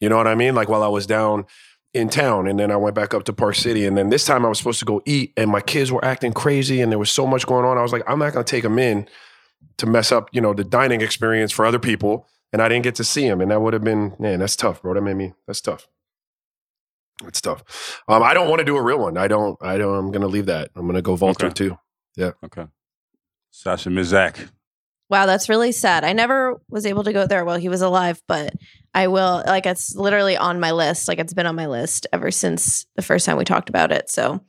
You 0.01 0.09
know 0.09 0.17
what 0.17 0.27
I 0.27 0.35
mean? 0.35 0.55
Like 0.55 0.69
while 0.69 0.83
I 0.83 0.89
was 0.89 1.07
down 1.07 1.45
in 1.95 2.09
town, 2.09 2.47
and 2.49 2.59
then 2.59 2.71
I 2.71 2.77
went 2.77 2.95
back 2.95 3.15
up 3.15 3.25
to 3.25 3.33
Park 3.33 3.55
City, 3.55 3.87
and 3.87 3.97
then 3.97 4.11
this 4.11 4.25
time 4.25 4.45
I 4.45 4.49
was 4.49 4.59
supposed 4.59 4.79
to 4.81 4.85
go 4.85 5.01
eat, 5.07 5.33
and 5.37 5.51
my 5.51 5.61
kids 5.61 5.91
were 5.93 6.05
acting 6.05 6.33
crazy, 6.33 6.81
and 6.81 6.91
there 6.93 6.99
was 6.99 7.11
so 7.11 7.27
much 7.27 7.47
going 7.47 7.65
on. 7.65 7.79
I 7.79 7.83
was 7.83 7.93
like, 7.93 8.03
I'm 8.09 8.19
not 8.19 8.33
going 8.33 8.45
to 8.45 8.51
take 8.51 8.63
them 8.65 8.79
in 8.79 9.09
to 9.79 9.87
mess 9.87 10.13
up, 10.13 10.29
you 10.33 10.41
know, 10.41 10.53
the 10.53 10.65
dining 10.65 11.01
experience 11.01 11.51
for 11.53 11.65
other 11.65 11.79
people, 11.79 12.27
and 12.53 12.61
I 12.61 12.69
didn't 12.69 12.83
get 12.85 12.95
to 12.97 13.05
see 13.05 13.25
him, 13.27 13.41
and 13.41 13.51
that 13.51 13.61
would 13.63 13.73
have 13.73 13.85
been, 13.85 14.15
man, 14.19 14.41
that's 14.41 14.55
tough, 14.57 14.83
bro. 14.83 14.95
That 14.95 15.01
made 15.03 15.17
me, 15.17 15.33
that's 15.47 15.61
tough. 15.61 15.89
That's 17.23 17.41
tough. 17.41 18.03
Um, 18.07 18.23
I 18.23 18.35
don't 18.35 18.49
want 18.49 18.59
to 18.61 18.65
do 18.65 18.77
a 18.77 18.83
real 18.83 18.99
one. 18.99 19.17
I 19.17 19.27
don't. 19.27 19.57
I 19.63 19.77
don't. 19.79 19.95
I'm 19.97 20.11
going 20.13 20.23
to 20.23 20.29
leave 20.29 20.47
that. 20.47 20.71
I'm 20.77 20.83
going 20.83 20.95
to 20.95 21.03
go 21.03 21.17
Valter 21.17 21.45
Okay. 21.47 21.51
too. 21.51 21.79
Yeah. 22.17 22.33
Okay. 22.45 22.67
Sasha 23.51 23.89
Mizak. 23.91 24.51
Wow, 25.11 25.25
that's 25.25 25.49
really 25.49 25.73
sad. 25.73 26.05
I 26.05 26.13
never 26.13 26.61
was 26.69 26.85
able 26.85 27.03
to 27.05 27.15
go 27.15 27.27
there 27.27 27.45
while 27.45 27.57
he 27.57 27.71
was 27.71 27.81
alive, 27.81 28.21
but 28.29 28.55
I 28.95 29.07
will. 29.07 29.43
Like, 29.47 29.65
it's 29.65 29.95
literally 29.97 30.37
on 30.37 30.61
my 30.61 30.73
list. 30.73 31.09
Like, 31.09 31.19
it's 31.19 31.33
been 31.33 31.47
on 31.47 31.57
my 31.57 31.67
list 31.67 32.07
ever 32.13 32.31
since 32.31 32.87
the 32.95 33.03
first 33.03 33.25
time 33.25 33.39
we 33.39 33.45
talked 33.45 33.71
about 33.71 33.91
it. 33.91 34.11
So, 34.11 34.41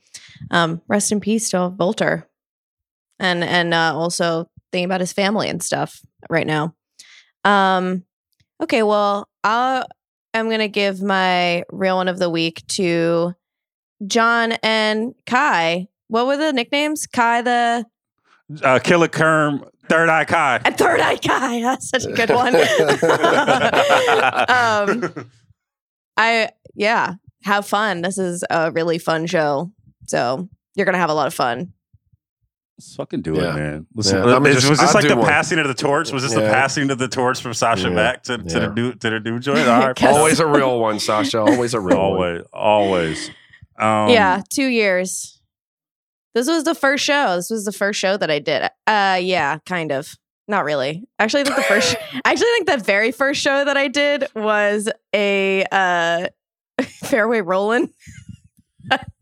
um, 0.50 0.82
rest 0.86 1.12
in 1.12 1.20
peace 1.20 1.50
to 1.50 1.70
Valter, 1.70 2.24
and 3.18 3.42
and 3.42 3.72
uh, 3.72 3.94
also 3.94 4.50
thinking 4.70 4.84
about 4.84 5.00
his 5.00 5.14
family 5.14 5.48
and 5.48 5.62
stuff 5.62 6.02
right 6.28 6.46
now. 6.46 6.74
Um, 7.44 8.04
okay, 8.62 8.82
well, 8.82 9.28
I 9.42 9.86
am 10.34 10.50
gonna 10.50 10.68
give 10.68 11.00
my 11.00 11.64
real 11.70 11.96
one 11.96 12.08
of 12.08 12.18
the 12.18 12.28
week 12.28 12.66
to 12.68 13.34
John 14.06 14.52
and 14.62 15.14
Kai. 15.24 15.88
What 16.08 16.26
were 16.26 16.36
the 16.36 16.52
nicknames? 16.52 17.06
Kai 17.06 17.40
the 17.40 17.86
Uh, 18.62 18.78
Killer 18.80 19.08
Kerm, 19.08 19.68
Third 19.88 20.08
Eye 20.08 20.24
Kai. 20.24 20.56
a 20.64 20.72
third 20.72 21.00
eye 21.00 21.16
guy. 21.16 21.60
That's 21.62 21.88
such 21.88 22.04
a 22.04 22.12
good 22.12 22.30
one. 22.30 22.54
um, 24.48 25.30
I 26.16 26.50
yeah, 26.74 27.14
have 27.44 27.66
fun. 27.66 28.02
This 28.02 28.18
is 28.18 28.44
a 28.50 28.70
really 28.72 28.98
fun 28.98 29.26
show, 29.26 29.70
so 30.06 30.48
you're 30.74 30.86
gonna 30.86 30.98
have 30.98 31.10
a 31.10 31.14
lot 31.14 31.26
of 31.26 31.34
fun. 31.34 31.72
Let's 32.78 32.94
fucking 32.96 33.22
do 33.22 33.34
Yeah. 33.34 33.50
it, 33.50 33.54
man. 33.56 33.86
Listen, 33.94 34.26
Yeah, 34.26 34.36
I'm 34.36 34.46
is- 34.46 34.56
just- 34.56 34.70
was 34.70 34.78
this 34.80 34.88
I'll 34.94 34.94
like 35.02 35.08
the 35.08 35.16
one. 35.16 35.26
passing 35.26 35.58
of 35.58 35.68
the 35.68 35.74
torch? 35.74 36.12
Was 36.12 36.22
this 36.22 36.32
the 36.34 36.40
passing 36.40 36.90
of 36.90 36.98
the 36.98 37.08
torch 37.08 37.40
from 37.42 37.52
Sasha 37.52 37.88
Yeah. 37.90 37.94
back 37.94 38.22
to, 38.24 38.38
to 38.38 38.44
Yeah. 38.46 38.58
the 38.60 38.68
new 38.74 38.92
to 38.94 39.10
the 39.10 39.20
new 39.20 39.38
joint? 39.38 39.68
All 39.68 39.80
right, 39.88 40.02
Always 40.06 40.40
a 40.40 40.46
real 40.46 40.78
one, 40.80 40.98
Sasha. 40.98 41.40
Always 41.40 41.74
a 41.74 41.80
real 41.80 41.98
one. 41.98 42.06
always, 42.06 42.42
always. 42.52 43.30
Um, 43.78 44.08
yeah, 44.10 44.42
two 44.50 44.66
years. 44.66 45.39
This 46.34 46.46
was 46.48 46.64
the 46.64 46.74
first 46.74 47.04
show. 47.04 47.36
This 47.36 47.50
was 47.50 47.64
the 47.64 47.72
first 47.72 47.98
show 47.98 48.16
that 48.16 48.30
I 48.30 48.38
did. 48.38 48.64
Uh, 48.86 49.18
yeah, 49.20 49.58
kind 49.66 49.90
of. 49.92 50.14
Not 50.48 50.64
really. 50.64 51.04
Actually, 51.18 51.42
I 51.42 51.44
think 51.44 51.56
the 51.56 51.62
first. 51.62 51.96
actually, 52.24 52.46
I 52.46 52.54
think 52.58 52.66
the 52.68 52.84
very 52.84 53.12
first 53.12 53.40
show 53.40 53.64
that 53.64 53.76
I 53.76 53.88
did 53.88 54.26
was 54.34 54.88
a 55.14 55.64
uh, 55.70 56.26
fairway 56.82 57.40
rolling. 57.40 57.92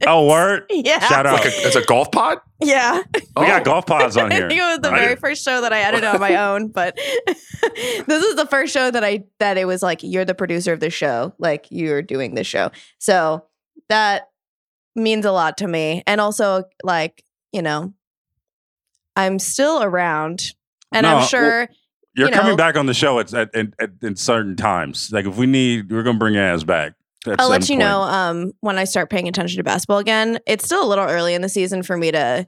Oh, 0.06 0.26
word. 0.26 0.64
Yeah. 0.70 1.00
Shout 1.00 1.26
out. 1.26 1.34
Like 1.34 1.44
a, 1.52 1.66
it's 1.66 1.76
a 1.76 1.84
golf 1.84 2.10
pod. 2.10 2.38
Yeah. 2.62 3.02
We 3.36 3.46
got 3.46 3.64
golf 3.64 3.84
pods 3.86 4.16
on 4.16 4.32
I 4.32 4.34
here. 4.36 4.48
think 4.48 4.60
it 4.60 4.62
was 4.62 4.78
the 4.78 4.88
I 4.88 4.96
very 4.96 5.08
didn't- 5.08 5.20
first 5.20 5.44
show 5.44 5.60
that 5.60 5.72
I 5.72 5.80
edited 5.80 6.04
on 6.08 6.20
my 6.20 6.36
own, 6.36 6.68
but 6.68 6.96
this 7.26 8.24
is 8.24 8.36
the 8.36 8.46
first 8.48 8.72
show 8.72 8.90
that 8.90 9.04
I 9.04 9.24
that 9.40 9.58
it 9.58 9.66
was 9.66 9.82
like 9.82 10.02
you're 10.02 10.24
the 10.24 10.34
producer 10.34 10.72
of 10.72 10.80
the 10.80 10.88
show, 10.88 11.34
like 11.38 11.66
you're 11.70 12.00
doing 12.00 12.34
the 12.34 12.44
show. 12.44 12.70
So 12.98 13.44
that 13.90 14.28
means 14.98 15.24
a 15.24 15.32
lot 15.32 15.58
to 15.58 15.68
me, 15.68 16.02
and 16.06 16.20
also 16.20 16.64
like 16.82 17.24
you 17.52 17.62
know, 17.62 17.92
I'm 19.16 19.38
still 19.38 19.82
around, 19.82 20.54
and 20.92 21.04
No, 21.04 21.16
I'm 21.16 21.26
sure. 21.26 21.68
You're 22.14 22.28
you 22.28 22.34
coming 22.34 22.56
back 22.56 22.76
on 22.76 22.86
the 22.86 22.94
show 22.94 23.20
at 23.20 23.32
at, 23.32 23.54
at, 23.54 23.70
at, 24.02 24.18
certain 24.18 24.56
times. 24.56 25.10
Like 25.12 25.26
if 25.26 25.36
we 25.36 25.46
need, 25.46 25.90
we're 25.90 26.02
gonna 26.02 26.18
bring 26.18 26.34
your 26.34 26.42
ass 26.42 26.64
back. 26.64 26.94
I'll 27.38 27.48
let 27.48 27.68
you 27.68 27.76
know 27.76 28.02
um, 28.02 28.52
when 28.60 28.78
I 28.78 28.84
start 28.84 29.10
paying 29.10 29.28
attention 29.28 29.58
to 29.58 29.64
basketball 29.64 29.98
again. 29.98 30.38
It's 30.46 30.64
still 30.64 30.84
a 30.84 30.88
little 30.88 31.04
early 31.04 31.34
in 31.34 31.42
the 31.42 31.48
season 31.48 31.82
for 31.82 31.96
me 31.96 32.10
to. 32.12 32.46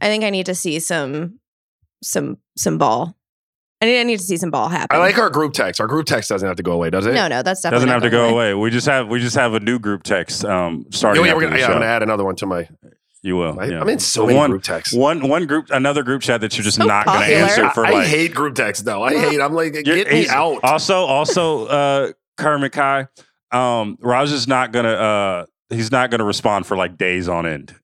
I 0.00 0.06
think 0.06 0.24
I 0.24 0.30
need 0.30 0.46
to 0.46 0.54
see 0.54 0.78
some, 0.78 1.40
some, 2.02 2.36
some 2.56 2.76
ball. 2.76 3.16
I 3.82 3.86
need, 3.86 4.00
I 4.00 4.02
need 4.04 4.18
to 4.18 4.24
see 4.24 4.36
some 4.38 4.50
ball 4.50 4.68
happen. 4.68 4.96
I 4.96 5.00
like 5.00 5.18
our 5.18 5.28
group 5.28 5.52
text. 5.52 5.80
Our 5.82 5.86
group 5.86 6.06
text 6.06 6.30
doesn't 6.30 6.46
have 6.48 6.56
to 6.56 6.62
go 6.62 6.72
away, 6.72 6.88
does 6.90 7.04
it? 7.06 7.12
No, 7.12 7.28
no, 7.28 7.42
that's 7.42 7.60
definitely 7.60 7.86
Doesn't 7.86 7.88
not 7.88 8.02
have 8.02 8.02
to 8.04 8.10
go 8.10 8.24
away. 8.34 8.50
away. 8.52 8.54
We 8.62 8.70
just 8.70 8.86
have 8.86 9.08
we 9.08 9.20
just 9.20 9.36
have 9.36 9.52
a 9.54 9.60
new 9.60 9.78
group 9.78 10.02
text 10.02 10.44
um 10.46 10.86
Yeah, 10.90 10.96
starting. 10.96 11.24
yeah, 11.26 11.34
we're 11.34 11.40
gonna, 11.42 11.52
the 11.54 11.58
yeah, 11.60 11.66
I'm 11.66 11.70
show. 11.72 11.74
gonna 11.74 11.86
add 11.86 12.02
another 12.02 12.24
one 12.24 12.36
to 12.36 12.46
my. 12.46 12.68
You 13.22 13.36
will. 13.36 13.58
I, 13.60 13.66
yeah. 13.66 13.80
I'm 13.80 13.88
in 13.88 13.98
so 13.98 14.20
The 14.22 14.26
many 14.28 14.38
one, 14.38 14.50
group 14.50 14.62
texts. 14.62 14.94
One 14.94 15.28
one 15.28 15.46
group 15.46 15.66
another 15.70 16.02
group 16.04 16.22
chat 16.22 16.40
that 16.42 16.56
you're 16.56 16.64
just 16.64 16.76
So 16.78 16.84
not 16.86 17.04
going 17.06 17.18
to 17.18 17.24
popular. 17.24 17.42
answer 17.42 17.70
for 17.70 17.84
I, 17.84 17.90
like. 17.90 18.04
I 18.04 18.06
hate 18.08 18.34
group 18.34 18.54
text 18.54 18.84
though. 18.84 19.02
I 19.02 19.14
hate. 19.18 19.40
I'm 19.40 19.52
like, 19.52 19.74
you're- 19.74 19.82
get 20.04 20.08
me 20.10 20.18
he's- 20.20 20.30
out. 20.30 20.60
Also, 20.62 20.94
also, 21.04 21.66
uh, 21.66 22.12
Kermit 22.38 22.72
Kai, 22.72 23.08
um, 23.52 23.98
Raj 24.00 24.30
is 24.32 24.46
not 24.48 24.72
gonna 24.72 24.88
uh, 24.88 25.46
he's 25.70 25.90
not 25.90 26.10
gonna 26.10 26.24
respond 26.24 26.66
for 26.66 26.76
like 26.76 26.96
days 26.96 27.28
on 27.28 27.46
end. 27.46 27.74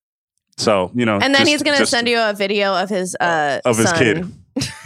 So 0.59 0.90
you 0.95 1.05
know, 1.07 1.14
And 1.14 1.34
then 1.34 1.40
just- 1.40 1.51
he's 1.51 1.62
going 1.62 1.74
to 1.76 1.82
just- 1.82 1.90
send 1.90 2.09
you 2.09 2.18
a 2.20 2.32
video 2.34 2.74
of 2.74 2.88
his 2.88 3.14
uh 3.20 3.61
Of 3.64 3.76
his 3.78 3.88
son 3.90 3.99
kid. 3.99 4.32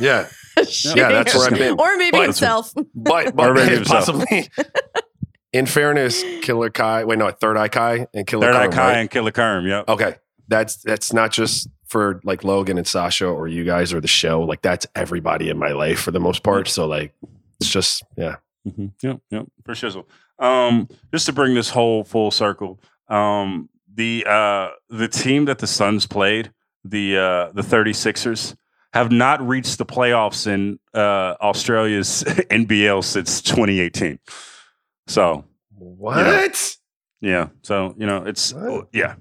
yeah, 0.01 0.27
shooting 0.27 0.31
yeah, 0.97 1.09
that's 1.11 1.35
where 1.35 1.47
I've 1.47 1.55
been. 1.59 1.79
or 1.79 1.97
maybe 1.97 2.13
But- 2.13 2.23
himself. 2.25 2.73
But 2.95 3.29
Or 3.29 3.33
but 3.33 3.55
maybe 3.55 3.75
himself. 3.77 4.07
possibly. 4.07 4.49
In 5.53 5.65
fairness, 5.67 6.23
Killer 6.43 6.69
Kai. 6.71 7.05
Wait, 7.05 7.19
no, 7.19 7.31
Third 7.31 7.57
Eye 7.57 7.69
Kai 7.69 8.07
and 8.13 8.27
Killer 8.27 8.47
Third 8.53 8.57
Eye 8.57 8.69
Kerm, 8.69 8.73
Kai 8.73 8.89
right? 8.89 8.97
and 8.99 9.11
Killer 9.11 9.31
Kerm. 9.31 9.67
Yep. 9.69 9.89
Okay, 9.89 10.17
that's 10.49 10.77
that's 10.77 11.13
not 11.15 11.33
just 11.33 11.69
for 11.87 12.21
like 12.25 12.45
Logan 12.45 12.77
and 12.77 12.87
Sasha 12.87 13.27
or 13.27 13.49
you 13.49 13.65
guys 13.65 13.93
or 13.95 14.01
the 14.01 14.09
show. 14.09 14.43
Like 14.43 14.61
that's 14.61 14.87
everybody 14.95 15.49
in 15.49 15.57
my 15.59 15.73
life 15.73 16.01
for 16.01 16.11
the 16.11 16.21
most 16.21 16.43
part. 16.43 16.69
So 16.69 16.87
like, 16.87 17.15
it's 17.61 17.71
just 17.71 18.03
yeah. 18.17 18.37
Mm-hmm. 18.69 18.87
Yep, 19.03 19.21
yep, 19.31 19.47
for 19.65 19.73
shizzle. 19.75 20.05
Um, 20.39 20.89
just 21.13 21.25
to 21.27 21.33
bring 21.33 21.55
this 21.55 21.71
whole 21.71 22.05
full 22.05 22.31
circle, 22.33 22.79
um, 23.09 23.71
the 23.95 24.27
uh, 24.29 24.71
the 24.91 25.09
team 25.09 25.47
that 25.47 25.59
the 25.61 25.67
Suns 25.67 26.07
played, 26.07 26.53
the 26.85 27.17
uh, 27.17 27.53
the 27.53 27.63
36ers, 27.63 28.57
have 28.97 29.13
not 29.13 29.47
reached 29.47 29.79
the 29.79 29.87
playoffs 29.87 30.47
in 30.47 30.79
uh, 30.95 31.35
Australia's 31.41 32.25
NBL 32.27 33.05
since 33.05 33.41
2018. 33.43 34.19
So 35.07 35.45
What? 35.77 36.77
yeah, 37.21 37.49
so 37.63 37.95
you 37.99 38.07
know 38.07 38.25
it's 38.25 38.53
What? 38.55 38.89
yeah. 38.93 39.15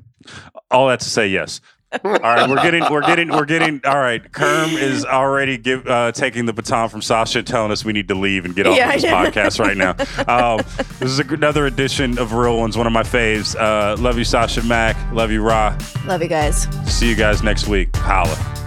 All 0.71 0.87
that 0.87 1.01
to 1.01 1.09
say, 1.09 1.27
yes. 1.27 1.61
All 2.03 2.11
right, 2.11 2.49
we're 2.49 2.61
getting, 2.61 2.83
we're 2.91 3.01
getting, 3.01 3.29
we're 3.29 3.45
getting. 3.45 3.79
All 3.85 3.97
right, 3.99 4.21
Kerm 4.31 4.73
is 4.73 5.05
already 5.05 5.57
give, 5.57 5.87
uh, 5.87 6.11
taking 6.11 6.45
the 6.45 6.51
baton 6.51 6.89
from 6.89 7.01
Sasha, 7.01 7.41
telling 7.43 7.71
us 7.71 7.85
we 7.85 7.93
need 7.93 8.07
to 8.09 8.15
leave 8.15 8.43
and 8.43 8.53
get 8.53 8.67
off 8.67 8.75
Yeah, 8.75 8.87
of 8.89 8.93
this 8.95 9.03
yeah. 9.03 9.25
podcast 9.25 9.59
right 9.59 9.77
now. 9.77 9.95
Um, 10.27 10.57
this 10.99 11.09
is 11.11 11.19
another 11.19 11.67
edition 11.67 12.17
of 12.17 12.33
Real 12.33 12.57
Ones, 12.57 12.75
one 12.77 12.87
of 12.87 12.91
my 12.93 13.03
faves. 13.03 13.55
Uh, 13.55 13.95
love 14.01 14.17
you, 14.17 14.25
Sasha 14.25 14.63
Mack. 14.63 14.97
Love 15.13 15.31
you, 15.31 15.41
Ra. 15.41 15.77
Love 16.05 16.21
you 16.21 16.27
guys. 16.27 16.67
See 16.91 17.07
you 17.07 17.15
guys 17.15 17.43
next 17.43 17.67
week. 17.67 17.95
Holla. 17.95 18.64